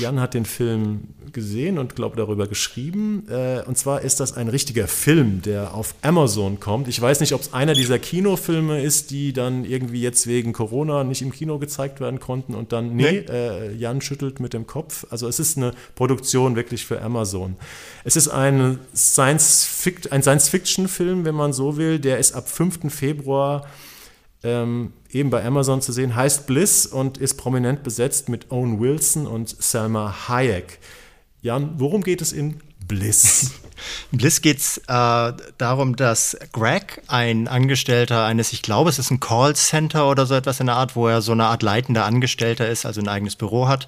Jan 0.00 0.20
hat 0.20 0.34
den 0.34 0.44
Film 0.44 1.08
gesehen 1.32 1.78
und 1.78 1.96
glaube 1.96 2.16
darüber 2.16 2.46
geschrieben. 2.46 3.26
Äh, 3.28 3.62
und 3.66 3.76
zwar 3.78 4.02
ist 4.02 4.20
das 4.20 4.34
ein 4.34 4.48
richtiger 4.48 4.86
Film, 4.88 5.40
der 5.42 5.74
auf 5.74 5.94
Amazon 6.02 6.60
kommt. 6.60 6.88
Ich 6.88 7.00
weiß 7.00 7.20
nicht, 7.20 7.32
ob 7.32 7.40
es 7.40 7.54
einer 7.54 7.72
dieser 7.74 7.98
Kinofilme 7.98 8.82
ist, 8.82 9.10
die 9.10 9.32
dann 9.32 9.64
irgendwie 9.64 10.02
jetzt 10.02 10.26
wegen 10.26 10.52
Corona 10.52 11.04
nicht 11.04 11.22
im 11.22 11.32
Kino 11.32 11.58
gezeigt 11.58 12.00
werden 12.00 12.20
konnten 12.20 12.54
und 12.54 12.72
dann, 12.72 12.94
nee, 12.96 13.24
nee. 13.26 13.32
Äh, 13.32 13.72
Jan 13.74 14.00
schüttelt 14.00 14.40
mit 14.40 14.52
dem 14.52 14.66
Kopf. 14.66 15.06
Also 15.10 15.28
es 15.28 15.38
ist 15.38 15.56
eine 15.56 15.72
Produktion 15.94 16.56
wirklich 16.56 16.84
für 16.84 17.00
Amazon. 17.00 17.54
Es 18.04 18.16
ist 18.16 18.28
ein 18.28 18.80
Science-Fiction-Film, 18.94 21.24
wenn 21.24 21.34
man 21.34 21.52
so 21.52 21.76
will. 21.76 21.98
Der 21.98 22.18
ist 22.18 22.32
ab 22.32 22.48
5. 22.48 22.92
Februar 22.92 23.66
ähm, 24.42 24.92
eben 25.10 25.30
bei 25.30 25.44
Amazon 25.44 25.80
zu 25.80 25.92
sehen, 25.92 26.14
heißt 26.14 26.46
Bliss 26.46 26.86
und 26.86 27.18
ist 27.18 27.34
prominent 27.34 27.82
besetzt 27.82 28.28
mit 28.28 28.50
Owen 28.50 28.80
Wilson 28.80 29.26
und 29.26 29.48
Selma 29.48 30.28
Hayek. 30.28 30.78
Jan, 31.40 31.74
worum 31.78 32.02
geht 32.02 32.22
es 32.22 32.32
in 32.32 32.58
Bliss? 32.86 33.52
Bliss 34.10 34.40
geht 34.40 34.58
es 34.58 34.78
äh, 34.78 35.32
darum, 35.58 35.96
dass 35.96 36.36
Greg, 36.52 37.02
ein 37.08 37.48
Angestellter 37.48 38.24
eines, 38.24 38.52
ich 38.52 38.62
glaube, 38.62 38.90
es 38.90 38.98
ist 38.98 39.10
ein 39.10 39.20
Callcenter 39.20 40.08
oder 40.08 40.26
so 40.26 40.34
etwas 40.34 40.60
in 40.60 40.66
der 40.66 40.76
Art, 40.76 40.96
wo 40.96 41.08
er 41.08 41.22
so 41.22 41.32
eine 41.32 41.46
Art 41.46 41.62
leitender 41.62 42.04
Angestellter 42.04 42.68
ist, 42.68 42.86
also 42.86 43.00
ein 43.00 43.08
eigenes 43.08 43.36
Büro 43.36 43.68
hat, 43.68 43.86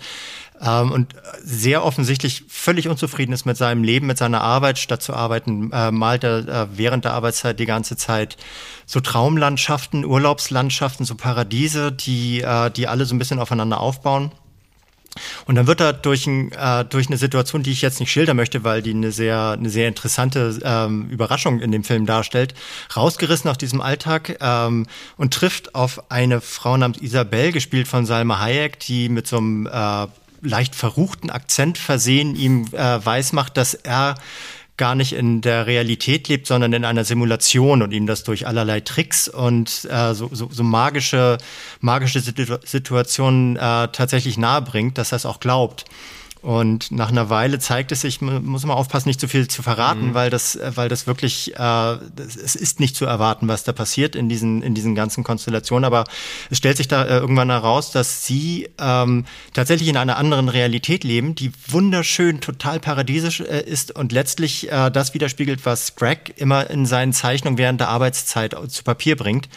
ähm, 0.60 0.92
und 0.92 1.14
sehr 1.42 1.84
offensichtlich 1.84 2.44
völlig 2.48 2.88
unzufrieden 2.88 3.32
ist 3.32 3.44
mit 3.44 3.56
seinem 3.56 3.82
Leben, 3.82 4.06
mit 4.06 4.18
seiner 4.18 4.40
Arbeit. 4.40 4.78
Statt 4.78 5.02
zu 5.02 5.12
arbeiten, 5.12 5.70
äh, 5.72 5.90
malt 5.90 6.24
er 6.24 6.48
äh, 6.48 6.66
während 6.76 7.04
der 7.04 7.12
Arbeitszeit 7.12 7.58
die 7.58 7.66
ganze 7.66 7.96
Zeit 7.96 8.36
so 8.86 9.00
Traumlandschaften, 9.00 10.04
Urlaubslandschaften, 10.04 11.04
so 11.04 11.16
Paradiese, 11.16 11.92
die, 11.92 12.40
äh, 12.40 12.70
die 12.70 12.86
alle 12.86 13.04
so 13.04 13.14
ein 13.14 13.18
bisschen 13.18 13.40
aufeinander 13.40 13.80
aufbauen. 13.80 14.32
Und 15.46 15.54
dann 15.54 15.66
wird 15.66 15.80
er 15.80 15.92
durch, 15.92 16.26
ein, 16.26 16.52
äh, 16.52 16.84
durch 16.84 17.06
eine 17.06 17.16
Situation, 17.16 17.62
die 17.62 17.70
ich 17.70 17.82
jetzt 17.82 18.00
nicht 18.00 18.10
schildern 18.10 18.36
möchte, 18.36 18.64
weil 18.64 18.82
die 18.82 18.90
eine 18.90 19.12
sehr, 19.12 19.50
eine 19.50 19.70
sehr 19.70 19.88
interessante 19.88 20.58
ähm, 20.62 21.08
Überraschung 21.08 21.60
in 21.60 21.72
dem 21.72 21.84
Film 21.84 22.06
darstellt, 22.06 22.54
rausgerissen 22.96 23.50
aus 23.50 23.58
diesem 23.58 23.80
Alltag 23.80 24.38
ähm, 24.40 24.86
und 25.16 25.34
trifft 25.34 25.74
auf 25.74 26.10
eine 26.10 26.40
Frau 26.40 26.76
namens 26.76 27.00
Isabel, 27.00 27.52
gespielt 27.52 27.88
von 27.88 28.06
Salma 28.06 28.40
Hayek, 28.40 28.78
die 28.80 29.08
mit 29.08 29.26
so 29.26 29.38
einem 29.38 29.66
äh, 29.66 30.06
leicht 30.44 30.74
verruchten 30.74 31.30
Akzent 31.30 31.78
versehen 31.78 32.36
ihm 32.36 32.66
äh, 32.72 33.04
weismacht, 33.04 33.56
dass 33.56 33.74
er 33.74 34.16
gar 34.76 34.94
nicht 34.94 35.12
in 35.12 35.40
der 35.40 35.66
Realität 35.66 36.28
lebt, 36.28 36.46
sondern 36.46 36.72
in 36.72 36.84
einer 36.84 37.04
Simulation 37.04 37.82
und 37.82 37.92
ihm 37.92 38.06
das 38.06 38.24
durch 38.24 38.46
allerlei 38.46 38.80
Tricks 38.80 39.28
und 39.28 39.86
äh, 39.88 40.14
so, 40.14 40.28
so, 40.32 40.48
so 40.50 40.62
magische, 40.64 41.38
magische 41.80 42.20
Situationen 42.20 43.56
äh, 43.56 43.88
tatsächlich 43.88 44.36
nahebringt, 44.36 44.98
dass 44.98 45.12
er 45.12 45.16
es 45.16 45.26
auch 45.26 45.38
glaubt. 45.38 45.84
Und 46.44 46.90
nach 46.90 47.08
einer 47.08 47.30
Weile 47.30 47.58
zeigt 47.58 47.90
es 47.90 48.02
sich, 48.02 48.20
man 48.20 48.44
muss 48.44 48.66
man 48.66 48.76
aufpassen, 48.76 49.08
nicht 49.08 49.18
zu 49.18 49.28
viel 49.28 49.48
zu 49.48 49.62
verraten, 49.62 50.08
mhm. 50.08 50.14
weil 50.14 50.28
das, 50.28 50.56
äh, 50.56 50.72
weil 50.74 50.90
das 50.90 51.06
wirklich, 51.06 51.54
äh, 51.54 51.56
das, 51.56 52.36
es 52.36 52.54
ist 52.54 52.80
nicht 52.80 52.94
zu 52.96 53.06
erwarten, 53.06 53.48
was 53.48 53.64
da 53.64 53.72
passiert 53.72 54.14
in 54.14 54.28
diesen, 54.28 54.60
in 54.60 54.74
diesen 54.74 54.94
ganzen 54.94 55.24
Konstellationen. 55.24 55.86
Aber 55.86 56.04
es 56.50 56.58
stellt 56.58 56.76
sich 56.76 56.86
da 56.86 57.02
äh, 57.02 57.16
irgendwann 57.16 57.48
heraus, 57.48 57.92
dass 57.92 58.26
sie 58.26 58.68
ähm, 58.78 59.24
tatsächlich 59.54 59.88
in 59.88 59.96
einer 59.96 60.18
anderen 60.18 60.50
Realität 60.50 61.02
leben, 61.02 61.34
die 61.34 61.50
wunderschön, 61.68 62.42
total 62.42 62.78
paradiesisch 62.78 63.40
äh, 63.40 63.62
ist 63.62 63.96
und 63.96 64.12
letztlich 64.12 64.70
äh, 64.70 64.90
das 64.90 65.14
widerspiegelt, 65.14 65.64
was 65.64 65.96
Greg 65.96 66.34
immer 66.36 66.68
in 66.68 66.84
seinen 66.84 67.14
Zeichnungen 67.14 67.56
während 67.56 67.80
der 67.80 67.88
Arbeitszeit 67.88 68.54
zu 68.68 68.84
Papier 68.84 69.16
bringt. 69.16 69.48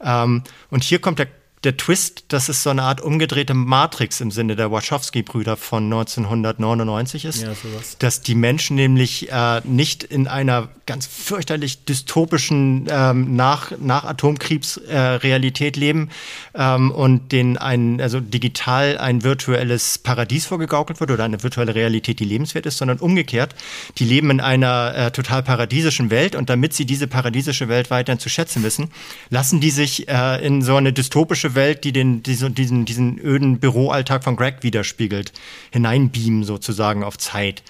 Ähm, 0.00 0.42
und 0.68 0.82
hier 0.82 0.98
kommt 0.98 1.20
der 1.20 1.28
der 1.64 1.76
Twist, 1.76 2.26
dass 2.28 2.48
es 2.48 2.62
so 2.62 2.70
eine 2.70 2.82
Art 2.82 3.00
umgedrehte 3.00 3.54
Matrix 3.54 4.20
im 4.20 4.30
Sinne 4.30 4.54
der 4.54 4.70
Wachowski-Brüder 4.70 5.56
von 5.56 5.84
1999 5.84 7.24
ist. 7.24 7.42
Ja, 7.42 7.54
sowas. 7.54 7.96
Dass 7.98 8.20
die 8.20 8.34
Menschen 8.34 8.76
nämlich 8.76 9.32
äh, 9.32 9.60
nicht 9.64 10.04
in 10.04 10.28
einer 10.28 10.68
ganz 10.86 11.06
fürchterlich 11.06 11.84
dystopischen 11.84 12.86
ähm, 12.90 13.36
nach, 13.36 13.72
nach 13.78 14.04
Atomkriegs-Realität 14.04 15.76
äh, 15.76 15.80
leben 15.80 16.10
ähm, 16.54 16.90
und 16.90 17.32
denen 17.32 17.56
ein, 17.56 18.00
also 18.00 18.20
digital 18.20 18.98
ein 18.98 19.22
virtuelles 19.22 19.98
Paradies 19.98 20.44
vorgegaukelt 20.46 21.00
wird 21.00 21.10
oder 21.10 21.24
eine 21.24 21.42
virtuelle 21.42 21.74
Realität, 21.74 22.20
die 22.20 22.24
lebenswert 22.24 22.66
ist, 22.66 22.76
sondern 22.76 22.98
umgekehrt. 22.98 23.54
Die 23.96 24.04
leben 24.04 24.30
in 24.30 24.40
einer 24.40 24.94
äh, 24.94 25.10
total 25.10 25.42
paradiesischen 25.42 26.10
Welt 26.10 26.36
und 26.36 26.50
damit 26.50 26.74
sie 26.74 26.84
diese 26.84 27.06
paradiesische 27.06 27.68
Welt 27.68 27.90
weiterhin 27.90 28.20
zu 28.20 28.28
schätzen 28.28 28.62
wissen, 28.62 28.90
lassen 29.30 29.60
die 29.60 29.70
sich 29.70 30.08
äh, 30.08 30.44
in 30.44 30.60
so 30.60 30.76
eine 30.76 30.92
dystopische 30.92 31.53
Welt, 31.54 31.84
die 31.84 31.92
den, 31.92 32.22
diese, 32.22 32.50
diesen, 32.50 32.84
diesen 32.84 33.18
öden 33.18 33.58
Büroalltag 33.58 34.24
von 34.24 34.36
Greg 34.36 34.62
widerspiegelt, 34.62 35.32
hineinbeamen 35.72 36.44
sozusagen 36.44 37.04
auf 37.04 37.18
Zeit. 37.18 37.62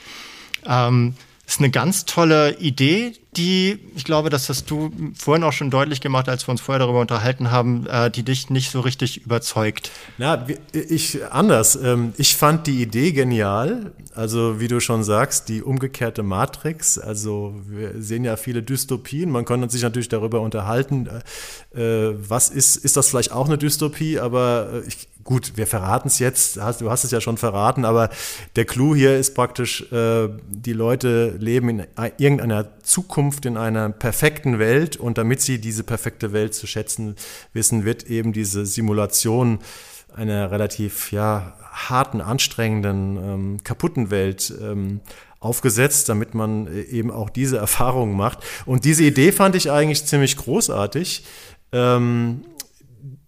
Ähm, 0.67 1.15
ist 1.47 1.61
eine 1.61 1.71
ganz 1.71 2.05
tolle 2.05 2.59
Idee, 2.59 3.13
die, 3.37 3.79
ich 3.97 4.05
glaube, 4.05 4.31
das 4.31 4.49
hast 4.49 4.71
du 4.71 4.91
vorhin 5.17 5.45
auch 5.45 5.53
schon 5.53 5.71
deutlich 5.71 6.01
gemacht, 6.01 6.29
als 6.29 6.47
wir 6.47 6.53
uns 6.53 6.61
vorher 6.61 6.79
darüber 6.79 7.01
unterhalten 7.01 7.51
haben, 7.51 7.87
äh, 7.87 8.11
die 8.11 8.23
dich 8.23 8.51
nicht 8.51 8.71
so 8.71 8.81
richtig 8.81 9.25
überzeugt. 9.25 9.91
Na, 10.19 10.47
ich 10.73 11.25
anders. 11.31 11.77
Ähm, 11.77 12.13
ich 12.17 12.37
fand 12.37 12.67
die 12.67 12.81
Idee 12.81 13.13
genial. 13.13 13.93
Also, 14.15 14.61
wie 14.61 14.69
du 14.69 14.81
schon 14.81 15.03
sagst, 15.03 15.49
die 15.49 15.63
umgekehrte 15.63 16.23
Matrix. 16.23 16.99
Also, 16.99 17.55
wir 17.67 18.01
sehen 18.01 18.25
ja 18.25 18.37
viele 18.37 18.63
Dystopien. 18.63 19.31
Man 19.31 19.45
konnte 19.45 19.69
sich 19.69 19.83
natürlich 19.83 20.09
darüber 20.09 20.41
unterhalten, 20.41 21.09
äh, 21.75 21.81
äh, 21.81 22.15
was 22.29 22.51
ist, 22.51 22.77
ist 22.77 22.97
das 22.97 23.09
vielleicht 23.09 23.33
auch 23.33 23.47
eine 23.47 23.59
Dystopie? 23.59 24.21
Aber 24.21 24.83
ich, 24.87 25.09
gut, 25.25 25.57
wir 25.57 25.67
verraten 25.67 26.09
es 26.09 26.19
jetzt. 26.19 26.57
Du 26.57 26.91
hast 26.91 27.05
es 27.05 27.11
ja 27.11 27.21
schon 27.21 27.37
verraten. 27.37 27.85
Aber 27.85 28.11
der 28.57 28.65
Clou 28.65 28.95
hier 28.95 29.17
ist 29.17 29.35
praktisch, 29.35 29.87
die 29.91 30.73
Leute 30.73 31.37
leben 31.39 31.69
in 31.69 31.87
irgendeiner 32.19 32.69
Zukunft 32.83 33.25
Zukunft 33.25 33.47
in 33.47 33.57
einer 33.57 33.91
perfekten 33.91 34.59
Welt 34.59 34.97
und 34.97 35.19
damit 35.19 35.41
sie 35.41 35.59
diese 35.59 35.85
perfekte 35.85 36.33
Welt 36.33 36.55
zu 36.55 36.67
schätzen 36.67 37.17
wissen, 37.53 37.85
wird 37.85 38.05
eben 38.05 38.33
diese 38.33 38.67
Simulation 38.67 39.59
einer 40.15 40.51
relativ 40.51 41.13
ja, 41.13 41.57
harten, 41.73 42.21
anstrengenden, 42.21 43.17
ähm, 43.17 43.57
kaputten 43.65 44.11
Welt 44.11 44.53
ähm, 44.61 45.01
aufgesetzt, 45.41 46.09
damit 46.09 46.35
man 46.35 46.67
äh, 46.67 46.83
eben 46.83 47.11
auch 47.11 47.31
diese 47.31 47.57
Erfahrungen 47.67 48.17
macht. 48.17 48.39
Und 48.65 48.85
diese 48.85 49.05
Idee 49.05 49.33
fand 49.33 49.57
ich 49.57 49.71
eigentlich 49.71 50.05
ziemlich 50.05 50.37
großartig. 50.37 51.25
Ähm, 51.73 52.43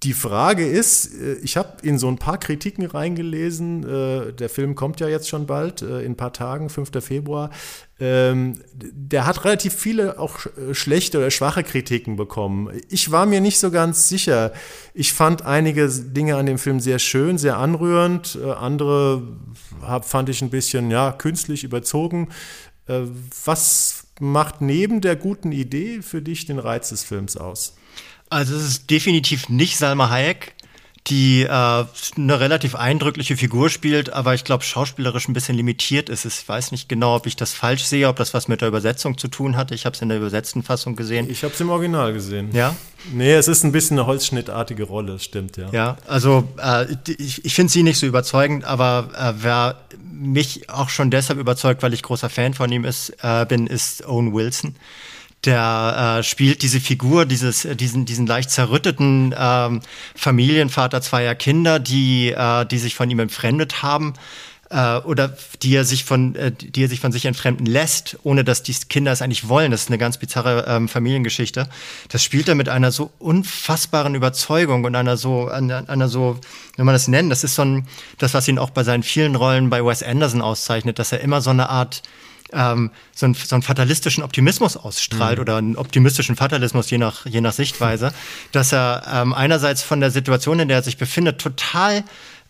die 0.07 0.13
Frage 0.13 0.67
ist, 0.67 1.15
äh, 1.21 1.35
ich 1.43 1.57
habe 1.57 1.77
in 1.83 1.99
so 1.99 2.09
ein 2.09 2.17
paar 2.17 2.39
Kritiken 2.39 2.87
reingelesen, 2.87 3.83
äh, 3.85 4.33
der 4.33 4.49
Film 4.49 4.75
kommt 4.77 5.01
ja 5.01 5.09
jetzt 5.09 5.29
schon 5.29 5.47
bald, 5.47 5.83
in 5.83 6.13
ein 6.13 6.17
paar 6.17 6.33
Tagen, 6.33 6.71
5. 6.71 7.05
Februar. 7.05 7.51
Ähm, 7.99 8.61
der 8.73 9.27
hat 9.27 9.45
relativ 9.45 9.75
viele 9.75 10.19
auch 10.19 10.39
schlechte 10.73 11.19
oder 11.19 11.31
schwache 11.31 11.65
Kritiken 11.65 12.17
bekommen. 12.17 12.71
Ich 12.89 13.11
war 13.11 13.27
mir 13.27 13.41
nicht 13.41 13.59
so 13.59 13.71
ganz 13.71 14.09
sicher. 14.09 14.53
Ich 14.95 15.13
fand 15.13 15.43
einige 15.43 15.89
Dinge 15.89 16.37
an 16.37 16.47
dem 16.47 16.59
Film 16.59 16.79
sehr 16.79 16.99
schön, 16.99 17.37
sehr 17.37 17.57
anrührend. 17.57 18.39
Äh, 18.41 18.53
andere 18.53 19.23
fand 20.03 20.29
ich 20.29 20.41
ein 20.43 20.51
bisschen 20.51 20.91
ja, 20.91 21.11
künstlich 21.13 21.65
überzogen. 21.65 22.29
Äh, 22.87 23.03
was 23.45 24.07
macht 24.21 24.61
neben 24.61 25.01
der 25.01 25.17
guten 25.17 25.53
Idee 25.53 26.01
für 26.03 26.23
dich 26.23 26.47
den 26.47 26.59
Reiz 26.59 26.91
des 26.91 27.03
Films 27.03 27.37
aus? 27.37 27.77
Also 28.29 28.57
es 28.57 28.65
ist 28.65 28.91
definitiv 28.91 29.49
nicht 29.49 29.77
Salma 29.79 30.11
Hayek 30.11 30.57
die 31.09 31.43
äh, 31.43 31.49
eine 31.49 32.41
relativ 32.41 32.75
eindrückliche 32.75 33.37
Figur 33.37 33.71
spielt, 33.71 34.13
aber 34.13 34.35
ich 34.35 34.45
glaube 34.45 34.65
schauspielerisch 34.65 35.29
ein 35.29 35.35
bisschen 35.35 35.57
limitiert 35.57 36.09
ist. 36.09 36.25
Ich 36.25 36.49
weiß 36.49 36.73
nicht 36.73 36.89
genau, 36.89 37.15
ob 37.15 37.27
ich 37.27 37.37
das 37.37 37.53
falsch 37.53 37.85
sehe, 37.85 38.09
ob 38.09 38.17
das 38.17 38.35
was 38.35 38.49
mit 38.49 38.61
der 38.61 38.69
Übersetzung 38.69 39.17
zu 39.17 39.29
tun 39.29 39.57
hatte. 39.57 39.75
Ich 39.75 39.87
habe 39.87 39.95
es 39.95 40.03
in 40.03 40.09
der 40.09 40.19
übersetzten 40.19 40.63
Fassung 40.63 40.97
gesehen. 40.97 41.31
Ich 41.31 41.45
habe 41.45 41.55
es 41.55 41.61
im 41.61 41.71
Original 41.71 42.13
gesehen. 42.13 42.51
Ja? 42.53 42.75
Nee, 43.13 43.35
es 43.35 43.47
ist 43.47 43.63
ein 43.63 43.71
bisschen 43.71 43.99
eine 43.99 44.07
holzschnittartige 44.07 44.83
Rolle, 44.83 45.21
stimmt, 45.21 45.57
ja. 45.57 45.69
Ja, 45.71 45.97
also 46.09 46.49
äh, 46.61 46.87
ich, 47.19 47.45
ich 47.45 47.55
finde 47.55 47.73
sie 47.73 47.85
nicht 47.85 47.99
so 47.99 48.07
überzeugend, 48.07 48.65
aber 48.65 49.11
äh, 49.17 49.43
wer 49.43 49.77
mich 50.11 50.69
auch 50.71 50.89
schon 50.89 51.11
deshalb 51.13 51.39
überzeugt, 51.39 51.83
weil 51.83 51.95
ich 51.95 52.03
großer 52.03 52.31
Fan 52.31 52.55
von 52.55 52.73
ihm 52.73 52.85
ist, 52.85 53.15
äh, 53.23 53.47
bin, 53.47 53.69
ist 53.69 54.05
Owen 54.07 54.35
Wilson 54.35 54.75
der 55.45 56.19
äh, 56.19 56.23
spielt 56.23 56.63
diese 56.63 56.81
Figur, 56.81 57.27
dieses, 57.27 57.65
äh, 57.65 57.77
diesen, 57.77 58.05
diesen 58.05 58.27
leicht 58.27 58.51
zerrütteten 58.51 59.35
ähm, 59.39 59.81
Familienvater 60.15 61.01
zweier 61.03 61.35
Kinder, 61.35 61.79
die, 61.79 62.33
äh, 62.33 62.65
die 62.67 62.79
sich 62.79 62.95
von 62.95 63.11
ihm 63.11 63.21
entfremdet 63.21 63.83
haben 63.83 64.15
äh, 64.71 64.97
oder 64.99 65.37
die 65.63 65.75
er 65.75 65.85
sich 65.85 66.05
von, 66.05 66.35
äh, 66.35 66.51
die 66.53 66.85
er 66.85 66.89
sich 66.89 67.01
von 67.01 67.13
sich 67.13 67.27
entfremden 67.27 67.67
lässt, 67.67 68.19
ohne 68.23 68.45
dass 68.45 68.63
die 68.63 68.75
Kinder 68.89 69.13
es 69.13 69.23
eigentlich 69.23 69.49
wollen. 69.49 69.71
Das 69.71 69.83
ist 69.83 69.89
eine 69.89 69.99
ganz 69.99 70.19
bizarre 70.19 70.65
ähm, 70.67 70.89
Familiengeschichte. 70.89 71.69
Das 72.09 72.23
spielt 72.23 72.49
er 72.49 72.55
mit 72.55 72.69
einer 72.69 72.91
so 72.91 73.11
unfassbaren 73.19 74.15
Überzeugung 74.15 74.85
und 74.85 74.95
einer 74.95 75.17
so, 75.17 75.49
einer, 75.49 75.89
einer 75.89 76.09
so, 76.09 76.41
wenn 76.77 76.87
man 76.87 76.95
das 76.95 77.09
nennt, 77.09 77.31
das 77.31 77.45
ist 77.45 77.55
so 77.55 77.63
ein, 77.63 77.87
das, 78.19 78.35
was 78.35 78.49
ihn 78.49 78.59
auch 78.59 78.71
bei 78.71 78.85
seinen 78.85 79.03
vielen 79.03 79.37
Rollen 79.37 79.71
bei 79.71 79.85
Wes 79.85 80.03
Anderson 80.03 80.43
auszeichnet, 80.43 80.99
dass 80.99 81.13
er 81.13 81.21
immer 81.21 81.41
so 81.41 81.51
eine 81.51 81.69
Art 81.69 82.03
ähm, 82.53 82.91
so, 83.15 83.27
einen, 83.27 83.35
so 83.35 83.57
einen 83.57 83.63
fatalistischen 83.63 84.23
Optimismus 84.23 84.77
ausstrahlt 84.77 85.39
mhm. 85.39 85.43
oder 85.43 85.57
einen 85.57 85.77
optimistischen 85.77 86.37
Fatalismus, 86.37 86.91
je 86.91 86.99
nach, 86.99 87.27
je 87.27 87.41
nach 87.41 87.53
Sichtweise, 87.53 88.13
dass 88.53 88.73
er 88.73 89.03
ähm, 89.13 89.35
einerseits 89.35 89.83
von 89.83 90.01
der 90.01 90.11
Situation, 90.11 90.61
in 90.61 90.69
der 90.69 90.79
er 90.79 90.83
sich 90.83 90.97
befindet, 90.97 91.41
total 91.41 92.05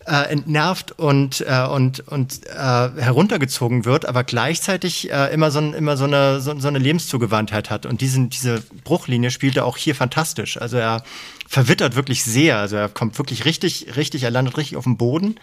äh, 0.07 0.31
entnervt 0.31 0.93
und, 0.93 1.41
äh, 1.41 1.67
und, 1.67 1.99
und 2.07 2.45
äh, 2.47 2.53
heruntergezogen 2.55 3.83
wird, 3.85 4.05
aber 4.05 4.23
gleichzeitig 4.23 5.11
äh, 5.11 5.33
immer, 5.33 5.51
so, 5.51 5.59
immer 5.59 5.97
so, 5.97 6.05
eine, 6.05 6.39
so, 6.39 6.57
so 6.57 6.67
eine 6.69 6.79
Lebenszugewandtheit 6.79 7.69
hat. 7.69 7.85
Und 7.85 7.99
diesen, 7.99 8.29
diese 8.29 8.63
Bruchlinie 8.83 9.31
spielt 9.31 9.57
er 9.57 9.65
auch 9.65 9.75
hier 9.75 9.95
fantastisch. 9.95 10.59
Also 10.61 10.77
er 10.77 11.03
verwittert 11.47 11.95
wirklich 11.95 12.23
sehr. 12.23 12.57
Also 12.57 12.77
er 12.77 12.89
kommt 12.89 13.17
wirklich 13.17 13.43
richtig, 13.45 13.97
richtig, 13.97 14.23
er 14.23 14.31
landet 14.31 14.57
richtig 14.57 14.77
auf 14.77 14.85
dem 14.85 14.97
Boden 14.97 15.35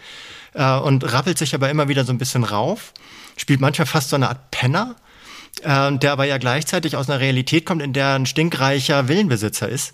äh, 0.53 0.77
und 0.77 1.11
rappelt 1.13 1.37
sich 1.37 1.53
aber 1.53 1.69
immer 1.69 1.87
wieder 1.87 2.03
so 2.03 2.11
ein 2.11 2.17
bisschen 2.17 2.43
rauf 2.43 2.91
spielt 3.37 3.61
manchmal 3.61 3.85
fast 3.85 4.09
so 4.09 4.15
eine 4.15 4.29
Art 4.29 4.51
Penner, 4.51 4.95
äh, 5.61 5.97
der 5.97 6.11
aber 6.11 6.25
ja 6.25 6.37
gleichzeitig 6.37 6.95
aus 6.95 7.09
einer 7.09 7.19
Realität 7.19 7.65
kommt, 7.65 7.81
in 7.81 7.93
der 7.93 8.13
ein 8.13 8.25
stinkreicher 8.25 9.07
Villenbesitzer 9.07 9.69
ist. 9.69 9.93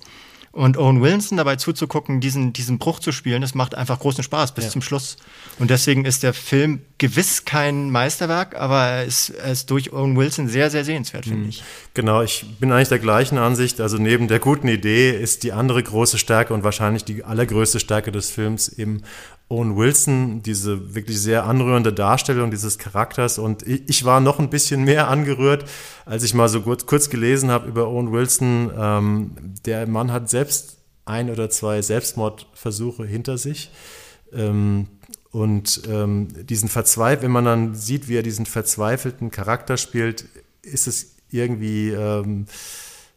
Und 0.54 0.78
Owen 0.78 1.02
Wilson 1.02 1.38
dabei 1.38 1.56
zuzugucken, 1.56 2.20
diesen, 2.20 2.52
diesen 2.52 2.78
Bruch 2.78 3.00
zu 3.00 3.14
spielen, 3.14 3.42
das 3.42 3.56
macht 3.56 3.74
einfach 3.74 4.00
großen 4.00 4.22
Spaß 4.22 4.54
bis 4.54 4.66
ja. 4.66 4.70
zum 4.70 4.82
Schluss. 4.82 5.16
Und 5.60 5.70
deswegen 5.70 6.04
ist 6.04 6.24
der 6.24 6.34
Film 6.34 6.82
gewiss 6.98 7.46
kein 7.46 7.89
Meisterwerk, 7.89 8.56
aber 8.58 8.84
er 8.84 9.06
ist, 9.06 9.30
er 9.30 9.54
ist 9.54 9.72
durch 9.72 9.94
Owen 9.94 10.18
Wilson 10.18 10.50
sehr, 10.50 10.70
sehr 10.70 10.84
sehenswert, 10.84 11.24
finde 11.24 11.44
mhm. 11.44 11.50
ich. 11.50 11.64
Genau, 11.94 12.22
ich 12.22 12.46
bin 12.60 12.74
eigentlich 12.74 12.89
der 12.89 13.00
gleichen 13.00 13.38
Ansicht. 13.38 13.80
Also 13.80 13.98
neben 13.98 14.28
der 14.28 14.39
guten 14.39 14.68
Idee 14.68 15.12
ist 15.12 15.44
die 15.44 15.54
andere 15.54 15.82
große 15.82 16.18
Stärke 16.18 16.54
und 16.54 16.66
wahrscheinlich 16.66 17.06
die 17.06 17.24
allergrößte 17.24 17.80
Stärke 17.80 18.12
des 18.12 18.30
Films 18.30 18.68
eben 18.68 19.04
Owen 19.52 19.76
Wilson, 19.76 20.41
diese 20.43 20.95
wirklich 20.95 21.20
sehr 21.20 21.45
anrührende 21.45 21.91
Darstellung 21.91 22.52
dieses 22.52 22.78
Charakters. 22.78 23.38
Und 23.38 23.68
ich 23.68 24.06
war 24.06 24.22
noch 24.22 24.39
ein 24.39 24.49
bisschen 24.49 24.86
mehr 24.86 25.10
angerührt, 25.10 25.66
als 26.06 26.24
ich 26.24 26.34
mal 26.34 26.47
so 26.47 26.62
kurz, 26.62 26.86
kurz 26.86 27.10
gelesen 27.10 27.52
habe 27.52 27.68
über 27.68 27.89
Owen 27.89 28.14
Wilson. 28.14 28.72
Ähm, 28.76 29.32
der 29.66 29.86
Mann 29.88 30.12
hat 30.12 30.30
selbst 30.30 30.78
ein 31.04 31.30
oder 31.30 31.49
zwei 31.49 31.82
Selbstmordversuche 31.82 33.06
hinter 33.06 33.38
sich. 33.38 33.72
Ähm, 34.32 34.88
und 35.32 35.82
ähm, 35.89 36.30
diesen 36.45 36.70
Verzweifel, 36.70 37.24
wenn 37.24 37.32
man 37.32 37.45
dann 37.45 37.76
sieht, 37.76 38.08
wie 38.08 38.18
er 38.18 38.24
diesen 38.24 38.45
verzweifelten 38.45 39.32
Charakter 39.32 39.76
spielt, 39.76 40.26
ist 40.62 40.88
es 40.88 41.16
irgendwie, 41.30 41.89
ähm, 41.89 42.45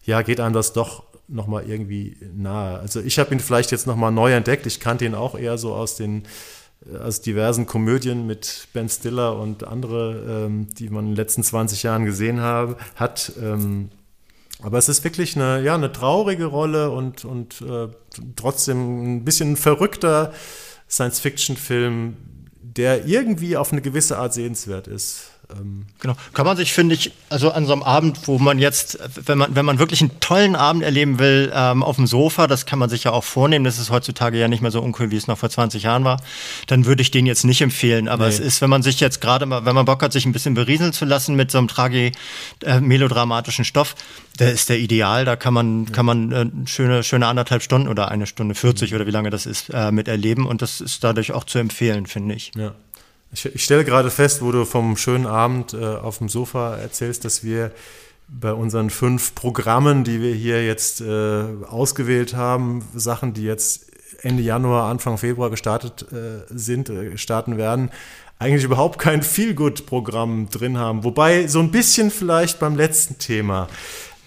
ja, 0.05 0.23
geht 0.23 0.41
einem 0.41 0.55
das 0.55 0.73
doch 0.73 1.05
nochmal 1.29 1.69
irgendwie 1.69 2.17
nahe. 2.35 2.79
Also 2.79 3.01
ich 3.01 3.19
habe 3.19 3.35
ihn 3.35 3.41
vielleicht 3.41 3.71
jetzt 3.71 3.87
nochmal 3.87 4.13
neu 4.13 4.33
entdeckt. 4.33 4.67
Ich 4.67 4.81
kannte 4.81 5.05
ihn 5.05 5.15
auch 5.15 5.35
eher 5.39 5.59
so 5.59 5.75
aus 5.75 5.97
den 5.97 6.25
aus 7.03 7.23
diversen 7.23 7.67
Komödien 7.67 8.27
mit 8.27 8.69
Ben 8.73 8.89
Stiller 8.89 9.39
und 9.39 9.67
andere, 9.67 10.47
ähm, 10.47 10.67
die 10.75 10.91
man 10.91 11.05
in 11.05 11.11
den 11.13 11.17
letzten 11.17 11.43
20 11.43 11.83
Jahren 11.83 12.05
gesehen 12.05 12.41
habe, 12.41 12.77
hat. 12.95 13.33
Ähm, 13.41 13.89
aber 14.63 14.79
es 14.79 14.89
ist 14.89 15.03
wirklich 15.05 15.37
eine, 15.37 15.63
ja, 15.63 15.75
eine 15.75 15.93
traurige 15.93 16.47
Rolle 16.47 16.91
und, 16.91 17.25
und 17.25 17.61
äh, 17.63 17.89
trotzdem 18.37 19.17
ein 19.17 19.25
bisschen 19.25 19.53
ein 19.53 19.57
verrückter 19.57 20.33
Science-Fiction-Film, 20.89 22.17
der 22.61 23.07
irgendwie 23.07 23.57
auf 23.57 23.73
eine 23.73 23.83
gewisse 23.83 24.19
Art 24.19 24.35
sehenswert 24.35 24.87
ist. 24.87 25.31
Ähm 25.61 25.87
genau. 26.01 26.15
Kann 26.33 26.47
man 26.47 26.57
sich, 26.57 26.73
finde 26.73 26.95
ich, 26.95 27.13
also 27.31 27.51
an 27.51 27.67
so 27.67 27.73
einem 27.73 27.83
Abend, 27.83 28.27
wo 28.27 28.39
man 28.39 28.59
jetzt, 28.59 28.99
wenn 29.27 29.39
man, 29.39 29.55
wenn 29.55 29.65
man 29.65 29.79
wirklich 29.79 30.01
einen 30.01 30.21
tollen 30.21 30.57
Abend 30.57 30.83
erleben 30.83 31.19
will, 31.19 31.53
ähm, 31.55 31.83
auf 31.83 31.97
dem 31.97 32.07
Sofa, 32.07 32.47
das 32.47 32.67
kann 32.67 32.79
man 32.79 32.91
sich 32.91 33.05
ja 33.05 33.13
auch 33.13 33.25
vornehmen, 33.25 33.65
das 33.65 33.79
ist 33.79 33.91
heutzutage 33.91 34.39
ja 34.39 34.49
nicht 34.49 34.63
mehr 34.63 34.71
so 34.71 34.81
uncool, 34.81 35.11
wie 35.11 35.17
es 35.17 35.27
noch 35.27 35.39
vor 35.39 35.51
20 35.51 35.83
Jahren 35.83 36.05
war, 36.05 36.21
dann 36.67 36.87
würde 36.87 37.03
ich 37.03 37.11
den 37.11 37.27
jetzt 37.27 37.45
nicht 37.45 37.61
empfehlen. 37.61 38.09
Aber 38.09 38.25
nee. 38.25 38.35
es 38.35 38.41
ist, 38.41 38.61
wenn 38.61 38.71
man 38.71 38.83
sich 38.83 39.01
jetzt 39.01 39.21
gerade 39.21 39.47
mal, 39.47 39.65
wenn 39.65 39.75
man 39.75 39.85
Bock 39.85 40.03
hat, 40.03 40.13
sich 40.13 40.27
ein 40.27 40.33
bisschen 40.33 40.55
berieseln 40.55 40.93
zu 40.93 41.05
lassen 41.05 41.35
mit 41.35 41.51
so 41.51 41.59
einem 41.59 41.69
tragi 41.69 42.13
äh, 42.63 42.81
melodramatischen 42.81 43.65
Stoff, 43.65 43.95
der 44.39 44.53
ist 44.53 44.69
der 44.69 44.79
ideal. 44.79 45.25
Da 45.25 45.37
kann 45.37 45.55
man, 45.55 45.93
kann 45.93 46.07
man 46.07 46.33
äh, 46.33 46.47
schöne, 46.67 47.03
schöne 47.03 47.27
anderthalb 47.27 47.63
Stunden 47.63 47.89
oder 47.89 48.11
eine 48.11 48.27
Stunde 48.27 48.55
40 48.55 48.91
mhm. 48.91 48.97
oder 48.97 49.07
wie 49.07 49.11
lange 49.11 49.31
das 49.31 49.47
ist, 49.47 49.71
äh, 49.71 49.93
miterleben. 49.93 50.47
Und 50.47 50.63
das 50.63 50.81
ist 50.81 51.05
dadurch 51.05 51.33
auch 51.33 51.45
zu 51.45 51.59
empfehlen, 51.59 52.07
finde 52.07 52.35
ich. 52.35 52.53
Ja. 52.57 52.75
Ich, 53.35 53.47
ich, 53.47 53.65
stelle 53.65 53.85
gerade 53.85 54.11
fest, 54.11 54.43
wo 54.43 54.53
du 54.53 54.65
vom 54.65 54.97
schönen 54.97 55.27
Abend 55.27 55.75
äh, 55.75 55.85
auf 55.85 56.19
dem 56.19 56.29
Sofa 56.29 56.77
erzählst, 56.77 57.25
dass 57.25 57.43
wir 57.43 57.73
bei 58.29 58.53
unseren 58.53 58.91
fünf 58.91 59.35
Programmen, 59.35 60.05
die 60.05 60.23
wir 60.23 60.35
hier 60.35 60.65
jetzt 60.65 61.01
äh, 61.01 61.45
ausgewählt 61.69 62.35
haben, 62.35 62.85
Sachen, 62.95 63.35
die 63.35 63.43
jetzt 63.43 63.87
Ende 64.23 64.43
Januar, 64.43 64.89
Anfang 64.89 65.19
Februar 65.19 65.51
gestartet 65.51 66.07
äh, 66.13 66.45
sind, 66.49 66.89
äh, 66.91 67.19
starten 67.19 67.59
werden, 67.59 67.91
eigentlich 68.39 68.65
überhaupt 68.65 69.01
kein 69.01 69.23
Feel-Good-Programm 69.23 70.49
drin 70.51 70.79
haben. 70.79 71.03
Wobei 71.03 71.49
so 71.49 71.59
ein 71.59 71.73
bisschen 71.73 72.13
vielleicht 72.13 72.61
beim 72.61 72.77
letzten 72.77 73.19
Thema. 73.19 73.69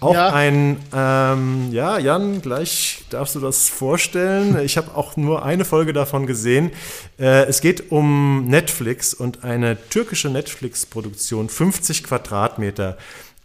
Auch 0.00 0.14
ja. 0.14 0.32
ein, 0.34 0.76
ähm, 0.94 1.68
ja, 1.72 1.98
Jan, 1.98 2.42
gleich 2.42 2.97
darfst 3.10 3.34
du 3.34 3.40
das 3.40 3.68
vorstellen. 3.68 4.58
Ich 4.64 4.76
habe 4.76 4.94
auch 4.96 5.16
nur 5.16 5.44
eine 5.44 5.64
Folge 5.64 5.92
davon 5.92 6.26
gesehen. 6.26 6.70
Äh, 7.18 7.46
es 7.46 7.60
geht 7.60 7.90
um 7.90 8.46
Netflix 8.46 9.14
und 9.14 9.44
eine 9.44 9.76
türkische 9.88 10.28
Netflix-Produktion, 10.28 11.48
50 11.48 12.04
Quadratmeter. 12.04 12.98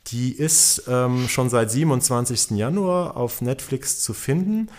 Die 0.07 0.33
ist 0.33 0.83
ähm, 0.87 1.27
schon 1.29 1.49
seit 1.49 1.71
27. 1.71 2.51
Januar 2.51 3.15
auf 3.15 3.41
Netflix 3.41 4.01
zu 4.01 4.13
finden. 4.13 4.69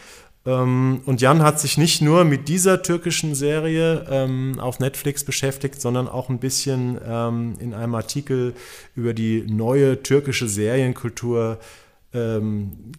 Ähm, 0.47 1.01
und 1.07 1.20
Jan 1.20 1.43
hat 1.43 1.59
sich 1.59 1.78
nicht 1.78 2.03
nur 2.03 2.24
mit 2.24 2.49
dieser 2.49 2.82
türkischen 2.82 3.35
Serie 3.35 4.07
ähm, 4.11 4.59
auf 4.59 4.80
Netflix 4.80 5.24
beschäftigt, 5.24 5.80
sondern 5.80 6.09
auch 6.09 6.28
ein 6.28 6.39
bisschen 6.39 6.99
ähm, 7.07 7.55
in 7.59 7.72
einem 7.72 7.95
Artikel 7.95 8.55
über 8.95 9.14
die 9.14 9.45
neue 9.49 10.03
türkische 10.03 10.49
Serienkultur 10.49 11.59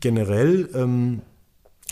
generell. 0.01 1.17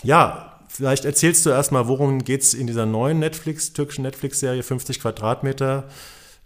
Ja, 0.02 0.58
vielleicht 0.68 1.04
erzählst 1.04 1.46
du 1.46 1.50
erstmal, 1.50 1.88
worum 1.88 2.24
geht 2.24 2.42
es 2.42 2.54
in 2.54 2.66
dieser 2.66 2.86
neuen 2.86 3.18
Netflix, 3.18 3.72
türkischen 3.72 4.02
Netflix-Serie 4.02 4.62
50 4.62 5.00
Quadratmeter? 5.00 5.84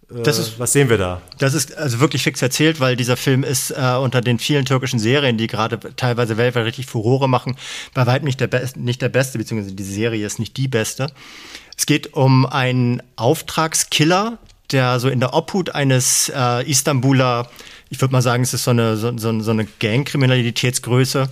Das 0.09 0.39
ist, 0.39 0.57
was 0.57 0.73
sehen 0.73 0.89
wir 0.89 0.97
da? 0.97 1.21
Das 1.37 1.53
ist 1.53 1.77
also 1.77 1.99
wirklich 1.99 2.23
fix 2.23 2.41
erzählt, 2.41 2.79
weil 2.79 2.95
dieser 2.95 3.15
Film 3.15 3.43
ist 3.43 3.69
äh, 3.69 3.95
unter 4.01 4.21
den 4.21 4.39
vielen 4.39 4.65
türkischen 4.65 4.97
Serien, 4.97 5.37
die 5.37 5.45
gerade 5.45 5.79
teilweise 5.95 6.35
weltweit 6.37 6.65
richtig 6.65 6.87
Furore 6.87 7.29
machen, 7.29 7.55
bei 7.93 8.07
weitem 8.07 8.25
nicht 8.25 8.39
der, 8.39 8.47
Be 8.47 8.67
nicht 8.75 9.03
der 9.03 9.09
beste, 9.09 9.37
beziehungsweise 9.37 9.75
die 9.75 9.83
Serie 9.83 10.25
ist 10.25 10.39
nicht 10.39 10.57
die 10.57 10.67
beste. 10.67 11.11
Es 11.77 11.85
geht 11.85 12.15
um 12.15 12.47
einen 12.47 13.03
Auftragskiller, 13.17 14.39
der 14.71 14.99
so 14.99 15.09
in 15.09 15.19
der 15.19 15.35
Obhut 15.35 15.75
eines 15.75 16.31
äh, 16.35 16.67
Istanbuler, 16.69 17.47
ich 17.89 18.01
würde 18.01 18.11
mal 18.11 18.23
sagen, 18.23 18.41
es 18.41 18.53
ist 18.55 18.63
so 18.63 18.71
eine, 18.71 18.97
so, 18.97 19.15
so, 19.15 19.39
so 19.41 19.51
eine 19.51 19.65
Gangkriminalitätsgröße, 19.79 21.29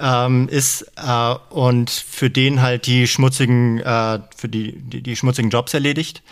ähm, 0.00 0.48
ist 0.48 0.90
äh, 0.96 1.34
und 1.50 1.90
für 1.90 2.30
den 2.30 2.62
halt 2.62 2.86
die 2.86 3.06
schmutzigen, 3.06 3.80
äh, 3.80 4.20
für 4.36 4.48
die, 4.48 4.72
die, 4.72 5.02
die 5.02 5.16
schmutzigen 5.16 5.50
Jobs 5.50 5.74
erledigt. 5.74 6.22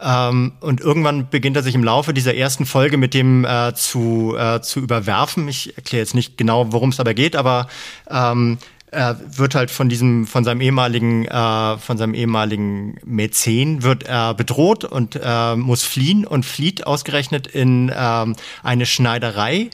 Ähm, 0.00 0.52
und 0.60 0.80
irgendwann 0.80 1.30
beginnt 1.30 1.56
er 1.56 1.62
sich 1.62 1.74
im 1.74 1.84
Laufe 1.84 2.12
dieser 2.12 2.34
ersten 2.34 2.66
Folge 2.66 2.96
mit 2.98 3.14
dem 3.14 3.44
äh, 3.44 3.72
zu, 3.74 4.36
äh, 4.36 4.60
zu 4.60 4.80
überwerfen. 4.80 5.48
Ich 5.48 5.76
erkläre 5.76 6.02
jetzt 6.02 6.14
nicht 6.14 6.36
genau, 6.36 6.72
worum 6.72 6.90
es 6.90 6.96
dabei 6.96 7.14
geht, 7.14 7.34
aber 7.34 7.68
ähm, 8.10 8.58
er 8.90 9.18
wird 9.36 9.54
halt 9.54 9.70
von 9.70 9.88
diesem, 9.88 10.26
von 10.26 10.44
seinem 10.44 10.60
ehemaligen, 10.60 11.26
äh, 11.26 11.78
von 11.78 11.98
seinem 11.98 12.14
ehemaligen 12.14 12.98
Mäzen 13.04 13.82
wird 13.82 14.04
er 14.04 14.34
bedroht 14.34 14.84
und 14.84 15.18
äh, 15.22 15.56
muss 15.56 15.82
fliehen 15.82 16.26
und 16.26 16.44
flieht 16.44 16.86
ausgerechnet 16.86 17.46
in 17.46 17.88
äh, 17.88 18.26
eine 18.62 18.86
Schneiderei 18.86 19.70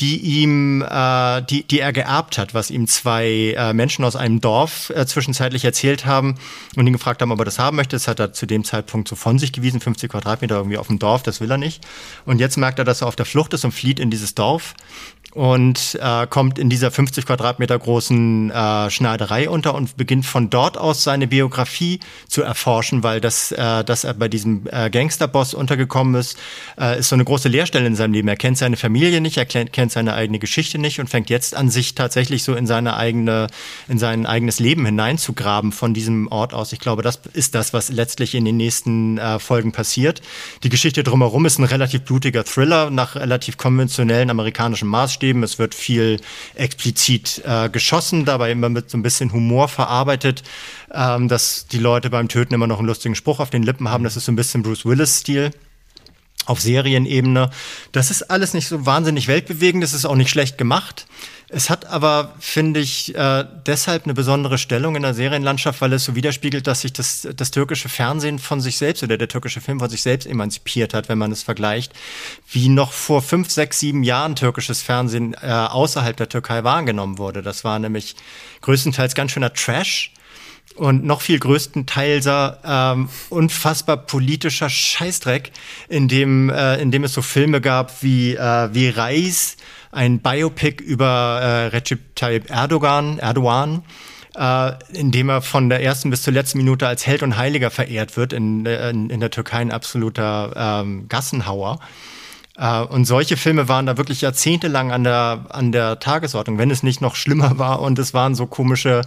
die 0.00 0.16
ihm, 0.18 0.82
äh, 0.82 1.42
die, 1.42 1.62
die 1.62 1.78
er 1.78 1.92
geerbt 1.92 2.36
hat, 2.36 2.52
was 2.52 2.70
ihm 2.70 2.88
zwei 2.88 3.54
äh, 3.56 3.72
Menschen 3.72 4.04
aus 4.04 4.16
einem 4.16 4.40
Dorf 4.40 4.90
äh, 4.90 5.06
zwischenzeitlich 5.06 5.64
erzählt 5.64 6.04
haben 6.04 6.34
und 6.76 6.86
ihn 6.86 6.92
gefragt 6.92 7.22
haben, 7.22 7.30
ob 7.30 7.38
er 7.38 7.44
das 7.44 7.60
haben 7.60 7.76
möchte. 7.76 7.94
Das 7.94 8.08
hat 8.08 8.18
er 8.18 8.32
zu 8.32 8.46
dem 8.46 8.64
Zeitpunkt 8.64 9.08
so 9.08 9.14
von 9.14 9.38
sich 9.38 9.52
gewiesen, 9.52 9.80
50 9.80 10.10
Quadratmeter 10.10 10.56
irgendwie 10.56 10.78
auf 10.78 10.88
dem 10.88 10.98
Dorf, 10.98 11.22
das 11.22 11.40
will 11.40 11.50
er 11.50 11.58
nicht. 11.58 11.86
Und 12.24 12.40
jetzt 12.40 12.56
merkt 12.56 12.78
er, 12.80 12.84
dass 12.84 13.02
er 13.02 13.06
auf 13.06 13.16
der 13.16 13.26
Flucht 13.26 13.54
ist 13.54 13.64
und 13.64 13.72
flieht 13.72 14.00
in 14.00 14.10
dieses 14.10 14.34
Dorf 14.34 14.74
und 15.34 15.98
äh, 16.00 16.28
kommt 16.28 16.60
in 16.60 16.70
dieser 16.70 16.92
50 16.92 17.26
Quadratmeter 17.26 17.76
großen 17.76 18.52
äh, 18.52 18.90
Schneiderei 18.90 19.50
unter 19.50 19.74
und 19.74 19.96
beginnt 19.96 20.26
von 20.26 20.48
dort 20.48 20.78
aus 20.78 21.02
seine 21.02 21.26
Biografie 21.26 21.98
zu 22.28 22.42
erforschen, 22.42 23.02
weil 23.02 23.20
das, 23.20 23.50
äh, 23.50 23.82
dass 23.82 24.04
er 24.04 24.14
bei 24.14 24.28
diesem 24.28 24.68
äh, 24.70 24.90
Gangsterboss 24.90 25.52
untergekommen 25.52 26.14
ist, 26.14 26.38
äh, 26.78 27.00
ist 27.00 27.08
so 27.08 27.16
eine 27.16 27.24
große 27.24 27.48
Leerstelle 27.48 27.86
in 27.86 27.96
seinem 27.96 28.12
Leben. 28.12 28.28
Er 28.28 28.36
kennt 28.36 28.58
seine 28.58 28.76
Familie 28.76 29.20
nicht, 29.20 29.36
er 29.36 29.44
kennt 29.44 29.90
seine 29.90 30.14
eigene 30.14 30.38
Geschichte 30.38 30.78
nicht 30.78 31.00
und 31.00 31.10
fängt 31.10 31.30
jetzt 31.30 31.56
an, 31.56 31.68
sich 31.68 31.96
tatsächlich 31.96 32.44
so 32.44 32.54
in 32.54 32.68
seine 32.68 32.96
eigene, 32.96 33.48
in 33.88 33.98
sein 33.98 34.26
eigenes 34.26 34.60
Leben 34.60 34.86
hineinzugraben 34.86 35.72
von 35.72 35.94
diesem 35.94 36.28
Ort 36.28 36.54
aus. 36.54 36.72
Ich 36.72 36.78
glaube, 36.78 37.02
das 37.02 37.18
ist 37.32 37.56
das, 37.56 37.72
was 37.72 37.88
letztlich 37.88 38.36
in 38.36 38.44
den 38.44 38.56
nächsten 38.56 39.18
äh, 39.18 39.40
Folgen 39.40 39.72
passiert. 39.72 40.22
Die 40.62 40.68
Geschichte 40.68 41.02
drumherum 41.02 41.44
ist 41.44 41.58
ein 41.58 41.64
relativ 41.64 42.02
blutiger 42.02 42.44
Thriller 42.44 42.90
nach 42.90 43.16
relativ 43.16 43.56
konventionellen 43.56 44.30
amerikanischen 44.30 44.86
Maßstäben 44.86 45.23
Maßstäben. 45.24 45.42
Es 45.42 45.58
wird 45.58 45.74
viel 45.74 46.20
explizit 46.54 47.42
äh, 47.44 47.68
geschossen, 47.68 48.24
dabei 48.24 48.50
immer 48.50 48.68
mit 48.68 48.90
so 48.90 48.98
ein 48.98 49.02
bisschen 49.02 49.32
Humor 49.32 49.68
verarbeitet, 49.68 50.42
ähm, 50.92 51.28
dass 51.28 51.66
die 51.66 51.78
Leute 51.78 52.10
beim 52.10 52.28
Töten 52.28 52.54
immer 52.54 52.66
noch 52.66 52.78
einen 52.78 52.88
lustigen 52.88 53.14
Spruch 53.14 53.40
auf 53.40 53.50
den 53.50 53.62
Lippen 53.62 53.88
haben. 53.88 54.04
Das 54.04 54.16
ist 54.16 54.26
so 54.26 54.32
ein 54.32 54.36
bisschen 54.36 54.62
Bruce 54.62 54.84
Willis-Stil 54.84 55.50
auf 56.46 56.60
Serienebene. 56.60 57.50
Das 57.92 58.10
ist 58.10 58.30
alles 58.30 58.52
nicht 58.52 58.68
so 58.68 58.84
wahnsinnig 58.84 59.28
weltbewegend, 59.28 59.82
das 59.82 59.94
ist 59.94 60.04
auch 60.04 60.16
nicht 60.16 60.30
schlecht 60.30 60.58
gemacht. 60.58 61.06
Es 61.56 61.70
hat 61.70 61.86
aber, 61.86 62.34
finde 62.40 62.80
ich, 62.80 63.14
äh, 63.14 63.44
deshalb 63.64 64.04
eine 64.04 64.14
besondere 64.14 64.58
Stellung 64.58 64.96
in 64.96 65.02
der 65.02 65.14
Serienlandschaft, 65.14 65.80
weil 65.80 65.92
es 65.92 66.02
so 66.02 66.16
widerspiegelt, 66.16 66.66
dass 66.66 66.80
sich 66.80 66.92
das, 66.92 67.28
das 67.36 67.52
türkische 67.52 67.88
Fernsehen 67.88 68.40
von 68.40 68.60
sich 68.60 68.76
selbst 68.76 69.04
oder 69.04 69.16
der 69.16 69.28
türkische 69.28 69.60
Film 69.60 69.78
von 69.78 69.88
sich 69.88 70.02
selbst 70.02 70.26
emanzipiert 70.26 70.94
hat, 70.94 71.08
wenn 71.08 71.16
man 71.16 71.30
es 71.30 71.44
vergleicht, 71.44 71.92
wie 72.50 72.68
noch 72.68 72.90
vor 72.90 73.22
fünf, 73.22 73.52
sechs, 73.52 73.78
sieben 73.78 74.02
Jahren 74.02 74.34
türkisches 74.34 74.82
Fernsehen 74.82 75.36
äh, 75.40 75.46
außerhalb 75.46 76.16
der 76.16 76.28
Türkei 76.28 76.64
wahrgenommen 76.64 77.18
wurde. 77.18 77.40
Das 77.40 77.62
war 77.62 77.78
nämlich 77.78 78.16
größtenteils 78.62 79.14
ganz 79.14 79.30
schöner 79.30 79.52
Trash 79.52 80.10
und 80.74 81.04
noch 81.04 81.20
viel 81.20 81.38
größtenteils 81.38 82.26
ähm, 82.64 83.08
unfassbar 83.30 83.98
politischer 83.98 84.68
Scheißdreck, 84.68 85.52
in 85.88 86.08
dem, 86.08 86.50
äh, 86.50 86.80
in 86.80 86.90
dem 86.90 87.04
es 87.04 87.12
so 87.12 87.22
Filme 87.22 87.60
gab 87.60 88.02
wie, 88.02 88.34
äh, 88.34 88.74
wie 88.74 88.88
Reis, 88.88 89.56
ein 89.94 90.20
Biopic 90.20 90.82
über 90.82 91.40
äh, 91.40 91.66
Recep 91.76 92.16
Tayyip 92.16 92.50
Erdogan, 92.50 93.18
Erdogan 93.18 93.82
äh, 94.36 94.72
in 94.92 95.10
dem 95.10 95.28
er 95.28 95.42
von 95.42 95.68
der 95.68 95.82
ersten 95.82 96.10
bis 96.10 96.22
zur 96.22 96.32
letzten 96.32 96.58
Minute 96.58 96.86
als 96.86 97.06
Held 97.06 97.22
und 97.22 97.36
Heiliger 97.36 97.70
verehrt 97.70 98.16
wird, 98.16 98.32
in, 98.32 98.66
in, 98.66 99.10
in 99.10 99.20
der 99.20 99.30
Türkei 99.30 99.58
ein 99.58 99.72
absoluter 99.72 100.52
ähm, 100.82 101.08
Gassenhauer. 101.08 101.78
Uh, 102.56 102.86
und 102.88 103.04
solche 103.04 103.36
Filme 103.36 103.68
waren 103.68 103.84
da 103.86 103.96
wirklich 103.96 104.20
jahrzehntelang 104.20 104.92
an 104.92 105.02
der, 105.02 105.46
an 105.48 105.72
der 105.72 105.98
Tagesordnung, 105.98 106.56
wenn 106.56 106.70
es 106.70 106.84
nicht 106.84 107.00
noch 107.00 107.16
schlimmer 107.16 107.58
war. 107.58 107.80
Und 107.80 107.98
es 107.98 108.14
waren 108.14 108.36
so 108.36 108.46
komische 108.46 109.00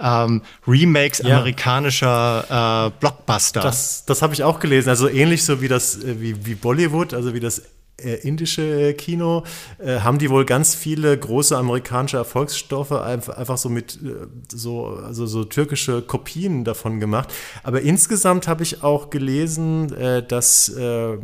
ähm, 0.00 0.40
Remakes 0.66 1.18
ja. 1.18 1.36
amerikanischer 1.36 2.86
äh, 2.86 2.98
Blockbuster. 2.98 3.60
Das, 3.60 4.06
das 4.06 4.22
habe 4.22 4.32
ich 4.32 4.44
auch 4.44 4.60
gelesen. 4.60 4.88
Also 4.88 5.10
ähnlich 5.10 5.44
so 5.44 5.60
wie 5.60 5.68
das, 5.68 6.02
äh, 6.02 6.22
wie, 6.22 6.46
wie 6.46 6.54
Bollywood, 6.54 7.12
also 7.12 7.34
wie 7.34 7.40
das 7.40 7.58
äh, 7.58 7.64
indische 7.98 8.92
Kino 8.94 9.44
äh, 9.78 10.00
haben 10.00 10.18
die 10.18 10.28
wohl 10.28 10.44
ganz 10.44 10.74
viele 10.74 11.16
große 11.16 11.56
amerikanische 11.56 12.18
Erfolgsstoffe 12.18 12.92
einfach, 12.92 13.56
so 13.56 13.70
mit 13.70 13.98
äh, 14.02 14.26
so 14.52 14.86
also 14.86 15.26
so 15.26 15.44
türkische 15.44 16.02
Kopien 16.02 16.64
davon 16.64 17.00
gemacht. 17.00 17.32
Aber 17.62 17.80
insgesamt 17.80 18.48
habe 18.48 18.62
ich 18.64 18.82
auch 18.82 19.08
gelesen, 19.08 19.94
äh, 19.94 20.22
dass 20.22 20.68
äh, 20.68 21.16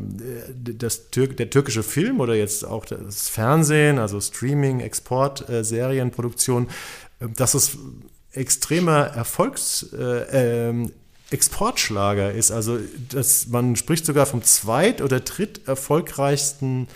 das 0.57 1.11
Tür 1.11 1.27
der 1.27 1.51
türkische 1.51 1.83
Film 1.83 2.21
oder 2.21 2.35
jetzt 2.35 2.65
auch 2.67 2.87
das 2.87 3.29
Fernsehen, 3.29 3.99
also 3.99 4.19
Streaming, 4.21 4.81
Export, 4.81 5.49
äh, 5.51 5.65
Serienproduktion, 5.65 6.69
dass 7.37 7.55
es 7.55 7.77
extremer 8.33 9.09
Erfolgs 9.09 9.95
ähm, 10.33 10.91
Exportschlager 11.33 12.33
ist. 12.33 12.51
Also 12.51 12.79
das, 13.09 13.49
man 13.49 13.77
spricht 13.77 14.07
sogar 14.07 14.27
vom 14.27 14.43
zweit- 14.43 15.03
oder 15.03 15.21
dritt 15.21 15.67
erfolgreichsten 15.67 16.89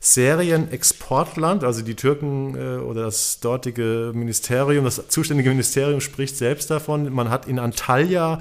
Serienexportland. 0.00 1.64
Also 1.64 1.82
die 1.82 1.94
Türken 1.94 2.54
äh, 2.54 2.78
oder 2.78 3.02
das 3.02 3.40
dortige 3.40 4.12
Ministerium, 4.14 4.84
das 4.84 5.08
zuständige 5.08 5.50
Ministerium 5.50 6.00
spricht 6.00 6.36
selbst 6.36 6.70
davon. 6.70 7.12
Man 7.12 7.30
hat 7.30 7.46
in 7.46 7.58
Antalya 7.58 8.40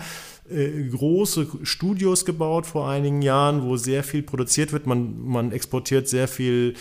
äh, 0.50 0.90
große 0.90 1.48
Studios 1.64 2.26
gebaut 2.26 2.66
vor 2.68 2.90
einigen 2.90 3.22
Jahren, 3.22 3.64
wo 3.64 3.78
sehr 3.78 4.04
viel 4.04 4.22
produziert 4.22 4.74
wird. 4.74 4.86
Man, 4.86 5.26
man 5.26 5.52
exportiert 5.52 6.08
sehr 6.08 6.28
viel 6.28 6.76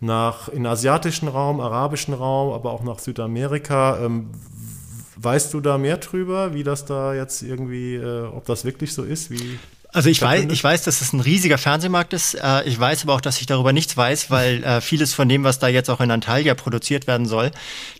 nach 0.00 0.48
in 0.48 0.66
asiatischen 0.66 1.28
Raum, 1.28 1.60
arabischen 1.60 2.14
Raum, 2.14 2.52
aber 2.52 2.72
auch 2.72 2.82
nach 2.82 2.98
Südamerika. 2.98 4.02
Ähm, 4.02 4.30
weißt 5.22 5.52
du 5.54 5.60
da 5.60 5.78
mehr 5.78 5.98
drüber, 5.98 6.54
wie 6.54 6.64
das 6.64 6.84
da 6.84 7.14
jetzt 7.14 7.42
irgendwie, 7.42 7.96
äh, 7.96 8.26
ob 8.26 8.46
das 8.46 8.64
wirklich 8.64 8.92
so 8.92 9.02
ist? 9.02 9.30
Wie 9.30 9.58
also 9.92 10.08
ich 10.08 10.22
weiß, 10.22 10.46
ich 10.50 10.62
weiß, 10.62 10.84
dass 10.84 11.00
es 11.00 11.12
ein 11.12 11.20
riesiger 11.20 11.58
Fernsehmarkt 11.58 12.12
ist. 12.12 12.34
Äh, 12.34 12.62
ich 12.64 12.78
weiß 12.78 13.02
aber 13.02 13.14
auch, 13.14 13.20
dass 13.20 13.40
ich 13.40 13.46
darüber 13.46 13.72
nichts 13.72 13.96
weiß, 13.96 14.30
weil 14.30 14.62
äh, 14.62 14.80
vieles 14.80 15.14
von 15.14 15.28
dem, 15.28 15.42
was 15.42 15.58
da 15.58 15.66
jetzt 15.66 15.90
auch 15.90 16.00
in 16.00 16.12
Antalya 16.12 16.54
produziert 16.54 17.08
werden 17.08 17.26
soll, 17.26 17.50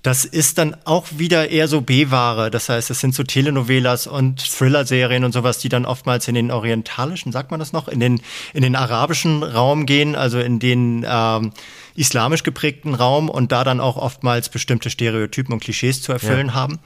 das 0.03 0.25
ist 0.25 0.59
dann 0.59 0.77
auch 0.85 1.07
wieder 1.11 1.51
eher 1.51 1.67
so 1.67 1.81
B-Ware. 1.81 2.51
Das 2.51 2.69
heißt, 2.69 2.91
es 2.91 3.01
sind 3.01 3.15
so 3.15 3.25
Telenovelas 3.25 4.07
und 4.07 4.41
Thriller-Serien 4.41 5.25
und 5.25 5.33
sowas, 5.33 5.59
die 5.59 5.69
dann 5.69 5.85
oftmals 5.85 6.29
in 6.29 6.37
den 6.37 6.53
orientalischen, 6.53 7.33
sagt 7.33 7.51
man 7.51 7.59
das 7.59 7.73
noch, 7.73 7.89
in 7.89 7.99
den 7.99 8.23
in 8.55 8.63
den 8.63 8.77
arabischen 8.77 9.43
Raum 9.43 9.85
gehen, 9.85 10.15
also 10.15 10.39
in 10.39 10.61
den 10.61 11.05
ähm, 11.09 11.53
islamisch 11.95 12.43
geprägten 12.43 12.95
Raum 12.95 13.29
und 13.29 13.53
da 13.53 13.65
dann 13.65 13.81
auch 13.81 13.97
oftmals 13.97 14.49
bestimmte 14.49 14.91
Stereotypen 14.91 15.53
und 15.53 15.61
Klischees 15.61 16.03
zu 16.03 16.13
erfüllen 16.13 16.49
ja. 16.49 16.55
haben. 16.55 16.79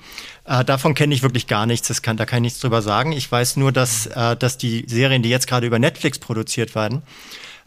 Äh, 0.44 0.64
davon 0.64 0.94
kenne 0.94 1.14
ich 1.14 1.22
wirklich 1.22 1.46
gar 1.46 1.66
nichts. 1.66 1.88
Das 1.88 2.02
kann, 2.02 2.16
da 2.16 2.26
kann 2.26 2.38
ich 2.38 2.52
nichts 2.52 2.60
drüber 2.60 2.82
sagen. 2.82 3.12
Ich 3.12 3.30
weiß 3.30 3.56
nur, 3.56 3.72
dass, 3.72 4.06
äh, 4.06 4.36
dass 4.36 4.58
die 4.58 4.84
Serien, 4.86 5.22
die 5.22 5.30
jetzt 5.30 5.46
gerade 5.46 5.66
über 5.66 5.78
Netflix 5.78 6.18
produziert 6.18 6.74
werden, 6.74 7.02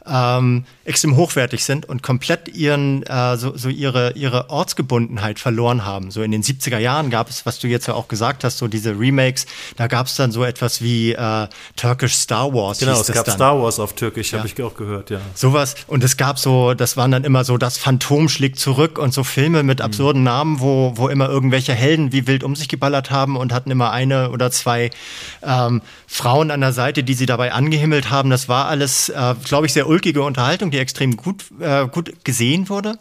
ähm, 0.10 0.66
extrem 0.86 1.16
hochwertig 1.16 1.64
sind 1.64 1.88
und 1.88 2.02
komplett 2.02 2.48
ihren, 2.50 3.04
äh, 3.04 3.38
so, 3.38 3.58
so 3.58 3.70
ihre, 3.70 4.14
ihre 4.14 4.50
Ortsgebundenheit 4.50 5.40
verloren 5.40 5.86
haben. 5.86 6.12
So 6.12 6.22
in 6.22 6.32
den 6.32 6.44
70er 6.44 6.78
Jahren 6.78 7.10
gab 7.10 7.30
es, 7.30 7.46
was 7.46 7.60
du 7.60 7.68
jetzt 7.68 7.88
ja 7.88 7.94
auch 7.94 8.08
gesagt 8.08 8.44
hast, 8.44 8.58
so 8.58 8.68
diese 8.68 8.98
Remakes, 8.98 9.46
da 9.76 9.88
gab 9.88 10.08
es 10.08 10.16
dann 10.16 10.32
so 10.32 10.44
etwas 10.44 10.82
wie 10.82 11.14
äh, 11.14 11.48
Turkish 11.76 12.14
Star 12.14 12.54
Wars. 12.54 12.80
Genau, 12.80 13.00
es 13.00 13.08
gab 13.08 13.26
dann. 13.26 13.36
Star 13.36 13.62
Wars 13.62 13.80
auf 13.80 13.94
Türkisch, 13.94 14.32
ja. 14.32 14.40
habe 14.40 14.48
ich 14.48 14.62
auch 14.62 14.76
gehört, 14.76 15.10
ja. 15.10 15.20
Sowas. 15.36 15.76
Und 15.88 16.04
es 16.04 16.18
gab 16.18 16.40
so, 16.40 16.74
das 16.74 16.98
waren 16.98 17.12
dann 17.12 17.24
immer 17.24 17.44
so, 17.44 17.58
das 17.58 17.78
Phantom 17.78 18.30
schlägt 18.30 18.60
zurück 18.60 18.98
und 18.98 19.14
so 19.14 19.24
Filme 19.24 19.64
mit 19.64 19.80
mhm. 19.80 19.86
absurden 19.86 20.22
mhm. 20.22 20.26
Namen, 20.26 20.60
wo, 20.60 20.94
wo 20.96 21.08
immer 21.10 21.30
irgendwelche 21.30 21.74
Helden 21.74 22.12
wie 22.12 22.28
wild 22.28 22.44
um 22.44 22.56
sich 22.56 22.70
geballert 22.70 23.12
haben 23.12 23.36
und 23.38 23.54
hatten 23.54 23.72
immer 23.72 23.92
eine 23.92 24.32
oder 24.32 24.52
zwei 24.52 24.90
ähm, 25.44 25.82
Frauen 26.08 26.52
an 26.52 26.62
der 26.62 26.74
Seite, 26.74 27.04
die 27.04 27.14
sie 27.14 27.26
dabei 27.26 27.52
angehimmelt 27.52 28.10
haben. 28.10 28.30
Das 28.30 28.48
war 28.48 28.68
alles, 28.68 29.10
äh, 29.10 29.36
glaube 29.44 29.66
ich, 29.66 29.74
sehr 29.74 29.88
ulkige 29.98 30.22
Unterhaltung, 30.22 30.70
die 30.70 30.78
extrem 30.78 31.18
gut, 31.18 31.46
äh, 31.60 31.88
gut 31.88 32.24
gesehen 32.24 32.70
wurde. 32.70 33.00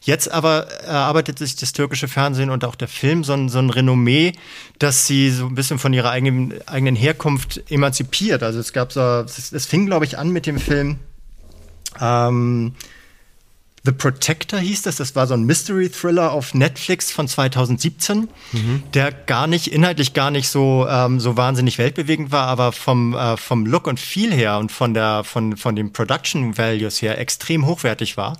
Jetzt 0.00 0.30
aber 0.30 0.68
erarbeitet 0.82 1.40
sich 1.40 1.56
das 1.56 1.72
türkische 1.72 2.06
Fernsehen 2.06 2.50
und 2.50 2.64
auch 2.64 2.76
der 2.76 2.86
Film 2.86 3.24
so 3.24 3.32
ein, 3.32 3.48
so 3.48 3.58
ein 3.58 3.70
Renommee, 3.70 4.32
dass 4.78 5.08
sie 5.08 5.30
so 5.30 5.46
ein 5.46 5.56
bisschen 5.56 5.80
von 5.80 5.92
ihrer 5.92 6.10
eigenen, 6.10 6.54
eigenen 6.68 6.94
Herkunft 6.94 7.68
emanzipiert. 7.68 8.44
Also 8.44 8.60
es 8.60 8.72
gab 8.72 8.92
so, 8.92 9.00
es, 9.00 9.52
es 9.52 9.66
fing, 9.66 9.86
glaube 9.86 10.04
ich, 10.04 10.18
an 10.18 10.30
mit 10.30 10.46
dem 10.46 10.60
Film 10.60 11.00
ähm, 12.00 12.74
The 13.86 13.92
Protector 13.92 14.58
hieß 14.58 14.82
das. 14.82 14.96
Das 14.96 15.14
war 15.14 15.28
so 15.28 15.34
ein 15.34 15.44
Mystery-Thriller 15.44 16.32
auf 16.32 16.54
Netflix 16.54 17.12
von 17.12 17.28
2017, 17.28 18.28
mhm. 18.50 18.82
der 18.94 19.12
gar 19.12 19.46
nicht, 19.46 19.68
inhaltlich 19.68 20.12
gar 20.12 20.32
nicht 20.32 20.48
so, 20.48 20.88
ähm, 20.90 21.20
so 21.20 21.36
wahnsinnig 21.36 21.78
weltbewegend 21.78 22.32
war, 22.32 22.48
aber 22.48 22.72
vom, 22.72 23.14
äh, 23.14 23.36
vom 23.36 23.64
Look 23.64 23.86
und 23.86 24.00
Feel 24.00 24.32
her 24.32 24.58
und 24.58 24.72
von, 24.72 24.92
der, 24.92 25.22
von, 25.22 25.56
von 25.56 25.76
den 25.76 25.92
Production 25.92 26.58
Values 26.58 27.00
her 27.00 27.18
extrem 27.18 27.64
hochwertig 27.64 28.16
war. 28.16 28.38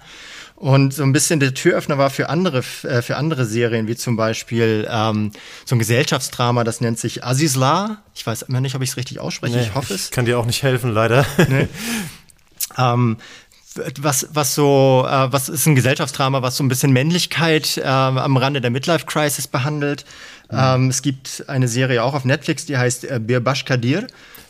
Und 0.57 0.95
so 0.95 1.05
ein 1.05 1.13
bisschen 1.13 1.39
der 1.39 1.55
Türöffner 1.55 1.97
war 1.97 2.11
für 2.11 2.29
andere, 2.29 2.65
äh, 2.83 3.03
für 3.03 3.17
andere 3.17 3.45
Serien, 3.45 3.87
wie 3.87 3.95
zum 3.95 4.17
Beispiel 4.17 4.89
ähm, 4.91 5.31
so 5.65 5.77
ein 5.77 5.79
Gesellschaftsdrama, 5.79 6.65
das 6.65 6.81
nennt 6.81 6.99
sich 6.99 7.23
Azizla. 7.23 8.03
Ich 8.17 8.27
weiß 8.27 8.43
immer 8.43 8.61
nicht, 8.61 8.75
ob 8.75 8.83
ich 8.83 8.91
es 8.91 8.97
richtig 8.97 9.21
ausspreche. 9.21 9.59
Nee, 9.59 9.63
ich 9.63 9.75
hoffe 9.77 9.95
es. 9.95 10.11
Kann 10.11 10.25
dir 10.25 10.41
auch 10.41 10.47
nicht 10.47 10.65
helfen, 10.65 10.93
leider. 10.93 11.25
Nee. 11.49 11.69
ähm, 12.79 13.19
was, 14.01 14.29
was 14.33 14.55
so, 14.55 15.07
äh, 15.09 15.33
was 15.33 15.49
ist 15.49 15.67
ein 15.67 15.75
Gesellschaftsdrama, 15.75 16.43
was 16.43 16.57
so 16.57 16.65
ein 16.65 16.69
bisschen 16.69 16.93
Männlichkeit 16.93 17.79
äh, 17.79 17.85
am 17.85 18.37
Rande 18.37 18.61
der 18.61 18.71
Midlife 18.71 19.07
Crisis 19.07 19.47
behandelt. 19.49 20.05
Mhm. 20.51 20.59
Ähm, 20.59 20.89
es 20.91 21.03
gibt 21.03 21.45
eine 21.49 21.69
Serie 21.69 22.03
auch 22.03 22.15
auf 22.15 22.25
Netflix, 22.25 22.67
die 22.67 22.77
heißt 22.77 23.05
äh, 23.05 23.21
Birbash 23.21 23.65
Kadir. 23.65 24.07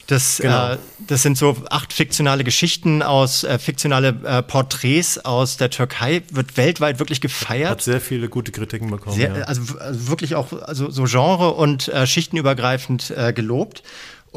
Das, 0.06 0.38
genau. 0.40 0.72
äh, 0.72 0.78
das 1.08 1.22
sind 1.22 1.36
so 1.36 1.56
acht 1.68 1.92
fiktionale 1.92 2.44
Geschichten 2.44 3.02
aus, 3.02 3.42
äh, 3.42 3.58
fiktionale 3.58 4.14
äh, 4.24 4.42
Porträts 4.42 5.18
aus 5.18 5.56
der 5.56 5.70
Türkei, 5.70 6.22
wird 6.30 6.56
weltweit 6.56 7.00
wirklich 7.00 7.20
gefeiert. 7.20 7.70
Hat 7.70 7.82
sehr 7.82 8.00
viele 8.00 8.28
gute 8.28 8.52
Kritiken 8.52 8.88
bekommen. 8.88 9.16
Sehr, 9.16 9.36
ja. 9.36 9.44
also, 9.44 9.62
also, 9.78 10.08
wirklich 10.08 10.36
auch 10.36 10.52
also, 10.52 10.90
so 10.90 11.04
genre- 11.04 11.54
und 11.54 11.88
äh, 11.88 12.06
schichtenübergreifend 12.06 13.10
äh, 13.10 13.32
gelobt. 13.32 13.82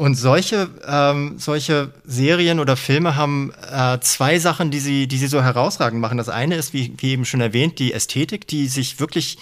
Und 0.00 0.14
solche, 0.14 0.70
ähm, 0.88 1.34
solche 1.36 1.90
Serien 2.06 2.58
oder 2.58 2.78
Filme 2.78 3.16
haben 3.16 3.52
äh, 3.70 3.98
zwei 4.00 4.38
Sachen, 4.38 4.70
die 4.70 4.80
sie, 4.80 5.06
die 5.06 5.18
sie 5.18 5.26
so 5.26 5.42
herausragend 5.42 6.00
machen. 6.00 6.16
Das 6.16 6.30
eine 6.30 6.54
ist, 6.56 6.72
wie, 6.72 6.94
wie 6.96 7.10
eben 7.10 7.26
schon 7.26 7.42
erwähnt, 7.42 7.78
die 7.78 7.92
Ästhetik, 7.92 8.46
die 8.46 8.66
sich 8.68 8.98
wirklich 8.98 9.36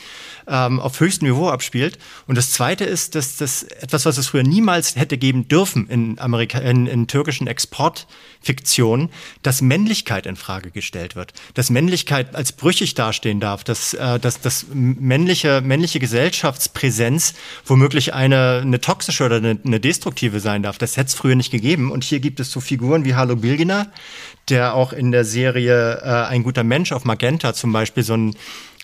ähm, 0.49 0.81
auf 0.81 0.99
höchstem 1.01 1.29
Niveau 1.29 1.49
abspielt. 1.49 1.99
Und 2.27 2.39
das 2.39 2.51
zweite 2.51 2.85
ist, 2.85 3.15
dass 3.15 3.37
das 3.37 3.63
etwas, 3.63 4.05
was 4.05 4.19
es 4.19 4.29
früher 4.29 4.43
niemals 4.43 4.97
hätte 4.97 5.19
geben 5.19 5.49
dürfen 5.49 5.89
in, 5.89 6.19
Amerika 6.19 6.59
in, 6.59 6.87
in 6.87 7.07
türkischen 7.07 7.47
Exportfiktionen, 7.47 9.11
dass 9.43 9.61
Männlichkeit 9.61 10.27
in 10.27 10.37
Frage 10.37 10.71
gestellt 10.71 11.17
wird. 11.17 11.33
Dass 11.55 11.71
Männlichkeit 11.71 12.35
als 12.35 12.53
brüchig 12.53 12.95
dastehen 12.95 13.41
darf, 13.41 13.65
dass, 13.65 13.95
äh, 13.95 14.19
dass, 14.19 14.41
dass 14.41 14.67
männliche, 14.73 15.61
männliche 15.61 16.01
Gesellschaftspräsenz 16.01 17.35
womöglich 17.67 18.15
eine, 18.15 18.61
eine 18.63 18.81
toxische 18.81 19.25
oder 19.25 19.37
eine, 19.37 19.59
eine 19.65 19.81
destruktive 19.81 20.41
sein 20.41 20.63
darf. 20.63 20.79
Das 20.79 20.97
hätte 20.97 21.09
es 21.09 21.15
früher 21.15 21.37
nicht 21.37 21.51
gegeben. 21.51 21.91
Und 21.91 22.05
hier 22.05 22.21
gibt 22.21 22.41
es 22.41 22.51
so 22.51 22.61
Figuren 22.61 23.05
wie 23.05 23.15
Harlo 23.15 23.37
Bilginer, 23.37 23.91
der 24.49 24.75
auch 24.75 24.93
in 24.93 25.13
der 25.13 25.25
Serie 25.25 26.01
äh, 26.03 26.27
Ein 26.29 26.43
guter 26.43 26.65
Mensch 26.65 26.93
auf 26.93 27.05
Magenta 27.05 27.53
zum 27.55 27.73
Beispiel 27.73 28.03
so 28.03 28.15
ein, 28.15 28.35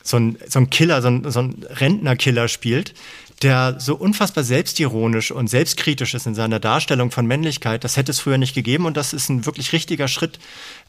so 0.05 0.19
ein, 0.19 0.39
so 0.47 0.61
ein 0.61 0.71
Killer, 0.71 1.03
so 1.03 1.09
ein, 1.09 1.31
so 1.31 1.41
ein 1.41 1.65
Rentnerkiller 1.69 2.47
spielt, 2.47 2.95
der 3.43 3.77
so 3.81 3.97
unfassbar 3.97 4.45
selbstironisch 4.45 5.33
und 5.33 5.49
selbstkritisch 5.49 6.15
ist 6.15 6.27
in 6.27 6.35
seiner 6.35 6.61
Darstellung 6.61 7.11
von 7.11 7.27
Männlichkeit. 7.27 7.83
Das 7.83 7.97
hätte 7.97 8.13
es 8.13 8.21
früher 8.21 8.39
nicht 8.39 8.55
gegeben 8.55 8.87
und 8.87 8.97
das 8.97 9.13
ist 9.13 9.29
ein 9.29 9.45
wirklich 9.47 9.73
richtiger 9.73 10.07
Schritt, 10.07 10.39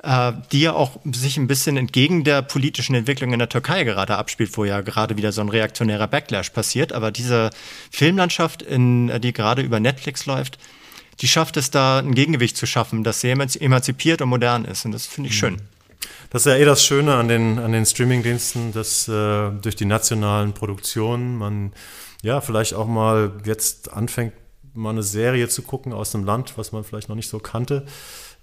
äh, 0.04 0.34
die 0.52 0.62
ja 0.62 0.74
auch 0.74 1.00
sich 1.12 1.38
ein 1.38 1.48
bisschen 1.48 1.78
entgegen 1.78 2.24
der 2.24 2.42
politischen 2.42 2.94
Entwicklung 2.94 3.34
in 3.34 3.40
der 3.40 3.50
Türkei 3.50 3.84
gerade 3.86 4.18
abspielt, 4.18 4.56
wo 4.58 4.66
ja 4.66 4.82
gerade 4.82 5.18
wieder 5.18 5.32
so 5.32 5.42
ein 5.42 5.50
reaktionärer 5.50 6.08
Backlash 6.08 6.50
passiert. 6.52 6.94
Aber 6.94 7.12
diese 7.12 7.50
Filmlandschaft, 7.92 8.62
in, 8.62 9.12
die 9.22 9.34
gerade 9.34 9.62
über 9.62 9.80
Netflix 9.80 10.26
läuft, 10.26 10.60
die 11.22 11.28
schafft 11.30 11.56
es 11.56 11.72
da 11.72 12.00
ein 12.00 12.14
Gegengewicht 12.14 12.58
zu 12.58 12.66
schaffen, 12.66 13.06
das 13.06 13.22
sehr 13.22 13.34
emanzipiert 13.34 14.22
und 14.22 14.30
modern 14.30 14.66
ist. 14.66 14.86
Und 14.86 14.92
das 14.92 15.06
finde 15.06 15.30
ich 15.30 15.36
mhm. 15.36 15.40
schön. 15.40 15.62
Das 16.30 16.46
ist 16.46 16.52
ja 16.52 16.58
eh 16.58 16.66
das 16.66 16.84
Schöne 16.84 17.16
an 17.16 17.28
den, 17.28 17.60
an 17.60 17.72
den 17.72 17.86
Streamingdiensten, 17.86 18.74
dass 18.74 19.08
äh, 19.08 19.52
durch 19.62 19.76
die 19.76 19.86
nationalen 19.86 20.54
Produktionen 20.54 21.38
man 21.38 21.74
ja 22.22 22.42
vielleicht 22.42 22.74
auch 22.74 22.88
mal 22.88 23.32
jetzt 23.46 23.94
anfängt, 23.94 24.34
mal 24.74 24.90
eine 24.90 25.04
Serie 25.04 25.48
zu 25.48 25.62
gucken 25.62 25.94
aus 25.94 26.14
einem 26.14 26.26
Land, 26.26 26.58
was 26.58 26.72
man 26.72 26.84
vielleicht 26.84 27.10
noch 27.10 27.16
nicht 27.16 27.30
so 27.30 27.40
kannte. 27.40 27.86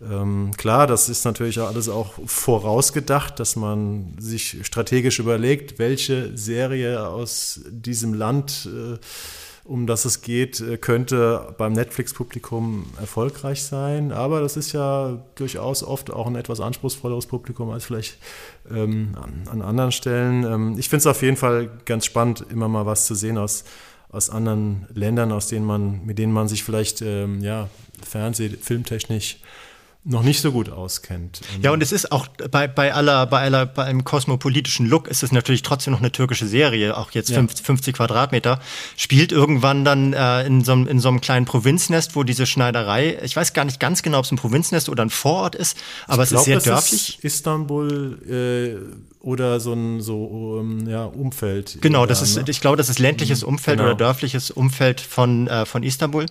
Ähm, 0.01 0.51
klar, 0.57 0.87
das 0.87 1.09
ist 1.09 1.25
natürlich 1.25 1.61
alles 1.61 1.89
auch 1.89 2.15
vorausgedacht, 2.27 3.39
dass 3.39 3.57
man 3.57 4.17
sich 4.19 4.59
strategisch 4.63 5.19
überlegt, 5.19 5.79
welche 5.79 6.37
Serie 6.37 7.07
aus 7.07 7.61
diesem 7.69 8.15
Land 8.15 8.69
äh, 8.73 8.99
um 9.65 9.87
das 9.87 10.05
es 10.05 10.23
geht, 10.23 10.61
äh, 10.61 10.77
könnte 10.77 11.55
beim 11.57 11.73
Netflix-Publikum 11.73 12.87
erfolgreich 13.01 13.63
sein. 13.63 14.13
Aber 14.13 14.41
das 14.41 14.57
ist 14.57 14.73
ja 14.73 15.23
durchaus 15.37 15.83
oft 15.83 16.13
auch 16.13 16.27
ein 16.27 16.37
etwas 16.37 16.61
anspruchsvolleres 16.61 17.27
Publikum 17.27 17.71
als 17.71 17.85
vielleicht 17.85 18.19
ähm, 18.71 19.17
an, 19.21 19.49
an, 19.51 19.63
anderen 19.63 19.93
Stellen. 19.93 20.45
Ähm, 20.45 20.75
ich 20.79 20.89
finde 20.89 21.01
es 21.01 21.07
auf 21.07 21.23
jeden 21.23 21.37
Fall 21.37 21.71
ganz 21.85 22.07
spannend, 22.07 22.45
immer 22.51 22.69
mal 22.69 22.87
was 22.87 23.07
zu 23.07 23.15
sehen 23.15 23.39
aus, 23.39 23.65
aus 24.09 24.31
anderen 24.31 24.87
Ländern, 24.93 25.31
aus 25.31 25.47
denen 25.47 25.65
man, 25.65 26.05
mit 26.05 26.19
denen 26.19 26.33
man 26.33 26.49
sich 26.49 26.65
vielleicht 26.65 27.01
ähm, 27.03 27.41
ja, 27.41 27.69
Fernseh-, 28.05 28.57
filmtechnisch 28.61 29.39
noch 30.05 30.25
nicht 30.25 30.41
so 30.41 30.51
gut 30.51 30.69
auskennt. 30.69 31.41
Ja, 31.63 31.71
und 31.71 31.81
es 31.81 31.93
ist 31.93 32.11
auch 32.11 32.27
bei, 32.51 32.67
bei 32.67 32.93
aller, 32.93 33.25
bei 33.27 33.43
aller, 33.43 33.67
bei 33.67 33.85
einem 33.85 34.03
kosmopolitischen 34.03 34.87
Look 34.87 35.07
ist 35.07 35.23
es 35.23 35.31
natürlich 35.31 35.63
trotzdem 35.63 35.93
noch 35.93 36.01
eine 36.01 36.11
türkische 36.11 36.47
Serie, 36.47 36.97
auch 36.97 37.13
jetzt 37.13 37.31
ja. 37.31 37.37
50, 37.37 37.65
50 37.65 37.97
Quadratmeter, 37.97 38.61
spielt 38.97 39.31
irgendwann 39.31 39.85
dann 39.85 40.13
äh, 40.13 40.45
in, 40.45 40.65
so, 40.65 40.73
in 40.73 40.99
so 40.99 41.09
einem 41.09 41.21
kleinen 41.21 41.47
Provinznest, 41.47 42.17
wo 42.17 42.25
diese 42.25 42.47
Schneiderei, 42.47 43.19
ich 43.23 43.37
weiß 43.37 43.53
gar 43.53 43.65
nicht 43.65 43.79
ganz 43.79 44.03
genau, 44.03 44.19
ob 44.19 44.25
es 44.25 44.33
ein 44.33 44.39
Provinznest 44.39 44.89
oder 44.89 45.05
ein 45.05 45.11
Vorort 45.11 45.55
ist, 45.55 45.79
aber 46.09 46.25
ich 46.25 46.27
es 46.27 46.31
glaub, 46.31 46.41
ist 46.41 46.47
sehr 46.47 46.61
dörflich. 46.61 47.19
Ist 47.19 47.25
Istanbul 47.25 48.19
äh, 48.29 49.25
oder 49.25 49.61
so 49.61 49.73
ein 49.73 50.01
so 50.01 50.25
um, 50.25 50.81
ähm, 50.81 50.89
ja, 50.89 51.05
Umfeld. 51.05 51.79
Genau, 51.81 52.07
das 52.07 52.23
ist, 52.23 52.37
ne? 52.37 52.45
ich 52.49 52.61
glaube, 52.61 52.77
das 52.77 52.89
ist 52.89 52.99
ländliches 52.99 53.43
mhm. 53.43 53.51
Umfeld 53.51 53.79
genau. 53.79 53.91
oder 53.91 53.97
dörfliches 53.97 54.51
Umfeld 54.51 55.01
von, 55.01 55.47
äh, 55.47 55.65
von 55.65 55.85
Istanbul. 55.85 56.27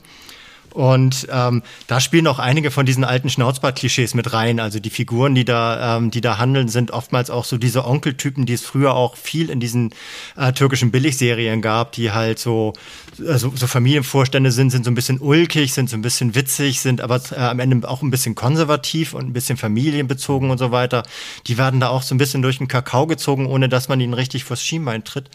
Und 0.73 1.27
ähm, 1.31 1.63
da 1.87 1.99
spielen 1.99 2.27
auch 2.27 2.39
einige 2.39 2.71
von 2.71 2.85
diesen 2.85 3.03
alten 3.03 3.29
Schnauzbart-Klischees 3.29 4.13
mit 4.13 4.33
rein. 4.33 4.59
Also 4.59 4.79
die 4.79 4.89
Figuren, 4.89 5.35
die 5.35 5.45
da, 5.45 5.97
ähm, 5.97 6.11
die 6.11 6.21
da 6.21 6.37
handeln, 6.37 6.69
sind 6.69 6.91
oftmals 6.91 7.29
auch 7.29 7.45
so 7.45 7.57
diese 7.57 7.85
Onkeltypen, 7.85 8.45
die 8.45 8.53
es 8.53 8.63
früher 8.63 8.95
auch 8.95 9.17
viel 9.17 9.49
in 9.49 9.59
diesen 9.59 9.93
äh, 10.37 10.53
türkischen 10.53 10.91
Billigserien 10.91 11.61
gab, 11.61 11.91
die 11.91 12.11
halt 12.11 12.39
so, 12.39 12.73
äh, 13.19 13.37
so, 13.37 13.51
so 13.55 13.67
Familienvorstände 13.67 14.51
sind, 14.51 14.69
sind 14.69 14.85
so 14.85 14.91
ein 14.91 14.95
bisschen 14.95 15.19
ulkig, 15.19 15.73
sind 15.73 15.89
so 15.89 15.97
ein 15.97 16.01
bisschen 16.01 16.35
witzig, 16.35 16.79
sind 16.81 17.01
aber 17.01 17.21
äh, 17.31 17.35
am 17.35 17.59
Ende 17.59 17.87
auch 17.89 18.01
ein 18.01 18.11
bisschen 18.11 18.35
konservativ 18.35 19.13
und 19.13 19.25
ein 19.25 19.33
bisschen 19.33 19.57
familienbezogen 19.57 20.49
und 20.51 20.57
so 20.57 20.71
weiter. 20.71 21.03
Die 21.47 21.57
werden 21.57 21.79
da 21.79 21.89
auch 21.89 22.03
so 22.03 22.15
ein 22.15 22.17
bisschen 22.17 22.41
durch 22.41 22.59
den 22.59 22.67
Kakao 22.67 23.07
gezogen, 23.07 23.45
ohne 23.45 23.67
dass 23.67 23.89
man 23.89 23.99
ihnen 23.99 24.13
richtig 24.13 24.45
vors 24.45 24.63
Schienbein 24.63 25.03
tritt. 25.03 25.29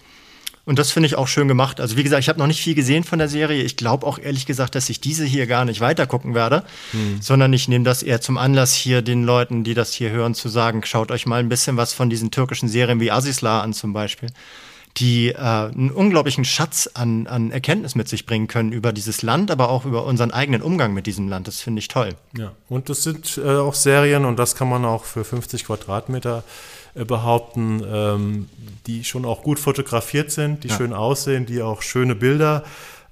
Und 0.66 0.80
das 0.80 0.90
finde 0.90 1.06
ich 1.06 1.14
auch 1.14 1.28
schön 1.28 1.46
gemacht. 1.46 1.80
Also 1.80 1.96
wie 1.96 2.02
gesagt, 2.02 2.20
ich 2.20 2.28
habe 2.28 2.40
noch 2.40 2.48
nicht 2.48 2.60
viel 2.60 2.74
gesehen 2.74 3.04
von 3.04 3.20
der 3.20 3.28
Serie. 3.28 3.62
Ich 3.62 3.76
glaube 3.76 4.04
auch 4.04 4.18
ehrlich 4.18 4.46
gesagt, 4.46 4.74
dass 4.74 4.90
ich 4.90 5.00
diese 5.00 5.24
hier 5.24 5.46
gar 5.46 5.64
nicht 5.64 5.80
weitergucken 5.80 6.34
werde, 6.34 6.64
hm. 6.90 7.22
sondern 7.22 7.52
ich 7.52 7.68
nehme 7.68 7.84
das 7.84 8.02
eher 8.02 8.20
zum 8.20 8.36
Anlass 8.36 8.74
hier 8.74 9.00
den 9.00 9.22
Leuten, 9.22 9.62
die 9.62 9.74
das 9.74 9.92
hier 9.92 10.10
hören, 10.10 10.34
zu 10.34 10.48
sagen, 10.48 10.82
schaut 10.84 11.12
euch 11.12 11.24
mal 11.24 11.38
ein 11.38 11.48
bisschen 11.48 11.76
was 11.76 11.94
von 11.94 12.10
diesen 12.10 12.32
türkischen 12.32 12.68
Serien 12.68 12.98
wie 13.00 13.12
Asisla 13.12 13.60
an 13.62 13.72
zum 13.72 13.92
Beispiel 13.92 14.28
die 14.98 15.28
äh, 15.28 15.36
einen 15.36 15.90
unglaublichen 15.90 16.44
Schatz 16.44 16.88
an, 16.94 17.26
an 17.26 17.50
Erkenntnis 17.50 17.94
mit 17.94 18.08
sich 18.08 18.24
bringen 18.24 18.48
können 18.48 18.72
über 18.72 18.92
dieses 18.92 19.22
Land, 19.22 19.50
aber 19.50 19.68
auch 19.68 19.84
über 19.84 20.06
unseren 20.06 20.30
eigenen 20.30 20.62
Umgang 20.62 20.94
mit 20.94 21.06
diesem 21.06 21.28
Land. 21.28 21.46
Das 21.48 21.60
finde 21.60 21.80
ich 21.80 21.88
toll. 21.88 22.14
Ja, 22.36 22.52
und 22.68 22.88
das 22.88 23.02
sind 23.02 23.38
äh, 23.38 23.56
auch 23.56 23.74
Serien, 23.74 24.24
und 24.24 24.38
das 24.38 24.56
kann 24.56 24.68
man 24.68 24.84
auch 24.84 25.04
für 25.04 25.24
50 25.24 25.66
Quadratmeter 25.66 26.38
äh, 26.38 26.75
behaupten, 27.05 27.82
ähm, 27.86 28.49
die 28.86 29.05
schon 29.05 29.24
auch 29.24 29.42
gut 29.42 29.59
fotografiert 29.59 30.30
sind, 30.30 30.64
die 30.64 30.68
ja. 30.68 30.76
schön 30.76 30.92
aussehen, 30.92 31.47
die 31.47 31.62
auch 31.62 31.82
schöne 31.82 32.14
Bilder 32.14 32.64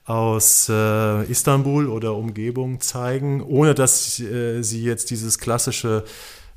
aus 0.07 0.69
äh, 0.69 1.25
Istanbul 1.25 1.89
oder 1.89 2.15
Umgebung 2.15 2.81
zeigen, 2.81 3.43
ohne 3.43 3.75
dass 3.75 4.21
äh, 4.21 4.63
sie 4.63 4.83
jetzt 4.83 5.11
dieses 5.11 5.39
klassische 5.39 6.05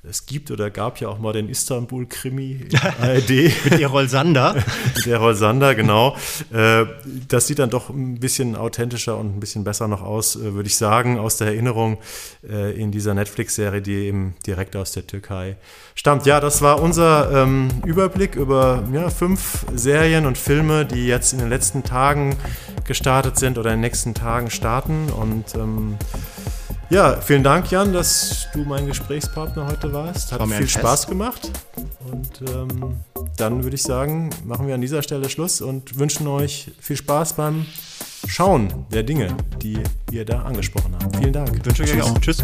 es 0.10 0.26
gibt 0.26 0.52
oder 0.52 0.70
gab 0.70 1.00
ja 1.00 1.10
auch 1.10 1.20
mal 1.20 1.34
den 1.34 1.50
Istanbul-Krimi 1.50 2.68
ARD. 3.02 3.30
Mit 3.66 3.80
Errol 3.80 4.08
Sander. 4.08 4.56
Mit 4.96 5.08
Errol 5.08 5.36
Sander, 5.36 5.76
genau. 5.76 6.16
Äh, 6.54 6.86
das 7.28 7.48
sieht 7.48 7.60
dann 7.60 7.70
doch 7.70 7.90
ein 7.90 8.20
bisschen 8.20 8.56
authentischer 8.56 9.18
und 9.18 9.38
ein 9.38 9.40
bisschen 9.40 9.64
besser 9.64 9.88
noch 9.88 10.02
aus, 10.02 10.36
äh, 10.36 10.54
würde 10.54 10.68
ich 10.68 10.78
sagen, 10.78 11.20
aus 11.20 11.38
der 11.38 11.48
Erinnerung 11.48 11.98
äh, 12.50 12.80
in 12.80 12.92
dieser 12.92 13.14
Netflix-Serie, 13.14 13.82
die 13.82 13.94
eben 13.94 14.36
direkt 14.46 14.76
aus 14.76 14.92
der 14.92 15.06
Türkei 15.06 15.58
stammt. 15.96 16.26
Ja, 16.26 16.40
das 16.40 16.62
war 16.62 16.82
unser 16.82 17.44
ähm, 17.44 17.70
Überblick 17.86 18.36
über 18.36 18.84
ja, 18.94 19.10
fünf 19.10 19.66
Serien 19.76 20.26
und 20.26 20.38
Filme, 20.38 20.86
die 20.86 21.08
jetzt 21.08 21.34
in 21.34 21.40
den 21.40 21.50
letzten 21.50 21.84
Tagen 21.84 22.36
gestartet 22.86 23.38
sind 23.38 23.58
oder 23.58 23.72
in 23.72 23.78
den 23.78 23.82
nächsten 23.82 24.14
Tagen 24.14 24.50
starten 24.50 25.10
und 25.10 25.56
ähm, 25.56 25.98
ja, 26.90 27.20
vielen 27.22 27.44
Dank, 27.44 27.70
Jan, 27.72 27.94
dass 27.94 28.48
du 28.54 28.60
mein 28.60 28.88
Gesprächspartner 28.88 29.68
heute 29.68 29.92
warst. 29.92 30.32
Hat 30.32 30.40
War 30.40 30.48
viel 30.48 30.68
Spaß 30.68 31.08
gemacht. 31.08 31.52
Und 32.10 32.42
ähm, 32.50 32.96
dann 33.38 33.64
würde 33.64 33.76
ich 33.76 33.84
sagen, 33.84 34.30
machen 34.46 34.68
wir 34.68 34.76
an 34.76 34.82
dieser 34.82 35.02
Stelle 35.02 35.30
Schluss 35.30 35.62
und 35.62 36.00
wünschen 36.00 36.28
euch 36.28 36.72
viel 36.80 36.96
Spaß 36.96 37.34
beim 37.34 37.66
Schauen 38.28 38.86
der 38.92 39.04
Dinge, 39.04 39.36
die 39.62 39.78
ihr 40.12 40.26
da 40.26 40.44
angesprochen 40.44 40.96
habt. 41.02 41.18
Vielen 41.18 41.34
Dank. 41.34 41.52
Ich 41.56 41.66
wünsche 41.66 41.84
euch 41.84 42.02
auch. 42.02 42.18
Tschüss. 42.20 42.44